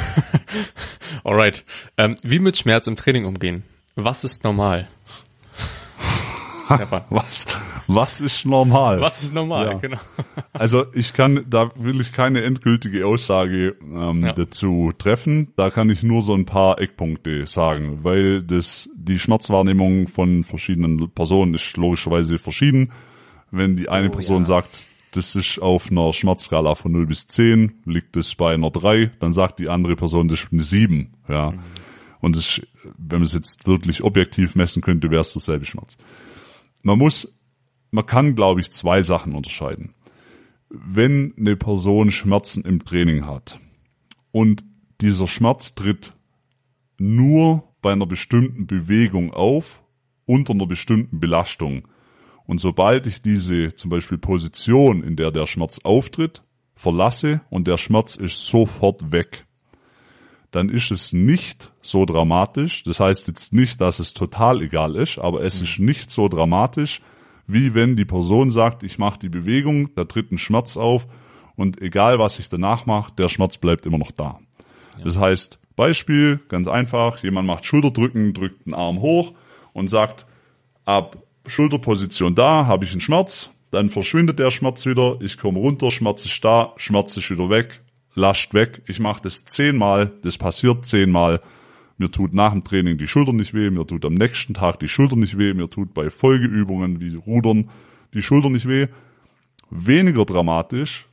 [1.24, 1.64] Alright.
[1.96, 3.62] Ähm, wie mit Schmerz im Training umgehen?
[3.94, 4.88] Was ist normal?
[6.74, 7.02] Stefan.
[7.10, 7.46] Was,
[7.86, 9.00] was ist normal?
[9.00, 9.72] Was ist normal, Ja.
[9.74, 9.98] genau.
[10.52, 14.32] Also ich kann, da will ich keine endgültige Aussage ähm, Ja.
[14.32, 15.52] dazu treffen.
[15.56, 21.10] Da kann ich nur so ein paar Eckpunkte sagen, weil das die Schmerzwahrnehmung von verschiedenen
[21.10, 22.92] Personen ist logischerweise verschieden.
[23.50, 24.44] Wenn die eine Oh, Person ja.
[24.44, 29.10] sagt, das ist auf einer Schmerzskala von 0 bis 10, liegt es bei einer 3,
[29.20, 31.14] dann sagt die andere Person, das ist eine 7.
[31.28, 31.52] Ja.
[31.52, 31.58] Mhm.
[32.20, 32.60] Und das,
[32.98, 35.96] wenn man es jetzt wirklich objektiv messen könnte, wäre es derselbe Schmerz.
[36.82, 37.38] Man muss,
[37.90, 39.94] man kann, glaube ich, zwei Sachen unterscheiden
[40.70, 43.58] wenn eine Person Schmerzen im Training hat
[44.32, 44.64] und
[45.00, 46.14] dieser Schmerz tritt
[46.98, 49.82] nur bei einer bestimmten Bewegung auf,
[50.26, 51.86] unter einer bestimmten Belastung.
[52.44, 56.42] Und sobald ich diese zum Beispiel Position, in der der Schmerz auftritt,
[56.74, 59.46] verlasse und der Schmerz ist sofort weg,
[60.50, 62.82] dann ist es nicht so dramatisch.
[62.84, 67.02] Das heißt jetzt nicht, dass es total egal ist, aber es ist nicht so dramatisch,
[67.46, 71.06] wie wenn die Person sagt, ich mache die Bewegung, da tritt ein Schmerz auf
[71.56, 74.38] und egal was ich danach mache, der Schmerz bleibt immer noch da.
[75.02, 79.32] Das heißt, Beispiel, ganz einfach, jemand macht Schulterdrücken, drückt den Arm hoch
[79.72, 80.26] und sagt,
[80.84, 85.90] ab Schulterposition da habe ich einen Schmerz, dann verschwindet der Schmerz wieder, ich komme runter,
[85.90, 87.80] Schmerz ist da, Schmerz ist wieder weg,
[88.18, 88.82] lascht weg.
[88.86, 91.40] Ich mache das zehnmal, das passiert zehnmal.
[91.96, 94.88] Mir tut nach dem Training die Schulter nicht weh, mir tut am nächsten Tag die
[94.88, 97.70] Schulter nicht weh, mir tut bei Folgeübungen wie Rudern
[98.14, 98.86] die Schulter nicht weh.
[99.70, 101.06] Weniger dramatisch,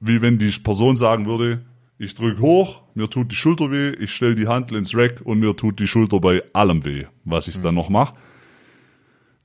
[0.00, 1.64] wie wenn die Person sagen würde,
[1.98, 5.38] ich drück hoch, mir tut die Schulter weh, ich stelle die Handel ins Rack und
[5.38, 8.14] mir tut die Schulter bei allem weh, was ich dann noch mache.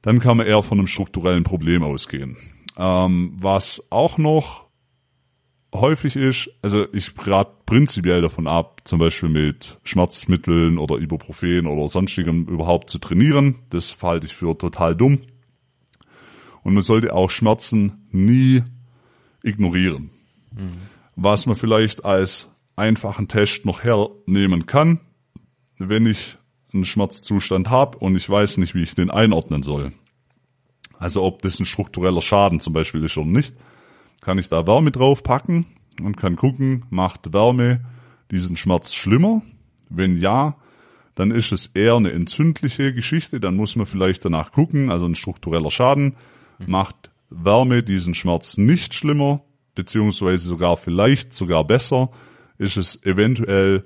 [0.02, 2.38] Dann kann man eher von einem strukturellen Problem ausgehen.
[2.78, 4.67] Ähm, was auch noch
[5.80, 11.88] häufig ist, also ich rate prinzipiell davon ab, zum Beispiel mit Schmerzmitteln oder Ibuprofen oder
[11.88, 13.60] sonstigem überhaupt zu trainieren.
[13.70, 15.20] Das verhalte ich für total dumm.
[16.64, 18.64] Und man sollte auch Schmerzen nie
[19.44, 20.10] ignorieren.
[21.16, 25.00] Was man vielleicht als einfachen Test noch hernehmen kann,
[25.78, 26.38] wenn ich
[26.74, 29.94] einen Schmerzzustand habe und ich weiß nicht, wie ich den einordnen soll.
[31.00, 33.56] Also ob das ein struktureller Schaden zum Beispiel ist oder nicht,
[34.22, 35.66] kann ich da Wärme drauf packen
[36.02, 37.82] und kann gucken, macht Wärme
[38.32, 39.42] diesen Schmerz schlimmer?
[39.90, 40.58] Wenn ja,
[41.16, 45.16] dann ist es eher eine entzündliche Geschichte, dann muss man vielleicht danach gucken, also ein
[45.16, 46.16] struktureller Schaden.
[46.66, 49.42] Macht Wärme diesen Schmerz nicht schlimmer,
[49.76, 52.10] beziehungsweise sogar vielleicht sogar besser,
[52.58, 53.86] ist es eventuell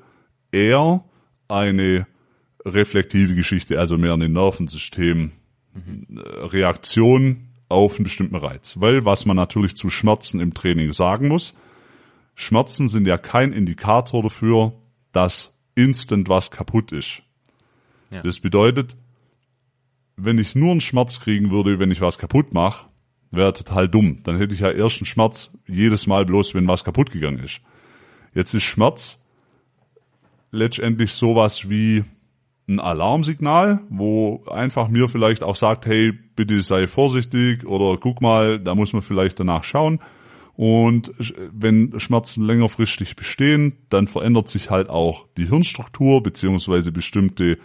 [0.52, 1.04] eher
[1.48, 2.08] eine
[2.66, 5.32] reflektive Geschichte, also mehr eine Nervensystem
[5.76, 6.20] äh,
[7.72, 8.80] auf einen bestimmten Reiz.
[8.80, 11.56] Weil was man natürlich zu Schmerzen im Training sagen muss,
[12.36, 14.74] Schmerzen sind ja kein Indikator dafür,
[15.12, 17.22] dass instant was kaputt ist.
[18.12, 18.22] Ja.
[18.22, 18.96] Das bedeutet,
[20.18, 22.88] wenn ich nur einen Schmerz kriegen würde, wenn ich was kaputt mache,
[23.32, 24.22] wäre total dumm.
[24.24, 27.62] Dann hätte ich ja erst einen Schmerz jedes Mal bloß, wenn was kaputt gegangen ist.
[28.34, 29.18] Jetzt ist Schmerz
[30.52, 32.04] letztendlich sowas wie
[32.72, 38.60] ein Alarmsignal, wo einfach mir vielleicht auch sagt, hey, bitte sei vorsichtig oder guck mal,
[38.60, 40.00] da muss man vielleicht danach schauen.
[40.56, 41.14] Und
[41.52, 47.58] wenn Schmerzen längerfristig bestehen, dann verändert sich halt auch die Hirnstruktur beziehungsweise bestimmte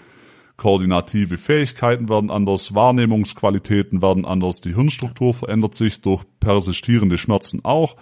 [0.56, 7.96] koordinative Fähigkeiten werden anders, Wahrnehmungsqualitäten werden anders, die Hirnstruktur verändert sich durch persistierende Schmerzen auch.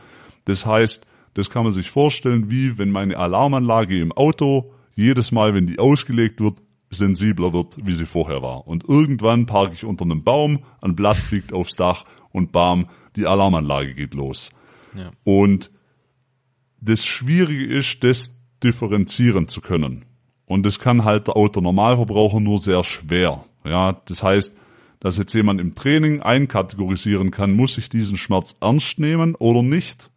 [0.45, 5.55] Das heißt, das kann man sich vorstellen, wie wenn meine Alarmanlage im Auto jedes Mal,
[5.55, 6.59] wenn die ausgelegt wird,
[6.97, 8.67] sensibler wird, wie sie vorher war.
[8.67, 13.27] Und irgendwann parke ich unter einem Baum, ein Blatt fliegt aufs Dach und bam, die
[13.27, 14.51] Alarmanlage geht los.
[14.97, 15.11] Ja.
[15.25, 15.71] Und
[16.81, 20.05] das Schwierige ist, das differenzieren zu können.
[20.47, 23.45] Und das kann halt der Autonormalverbraucher nur sehr schwer.
[23.65, 24.57] Ja, das heißt,
[25.01, 30.11] dass jetzt jemand im Training einkategorisieren kann, muss ich diesen Schmerz ernst nehmen oder nicht?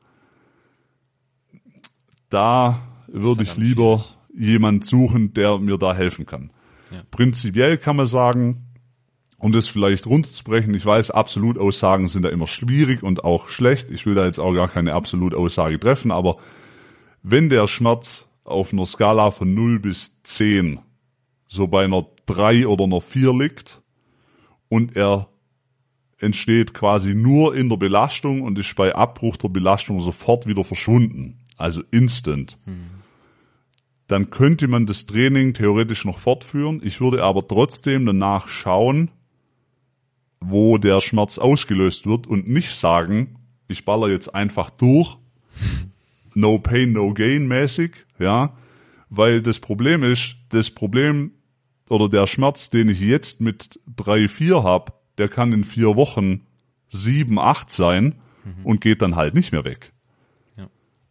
[2.30, 6.52] Da würde ich lieber jemand suchen, der mir da helfen kann.
[6.92, 7.04] Ja.
[7.12, 8.68] Prinzipiell kann man sagen,
[9.38, 13.92] um das vielleicht runterzubrechen, ich weiß, Absolutaussagen sind da immer schwierig und auch schlecht.
[13.92, 16.38] Ich will da jetzt auch gar keine Absolutaussage treffen, aber
[17.22, 20.80] wenn der Schmerz auf einer Skala von 0 bis 10
[21.48, 23.82] so bei einer 3 oder einer 4 liegt
[24.70, 25.28] und er
[26.20, 31.46] entsteht quasi nur in der Belastung und ist bei Abbruch der Belastung sofort wieder verschwunden,
[31.58, 32.58] also instant,
[34.08, 36.82] dann könnte man das Training theoretisch noch fortführen.
[36.84, 39.12] Ich würde aber trotzdem danach schauen,
[40.40, 45.18] wo der Schmerz ausgelöst wird und nicht sagen, ich baller jetzt einfach durch,
[46.34, 48.56] no pain, no gain mäßig, ja,
[49.10, 51.32] weil das Problem ist, das Problem
[51.90, 56.46] oder der Schmerz, den ich jetzt mit 3, 4 hab, der kann in vier Wochen
[56.90, 58.16] sieben, acht sein
[58.64, 59.92] und geht dann halt nicht mehr weg.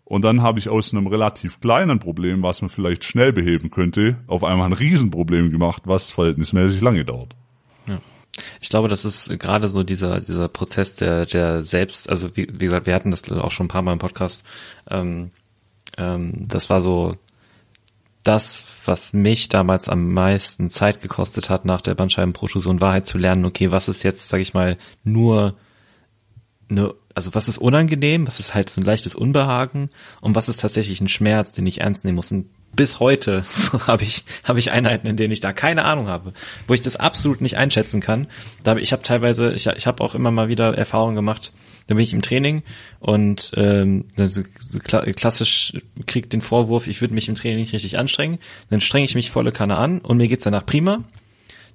[0.07, 4.17] Und dann habe ich aus einem relativ kleinen Problem, was man vielleicht schnell beheben könnte,
[4.29, 7.35] auf einmal ein Riesenproblem gemacht, was verhältnismäßig lange dauert.
[8.61, 12.67] Ich glaube, das ist gerade so dieser dieser Prozess der der selbst, also wie, wie
[12.67, 14.45] gesagt, wir hatten das auch schon ein paar Mal im Podcast.
[14.91, 15.31] Ähm,
[15.97, 17.17] ähm, das war so
[18.23, 23.19] das, was mich damals am meisten Zeit gekostet hat nach der Bandscheibenprotrusion, war halt zu
[23.19, 25.57] lernen, okay, was ist jetzt, sag ich mal, nur
[26.69, 29.89] eine, also was ist unangenehm, was ist halt so ein leichtes Unbehagen
[30.21, 32.31] und was ist tatsächlich ein Schmerz, den ich ernst nehmen muss.
[32.31, 33.43] Und bis heute
[33.87, 36.35] habe ich habe ich Einheiten, in denen ich da keine Ahnung habe,
[36.67, 38.27] wo ich das absolut nicht einschätzen kann.
[38.65, 41.55] Da hab, ich habe teilweise, ich, ich habe auch immer mal wieder Erfahrungen gemacht.
[41.87, 42.65] Da bin ich im Training
[43.01, 45.73] und ähm, so, so kla klassisch
[46.07, 48.41] kriegt den Vorwurf, ich würde mich im Training nicht richtig anstrengen.
[48.69, 51.05] Dann strenge ich mich volle Kanne an und mir geht's danach prima.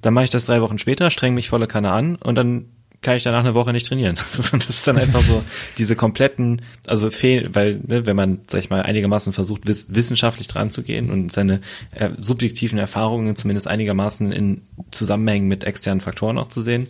[0.01, 2.65] Dann mache ich das drei Wochen später, strenge mich volle Kanne an und dann
[3.01, 4.15] kann ich danach eine Woche nicht trainieren.
[4.51, 5.43] Das ist dann einfach so
[5.77, 10.47] diese kompletten, also fehl, weil ne, wenn man, sag ich mal, einigermaßen versucht, wiss, wissenschaftlich
[10.47, 11.61] dran zu gehen und seine
[11.91, 14.61] äh, subjektiven Erfahrungen zumindest einigermaßen in
[14.91, 16.87] Zusammenhängen mit externen Faktoren auch zu sehen,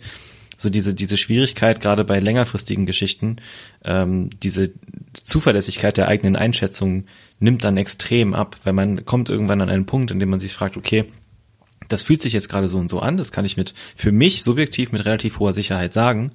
[0.56, 3.36] so diese diese Schwierigkeit gerade bei längerfristigen Geschichten,
[3.84, 4.70] ähm, diese
[5.14, 7.04] Zuverlässigkeit der eigenen Einschätzung
[7.38, 10.52] nimmt dann extrem ab, weil man kommt irgendwann an einen Punkt, in dem man sich
[10.52, 11.06] fragt, okay,
[11.88, 14.42] das fühlt sich jetzt gerade so und so an, das kann ich mit, für mich
[14.42, 16.32] subjektiv mit relativ hoher Sicherheit sagen,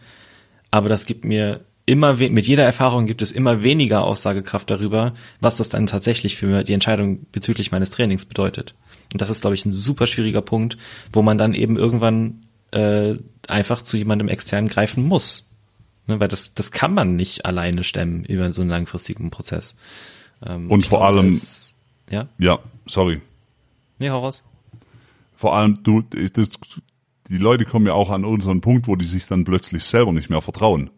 [0.71, 5.55] aber das gibt mir immer, mit jeder Erfahrung gibt es immer weniger Aussagekraft darüber, was
[5.55, 8.75] das dann tatsächlich für die Entscheidung bezüglich meines Trainings bedeutet.
[9.13, 10.77] Und das ist, glaube ich, ein super schwieriger Punkt,
[11.13, 13.15] wo man dann eben irgendwann äh,
[13.47, 15.49] einfach zu jemandem externen greifen muss.
[16.07, 19.77] Ne, weil das, das kann man nicht alleine stemmen über so einen langfristigen Prozess.
[20.45, 21.73] Ähm, und vor glaube, allem, das,
[22.09, 22.27] ja?
[22.37, 23.21] Ja, sorry.
[23.97, 24.43] Nee, hau raus
[25.37, 26.49] vor allem du, das,
[27.29, 30.29] die Leute kommen ja auch an unseren Punkt, wo die sich dann plötzlich selber nicht
[30.29, 30.89] mehr vertrauen.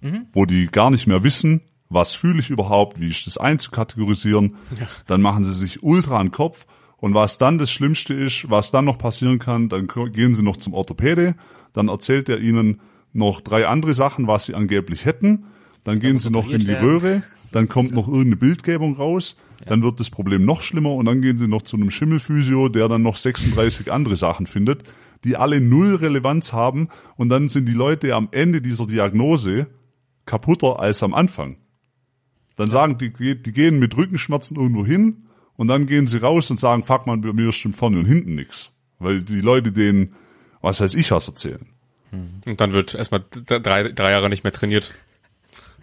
[0.00, 0.26] Mhm.
[0.32, 4.56] Wo die gar nicht mehr wissen, was fühle ich überhaupt, wie ist das einzukategorisieren.
[4.78, 4.86] Ja.
[5.06, 6.64] Dann machen sie sich ultra an den Kopf.
[6.96, 10.56] Und was dann das Schlimmste ist, was dann noch passieren kann, dann gehen sie noch
[10.56, 11.34] zum Orthopäde,
[11.72, 12.80] dann erzählt er ihnen
[13.12, 15.46] noch drei andere Sachen, was sie angeblich hätten.
[15.82, 20.00] Dann gehen sie noch in die Röhre, dann kommt noch irgendeine Bildgebung raus, dann wird
[20.00, 23.16] das Problem noch schlimmer und dann gehen sie noch zu einem Schimmelphysio, der dann noch
[23.16, 24.82] 36 andere Sachen findet,
[25.24, 29.68] die alle null Relevanz haben und dann sind die Leute am Ende dieser Diagnose
[30.26, 31.56] kaputter als am Anfang.
[32.56, 36.58] Dann sagen die, die gehen mit Rückenschmerzen irgendwo hin und dann gehen sie raus und
[36.58, 38.72] sagen, fuck man, bei mir stimmt vorne und hinten nichts.
[38.98, 40.14] Weil die Leute denen,
[40.60, 41.66] was heißt ich, was erzählen.
[42.46, 44.94] Und dann wird erstmal drei, drei Jahre nicht mehr trainiert.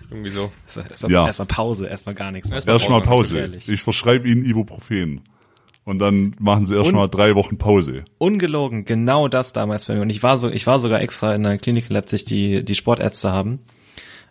[0.10, 0.52] Irgendwie so.
[0.76, 1.28] Erstmal ja.
[1.28, 2.50] erst Pause, erstmal gar nichts.
[2.50, 3.08] Erstmal erst Pause.
[3.08, 3.72] Pause.
[3.72, 5.22] Ich verschreibe ihnen Ibuprofen.
[5.86, 8.06] Und dann machen sie erstmal drei Wochen Pause.
[8.20, 10.02] Ungelogen, genau das damals bei mir.
[10.02, 12.76] Und ich war so, ich war sogar extra in der Klinik in Leipzig, die die
[12.76, 13.60] Sportärzte haben.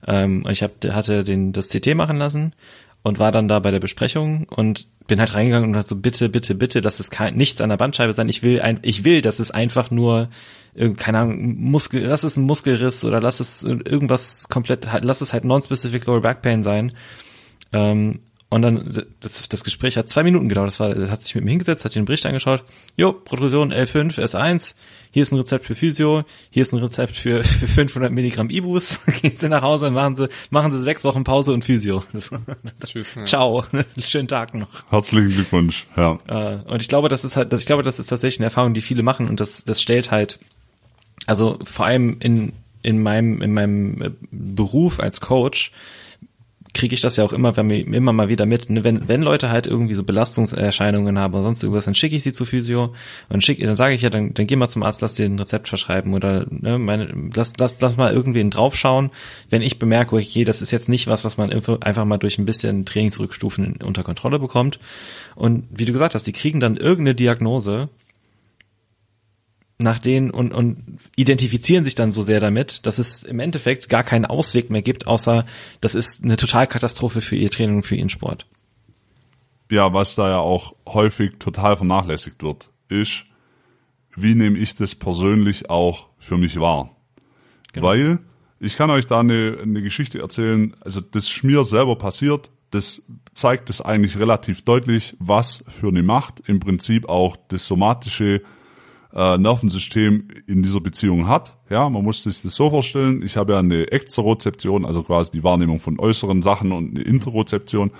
[0.06, 2.54] Ähm, ich hab, hatte den das CT machen lassen
[3.02, 6.28] und war dann da bei der Besprechung und bin halt reingegangen und hat so bitte,
[6.28, 8.28] bitte, bitte, dass es kein nichts an der Bandscheibe sein.
[8.28, 10.28] Ich will ein, ich will, dass es einfach nur
[10.96, 15.44] keine Ahnung, Muskel, lass es ein Muskelriss oder lass es irgendwas komplett, lass es halt
[15.44, 16.92] non-specific lower back pain sein.
[17.72, 20.68] Ähm, und dann, das, das Gespräch hat zwei Minuten gedauert.
[20.68, 22.64] Das war, hat sich mit mir hingesetzt, hat den Bericht angeschaut.
[22.96, 24.74] Jo, Protrusion L5, S1.
[25.10, 26.24] Hier ist ein Rezept für Physio.
[26.50, 29.04] Hier ist ein Rezept für, für 500 Milligramm Ibus.
[29.20, 32.02] Gehen Sie nach Hause und machen Sie, machen Sie sechs Wochen Pause und Physio.
[32.12, 32.30] Das,
[32.86, 33.14] Tschüss.
[33.18, 33.24] Ja.
[33.26, 33.64] Ciao.
[33.98, 34.68] Schönen Tag noch.
[34.88, 35.86] Herzlichen Glückwunsch.
[35.96, 36.18] Ja.
[36.26, 38.80] Äh, und ich glaube, das ist halt, ich glaube, das ist tatsächlich eine Erfahrung, die
[38.80, 40.38] viele machen und das, das stellt halt
[41.28, 42.52] also vor allem in,
[42.82, 45.72] in meinem, in meinem äh, Beruf als Coach
[46.72, 48.70] kriege ich das ja auch immer, wenn wir, immer mal wieder mit.
[48.70, 48.82] Ne?
[48.82, 52.32] Wenn, wenn Leute halt irgendwie so Belastungserscheinungen haben oder sonst irgendwas, dann schicke ich sie
[52.32, 52.94] zu Physio
[53.28, 55.38] und schick, dann sage ich ja, dann, dann geh mal zum Arzt, lass dir ein
[55.38, 59.10] Rezept verschreiben oder ne, meine, lass, lass, lass mal irgendwen draufschauen.
[59.50, 62.46] Wenn ich bemerke, okay, das ist jetzt nicht was, was man einfach mal durch ein
[62.46, 64.78] bisschen Trainingsrückstufen unter Kontrolle bekommt.
[65.34, 67.90] Und wie du gesagt hast, die kriegen dann irgendeine Diagnose,
[69.78, 74.02] nach denen und, und identifizieren sich dann so sehr damit, dass es im Endeffekt gar
[74.02, 75.46] keinen Ausweg mehr gibt, außer
[75.80, 78.46] das ist eine Totalkatastrophe für ihr Training und für ihren Sport.
[79.70, 83.24] Ja, was da ja auch häufig total vernachlässigt wird, ist,
[84.16, 86.96] wie nehme ich das persönlich auch für mich wahr?
[87.72, 87.86] Genau.
[87.86, 88.18] Weil
[88.58, 93.02] ich kann euch da eine, eine Geschichte erzählen, also das ist mir selber passiert, das
[93.32, 98.42] zeigt es eigentlich relativ deutlich, was für eine Macht im Prinzip auch das somatische
[99.14, 101.56] äh, Nervensystem in dieser Beziehung hat.
[101.70, 103.22] Ja, man muss sich das so vorstellen.
[103.22, 107.90] Ich habe ja eine Exterozeption, also quasi die Wahrnehmung von äußeren Sachen und eine Interozeption,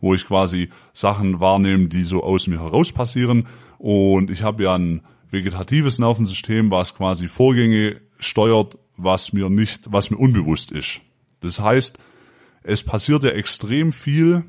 [0.00, 3.46] wo ich quasi Sachen wahrnehme, die so aus mir heraus passieren.
[3.78, 10.10] Und ich habe ja ein vegetatives Nervensystem, was quasi Vorgänge steuert, was mir nicht, was
[10.10, 11.00] mir unbewusst ist.
[11.40, 11.98] Das heißt,
[12.62, 14.44] es passiert ja extrem viel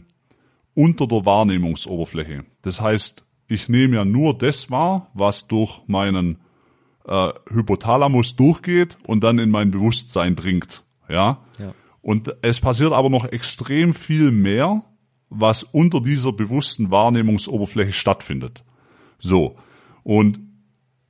[0.73, 2.45] unter der Wahrnehmungsoberfläche.
[2.61, 6.37] Das heißt, ich nehme ja nur das wahr, was durch meinen
[7.05, 10.83] äh, Hypothalamus durchgeht und dann in mein Bewusstsein dringt.
[11.09, 11.39] Ja?
[11.57, 11.73] Ja.
[12.01, 14.83] Und es passiert aber noch extrem viel mehr,
[15.29, 18.63] was unter dieser bewussten Wahrnehmungsoberfläche stattfindet.
[19.17, 19.57] So.
[20.03, 20.39] Und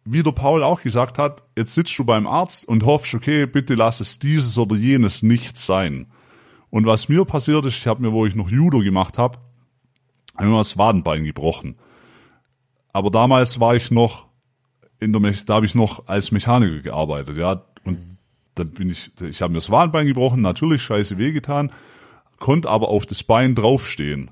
[0.06, 3.76] wie der Paul auch gesagt hat, jetzt sitzt du beim Arzt und hoffst, okay, bitte
[3.76, 6.08] lass es dieses oder jenes nicht sein.
[6.70, 9.40] Und was mir passiert ist, ich habe mir, wo ich noch Judo gemacht habe,
[10.40, 11.76] mir das Wadenbein gebrochen.
[12.92, 14.28] Aber damals war ich noch
[15.00, 17.64] in der, Me da habe ich noch als Mechaniker gearbeitet, ja.
[17.84, 18.18] Und
[18.56, 21.72] dann bin ich, ich habe mir das Wadenbein gebrochen, natürlich scheiße wehgetan,
[22.40, 24.32] konnte aber auf das Bein draufstehen.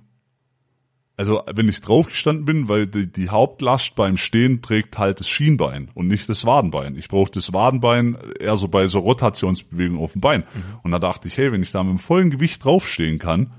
[1.16, 5.90] Also wenn ich draufgestanden bin, weil die, die Hauptlast beim Stehen trägt halt das Schienbein
[5.96, 6.96] und nicht das Wadenbein.
[6.96, 10.44] Ich brauche das Wadenbein eher so bei so Rotationsbewegungen auf dem Bein.
[10.84, 13.52] Und da dachte ich, hey, wenn ich da mit dem vollen Gewicht draufstehen kann,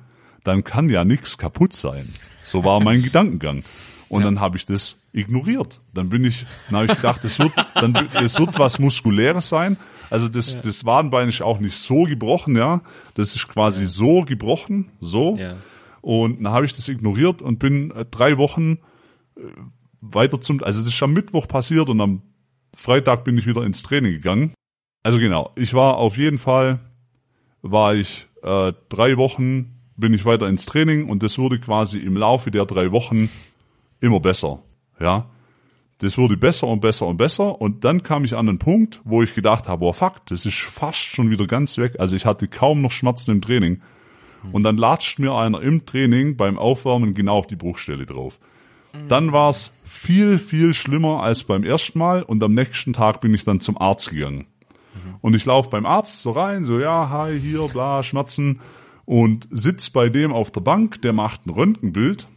[0.45, 2.15] dann kann ja nichts kaputt sein.
[2.45, 3.65] So war mein Gedankengang.
[4.09, 5.81] Und dann habe ich das ignoriert.
[5.93, 9.77] Dann bin ich, dann habe ich gedacht, es wird, dann, es wird was Muskuläres sein.
[10.11, 12.81] Also das, das Wadenbein ist auch nicht so gebrochen, ja.
[13.15, 15.37] Das ist quasi so gebrochen, so.
[15.37, 15.57] Ja.
[16.01, 18.79] Und dann habe ich das ignoriert und bin äh, drei Wochen
[19.37, 19.43] äh,
[20.01, 22.23] weiter zum, also das ist am Mittwoch passiert und am
[22.75, 24.55] Freitag bin ich wieder ins Training gegangen.
[25.03, 26.81] Also genau, ich war auf jeden Fall,
[27.63, 32.17] war ich äh, drei Wochen, bin ich weiter ins Training und das wurde quasi im
[32.17, 33.29] Laufe der drei Wochen
[34.01, 34.61] immer besser.
[35.01, 35.27] Ja,
[35.99, 39.23] das wurde besser und besser und besser und dann kam ich an einen Punkt, wo
[39.23, 41.97] ich gedacht habe, boah fuck, das ist fast schon wieder ganz weg.
[41.99, 43.81] Also ich hatte kaum noch Schmerzen im Training.
[44.53, 48.39] Und dann latscht mir einer im Training beim Aufwärmen genau auf die Bruchstelle drauf.
[49.09, 53.35] Dann war es viel, viel schlimmer als beim ersten Mal und am nächsten Tag bin
[53.35, 54.47] ich dann zum Arzt gegangen.
[55.21, 58.61] Und ich laufe beim Arzt so rein, so ja, hi, hier, bla, Schmerzen
[59.05, 62.29] und sitz bei dem auf der Bank, der macht ein Röntgenbild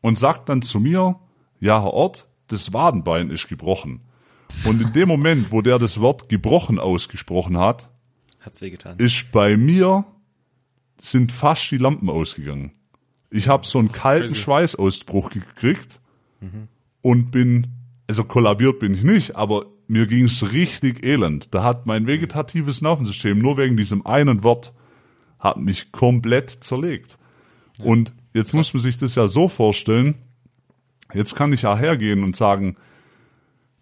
[0.00, 1.16] und sagt dann zu mir,
[1.60, 4.00] ja, Herr Ort, das Wadenbein ist gebrochen.
[4.64, 7.90] Und in dem Moment, wo der das Wort gebrochen ausgesprochen hat,
[8.40, 8.98] Hat's wehgetan.
[8.98, 10.04] ist bei mir
[11.00, 12.72] sind fast die Lampen ausgegangen.
[13.30, 14.40] Ich habe so einen kalten crazy.
[14.40, 16.00] Schweißausbruch gekriegt
[17.02, 17.66] und bin,
[18.06, 21.54] also kollabiert bin ich nicht, aber mir ging's richtig elend.
[21.54, 24.72] Da hat mein vegetatives Nervensystem nur wegen diesem einen Wort
[25.40, 27.18] hat mich komplett zerlegt.
[27.80, 30.14] Und jetzt muss man sich das ja so vorstellen,
[31.12, 32.76] jetzt kann ich ja hergehen und sagen,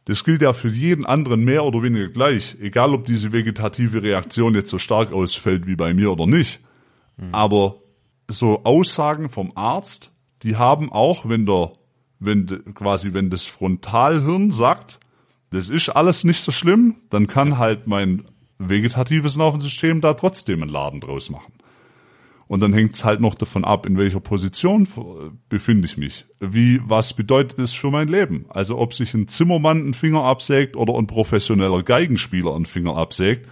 [0.07, 4.55] das gilt ja für jeden anderen mehr oder weniger gleich, egal ob diese vegetative Reaktion
[4.55, 6.61] jetzt so stark ausfällt wie bei mir oder nicht.
[7.33, 7.77] Aber
[8.29, 10.13] so Aussagen vom Arzt,
[10.43, 11.73] die haben auch, wenn der,
[12.19, 15.01] wenn quasi, wenn das Frontalhirn sagt,
[15.51, 18.25] das ist alles nicht so schlimm, dann kann halt mein
[18.59, 21.53] vegetatives Nervensystem da trotzdem einen Laden draus machen.
[22.49, 24.87] Und dann hängt es halt noch davon ab, in welcher Position
[25.49, 26.27] befinde ich mich.
[26.39, 28.47] Wie, was bedeutet das für mein Leben?
[28.49, 33.49] Also ob sich ein Zimmermann einen Finger absägt oder ein professioneller Geigenspieler einen Finger absägt,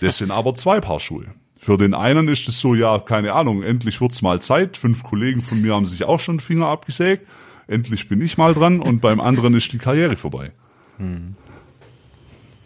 [0.00, 1.26] das sind aber zwei Paar Schuhe.
[1.56, 4.76] Für den einen ist es so, ja, keine Ahnung, endlich wird's mal Zeit.
[4.76, 7.26] Fünf Kollegen von mir haben sich auch schon einen Finger abgesägt.
[7.66, 10.52] Endlich bin ich mal dran und beim anderen ist die Karriere vorbei.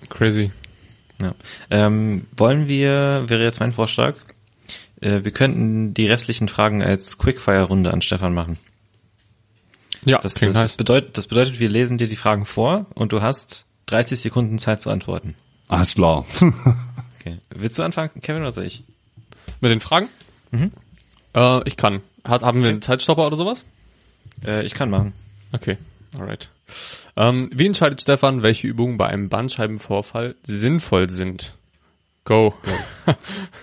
[0.08, 0.50] Crazy.
[1.20, 1.34] Ja.
[1.70, 4.16] Ähm, wollen wir, wäre jetzt mein Vorschlag,
[5.00, 8.58] äh, wir könnten die restlichen Fragen als Quickfire-Runde an Stefan machen.
[10.04, 10.76] Ja, Das, klingt das, heiß.
[10.76, 14.80] bedeutet, das bedeutet, wir lesen dir die Fragen vor und du hast 30 Sekunden Zeit
[14.80, 15.34] zu antworten.
[15.68, 16.24] Alles klar.
[17.20, 17.34] Okay.
[17.50, 18.84] Willst du anfangen, Kevin, oder soll ich?
[19.60, 20.08] Mit den Fragen?
[21.34, 22.00] Äh, ich kann.
[22.24, 23.64] Hat, haben wir einen Zeitstopper oder sowas?
[24.46, 25.12] Äh, ich kann machen.
[25.50, 25.78] Okay,
[26.16, 26.48] alright.
[27.16, 31.54] Ähm, wie entscheidet Stefan, welche Übungen bei einem Bandscheibenvorfall sinnvoll sind?
[32.28, 32.52] Go.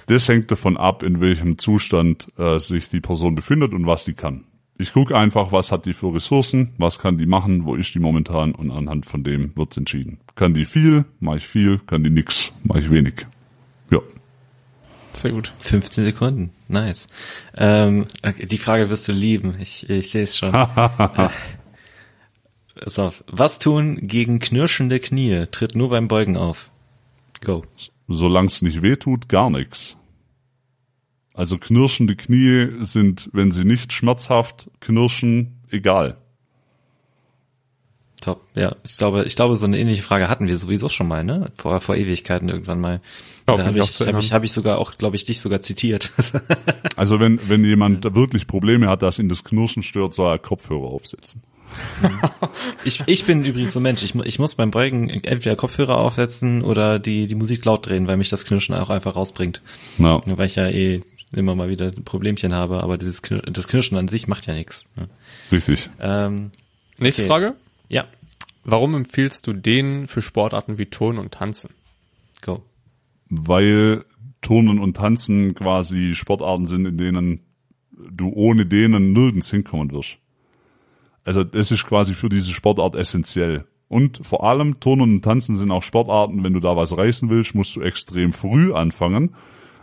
[0.07, 4.13] Das hängt davon ab, in welchem Zustand äh, sich die Person befindet und was die
[4.13, 4.45] kann.
[4.79, 7.99] Ich gucke einfach, was hat die für Ressourcen, was kann die machen, wo ist die
[7.99, 10.19] momentan und anhand von dem wird's entschieden.
[10.35, 13.27] Kann die viel, mache ich viel, kann die nix, mache ich wenig.
[13.91, 13.99] Ja.
[15.13, 15.53] Sehr gut.
[15.59, 16.51] 15 Sekunden.
[16.67, 17.05] Nice.
[17.55, 19.55] Ähm, okay, die Frage wirst du lieben.
[19.59, 20.53] Ich, ich sehe es schon.
[20.53, 21.29] Äh,
[22.79, 23.23] Pass auf.
[23.27, 25.45] Was tun gegen knirschende Knie?
[25.51, 26.71] Tritt nur beim Beugen auf.
[27.43, 27.63] Go.
[28.07, 29.97] Solange es nicht weh tut, gar nichts.
[31.33, 36.17] Also knirschende Knie sind, wenn sie nicht schmerzhaft knirschen, egal.
[38.21, 38.41] Top.
[38.55, 41.51] Ja, ich glaube, ich glaube, so eine ähnliche Frage hatten wir sowieso schon mal, ne?
[41.55, 43.01] Vor, vor Ewigkeiten irgendwann mal.
[43.45, 44.21] Glaub da habe ich, erinnern.
[44.21, 46.11] ich, habe ich sogar auch, glaube ich, dich sogar zitiert.
[46.97, 50.85] Also wenn, wenn jemand wirklich Probleme hat, dass ihn das Knirschen stört, soll er Kopfhörer
[50.85, 51.43] aufsetzen.
[52.85, 56.61] ich, ich bin übrigens so ein Mensch, ich, ich muss beim Beugen entweder Kopfhörer aufsetzen
[56.61, 59.61] oder die, die Musik laut drehen, weil mich das Knirschen auch einfach rausbringt.
[59.97, 60.21] Ja.
[60.25, 64.07] Weil ich ja eh immer mal wieder Problemchen habe, aber dieses Knir das Knirschen an
[64.07, 64.85] sich macht ja nichts.
[64.95, 65.09] Ne?
[65.51, 65.89] Richtig.
[65.99, 66.51] Ähm,
[66.97, 67.29] Nächste Okay.
[67.29, 67.55] Frage.
[67.89, 68.05] ja,
[68.63, 71.69] Warum empfiehlst du denen für Sportarten wie Turnen und Tanzen?
[72.41, 72.63] go.
[73.29, 74.05] Weil
[74.41, 77.39] Turnen und Tanzen quasi Sportarten sind, in denen
[77.91, 80.17] du ohne denen nirgends hinkommen wirst.
[81.25, 83.65] Also das ist quasi für diese Sportart essentiell.
[83.87, 87.55] Und vor allem Turnen und Tanzen sind auch Sportarten, wenn du da was reißen willst,
[87.55, 89.35] musst du extrem früh anfangen.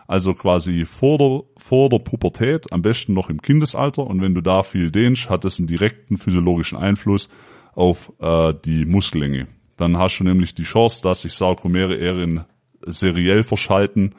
[0.06, 4.06] Also quasi vor der, vor der Pubertät, am besten noch im Kindesalter.
[4.06, 7.28] Und wenn du da viel dehnst, hat das einen direkten physiologischen Einfluss
[7.74, 9.46] auf äh, die Muskellänge.
[9.76, 12.46] Dann hast du nämlich die Chance, dass sich Sarkomere eher
[12.84, 14.14] seriell verschalten.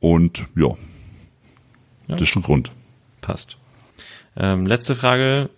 [0.00, 0.70] Und ja,
[2.08, 2.70] das ist der Grund.
[3.20, 3.56] Passt.
[4.36, 5.50] Ähm, letzte Frage,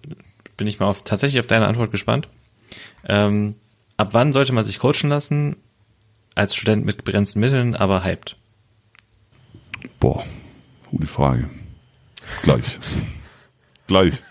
[0.56, 2.28] bin ich mal auf, tatsächlich auf deine Antwort gespannt.
[3.04, 3.56] Ähm,
[3.96, 5.56] ab wann sollte man sich coachen lassen?
[6.34, 8.36] Als Student mit begrenzten Mitteln, aber hyped.
[10.00, 10.24] Boah,
[10.90, 11.48] gute Frage.
[12.42, 12.78] Gleich.
[13.86, 14.22] Gleich.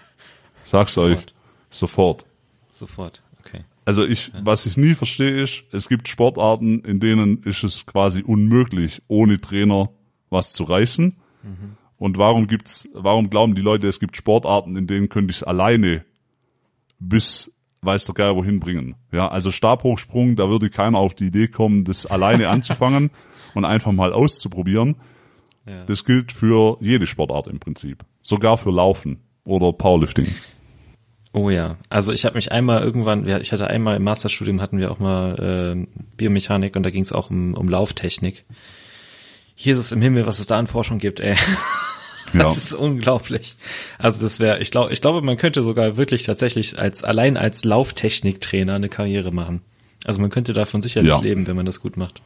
[0.66, 1.26] Sag's euch.
[1.70, 2.26] Sofort.
[2.72, 3.64] Sofort, okay.
[3.86, 8.22] Also ich, was ich nie verstehe ist, es gibt Sportarten, in denen ist es quasi
[8.22, 9.90] unmöglich, ohne Trainer
[10.30, 11.16] was zu reißen.
[11.98, 15.44] Und warum gibt's, warum glauben die Leute, es gibt Sportarten, in denen könnte ich es
[15.44, 16.04] alleine
[17.10, 17.52] bis
[17.82, 18.96] weiß der Geil wohin bringen.
[19.12, 23.12] Ja, also Stabhochsprung, da würde keiner auf die Idee kommen, das alleine anzufangen
[23.54, 24.96] und einfach mal auszuprobieren.
[25.66, 25.84] Ja.
[25.86, 28.04] Das gilt für jede Sportart im Prinzip.
[28.22, 30.28] Sogar für Laufen oder Powerlifting.
[31.34, 34.92] Oh ja, also ich habe mich einmal irgendwann, ich hatte einmal im Masterstudium hatten wir
[34.92, 38.46] auch mal äh, Biomechanik und da ging es auch um, um Lauftechnik.
[39.56, 41.36] Jesus im Himmel, was es da an Forschung gibt, ey.
[42.40, 42.50] Ja.
[42.50, 43.56] Das ist unglaublich.
[43.98, 47.64] Also das wäre, ich glaube, ich glaube, man könnte sogar wirklich tatsächlich als allein als
[47.64, 49.62] Lauftechniktrainer eine Karriere machen.
[50.06, 51.20] Also man könnte davon sicherlich Ja.
[51.20, 52.22] leben, wenn man das gut macht.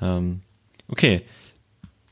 [0.00, 0.40] Ähm,
[0.88, 1.22] okay.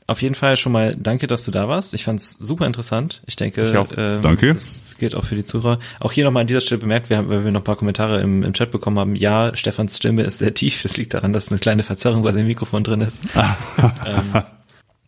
[0.07, 1.93] Auf jeden Fall schon mal danke, dass du da warst.
[1.93, 3.21] Ich fand's super interessant.
[3.27, 4.53] Ich denke, Ich ähm, Danke.
[4.55, 5.79] das gilt auch für die Zuhörer.
[6.01, 8.19] Auch hier nochmal an dieser Stelle bemerkt, wir haben, weil wir noch ein paar Kommentare
[8.19, 9.15] im, im Chat bekommen haben.
[9.15, 10.81] Ja, Stefans Stimme ist sehr tief.
[10.83, 13.21] Das liegt daran, dass eine kleine Verzerrung bei dem Mikrofon drin ist.
[14.05, 14.43] ähm,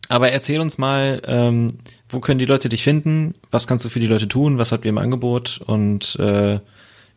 [0.08, 1.68] aber erzähl uns mal, ähm,
[2.08, 3.34] wo können die Leute dich finden?
[3.50, 4.58] Was kannst du für die Leute tun?
[4.58, 5.60] Was habt ihr im Angebot?
[5.64, 6.60] Und äh,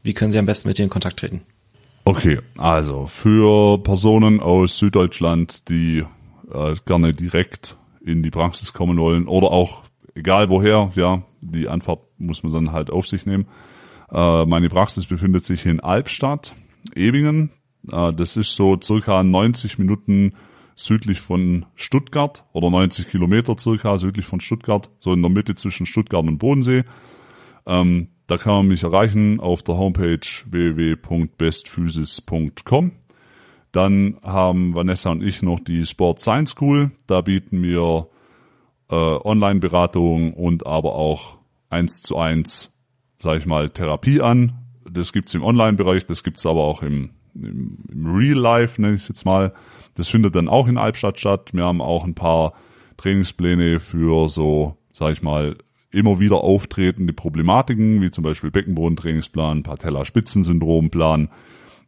[0.04, 1.42] wie können sie am besten mit dir in Kontakt treten?
[2.06, 6.06] Okay, also für Personen aus Süddeutschland, die
[6.54, 9.84] äh, gerne direkt in die Praxis kommen wollen oder auch
[10.16, 13.48] egal woher, ja, die Anfahrt muss man dann halt auf sich nehmen.
[14.12, 16.54] Äh, meine Praxis befindet sich in Albstadt,
[16.96, 17.52] Ebingen.
[17.92, 20.34] Äh, das ist so circa 90 Minuten
[20.78, 25.86] südlich von Stuttgart oder 90 Kilometer circa südlich von Stuttgart, so in der Mitte zwischen
[25.86, 26.86] Stuttgart und Bodensee.
[27.66, 32.92] Ähm, da kann man mich erreichen auf der Homepage www.bestphysis.com.
[33.72, 36.92] Dann haben Vanessa und ich noch die Sport Science School.
[37.08, 38.10] Da bieten wir
[38.90, 41.38] äh, Online-Beratung und aber auch
[41.70, 42.72] eins zu eins,
[43.18, 44.54] sage ich mal, Therapie an.
[44.90, 49.02] Das gibt's im Online-Bereich, das gibt's aber auch im, im, im Real Life, nenne ich
[49.02, 49.54] es jetzt mal.
[49.98, 51.50] Das findet dann auch in Albstadt statt.
[51.54, 52.54] Wir haben auch ein paar
[52.98, 55.58] Trainingspläne für so, sage ich mal,
[55.90, 61.30] immer wieder auftretende Problematiken, wie zum Beispiel Beckenbodentrainingsplan, Patella-Spitzensyndromplan.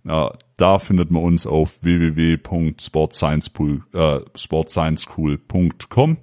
[0.06, 6.18] Ja, da findet man uns auf www.sportsciencepool, äh, sportscienceschool.com.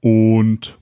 [0.00, 0.78] Und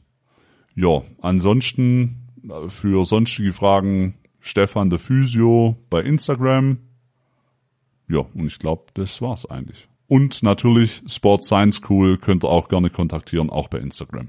[0.74, 6.78] ja, ansonsten äh, für sonstige Fragen Stefan der Physio bei Instagram.
[8.08, 9.88] Ja, und ich glaube, das war's eigentlich.
[10.12, 14.28] Und natürlich Sport Science School könnt ihr auch gerne kontaktieren, auch bei Instagram.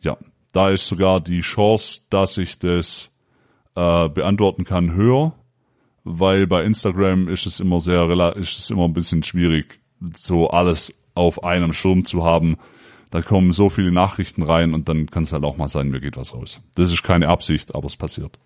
[0.00, 0.16] Ja,
[0.52, 3.12] da ist sogar die Chance, dass ich das
[3.76, 5.34] äh, beantworten kann, höher,
[6.02, 9.78] weil bei Instagram ist es immer sehr ist es immer ein bisschen schwierig,
[10.16, 12.56] so alles auf einem Schirm zu haben.
[13.12, 16.00] Da kommen so viele Nachrichten rein und dann kann es halt auch mal sein, mir
[16.00, 16.60] geht was raus.
[16.74, 18.36] Das ist keine Absicht, aber es passiert.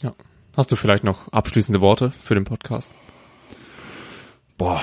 [0.00, 0.14] Ja.
[0.56, 2.94] Hast du vielleicht noch abschließende Worte für den Podcast?
[4.56, 4.80] Boah,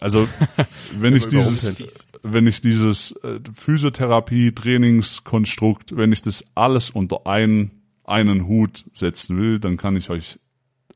[0.00, 0.28] also
[0.96, 1.76] wenn ich dieses,
[2.22, 9.36] wenn ich dieses äh, Physiotherapie, Trainingskonstrukt, wenn ich das alles unter einen, einen Hut setzen
[9.38, 10.38] will, dann kann ich euch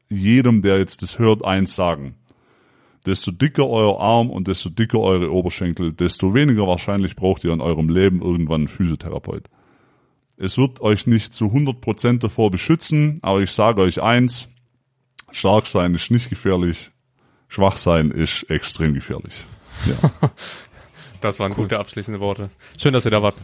[0.09, 2.17] jedem, der jetzt das hört, eins sagen.
[3.07, 7.61] Desto dicker euer Arm und desto dicker eure Oberschenkel, desto weniger wahrscheinlich braucht ihr in
[7.61, 9.49] eurem Leben irgendwann einen Physiotherapeut.
[10.37, 14.49] Es wird euch nicht zu 100% davor beschützen, aber ich sage euch eins,
[15.31, 16.91] stark sein ist nicht gefährlich,
[17.51, 19.45] schwach sein ist extrem gefährlich.
[19.85, 20.31] Ja.
[21.21, 22.49] Das waren gute abschließende Worte.
[22.81, 23.35] Schön, dass ihr da wart.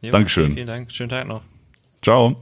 [0.00, 0.52] Jo, Dankeschön.
[0.52, 0.90] Vielen Dank.
[0.90, 1.42] Schönen Tag noch.
[2.00, 2.40] Ciao.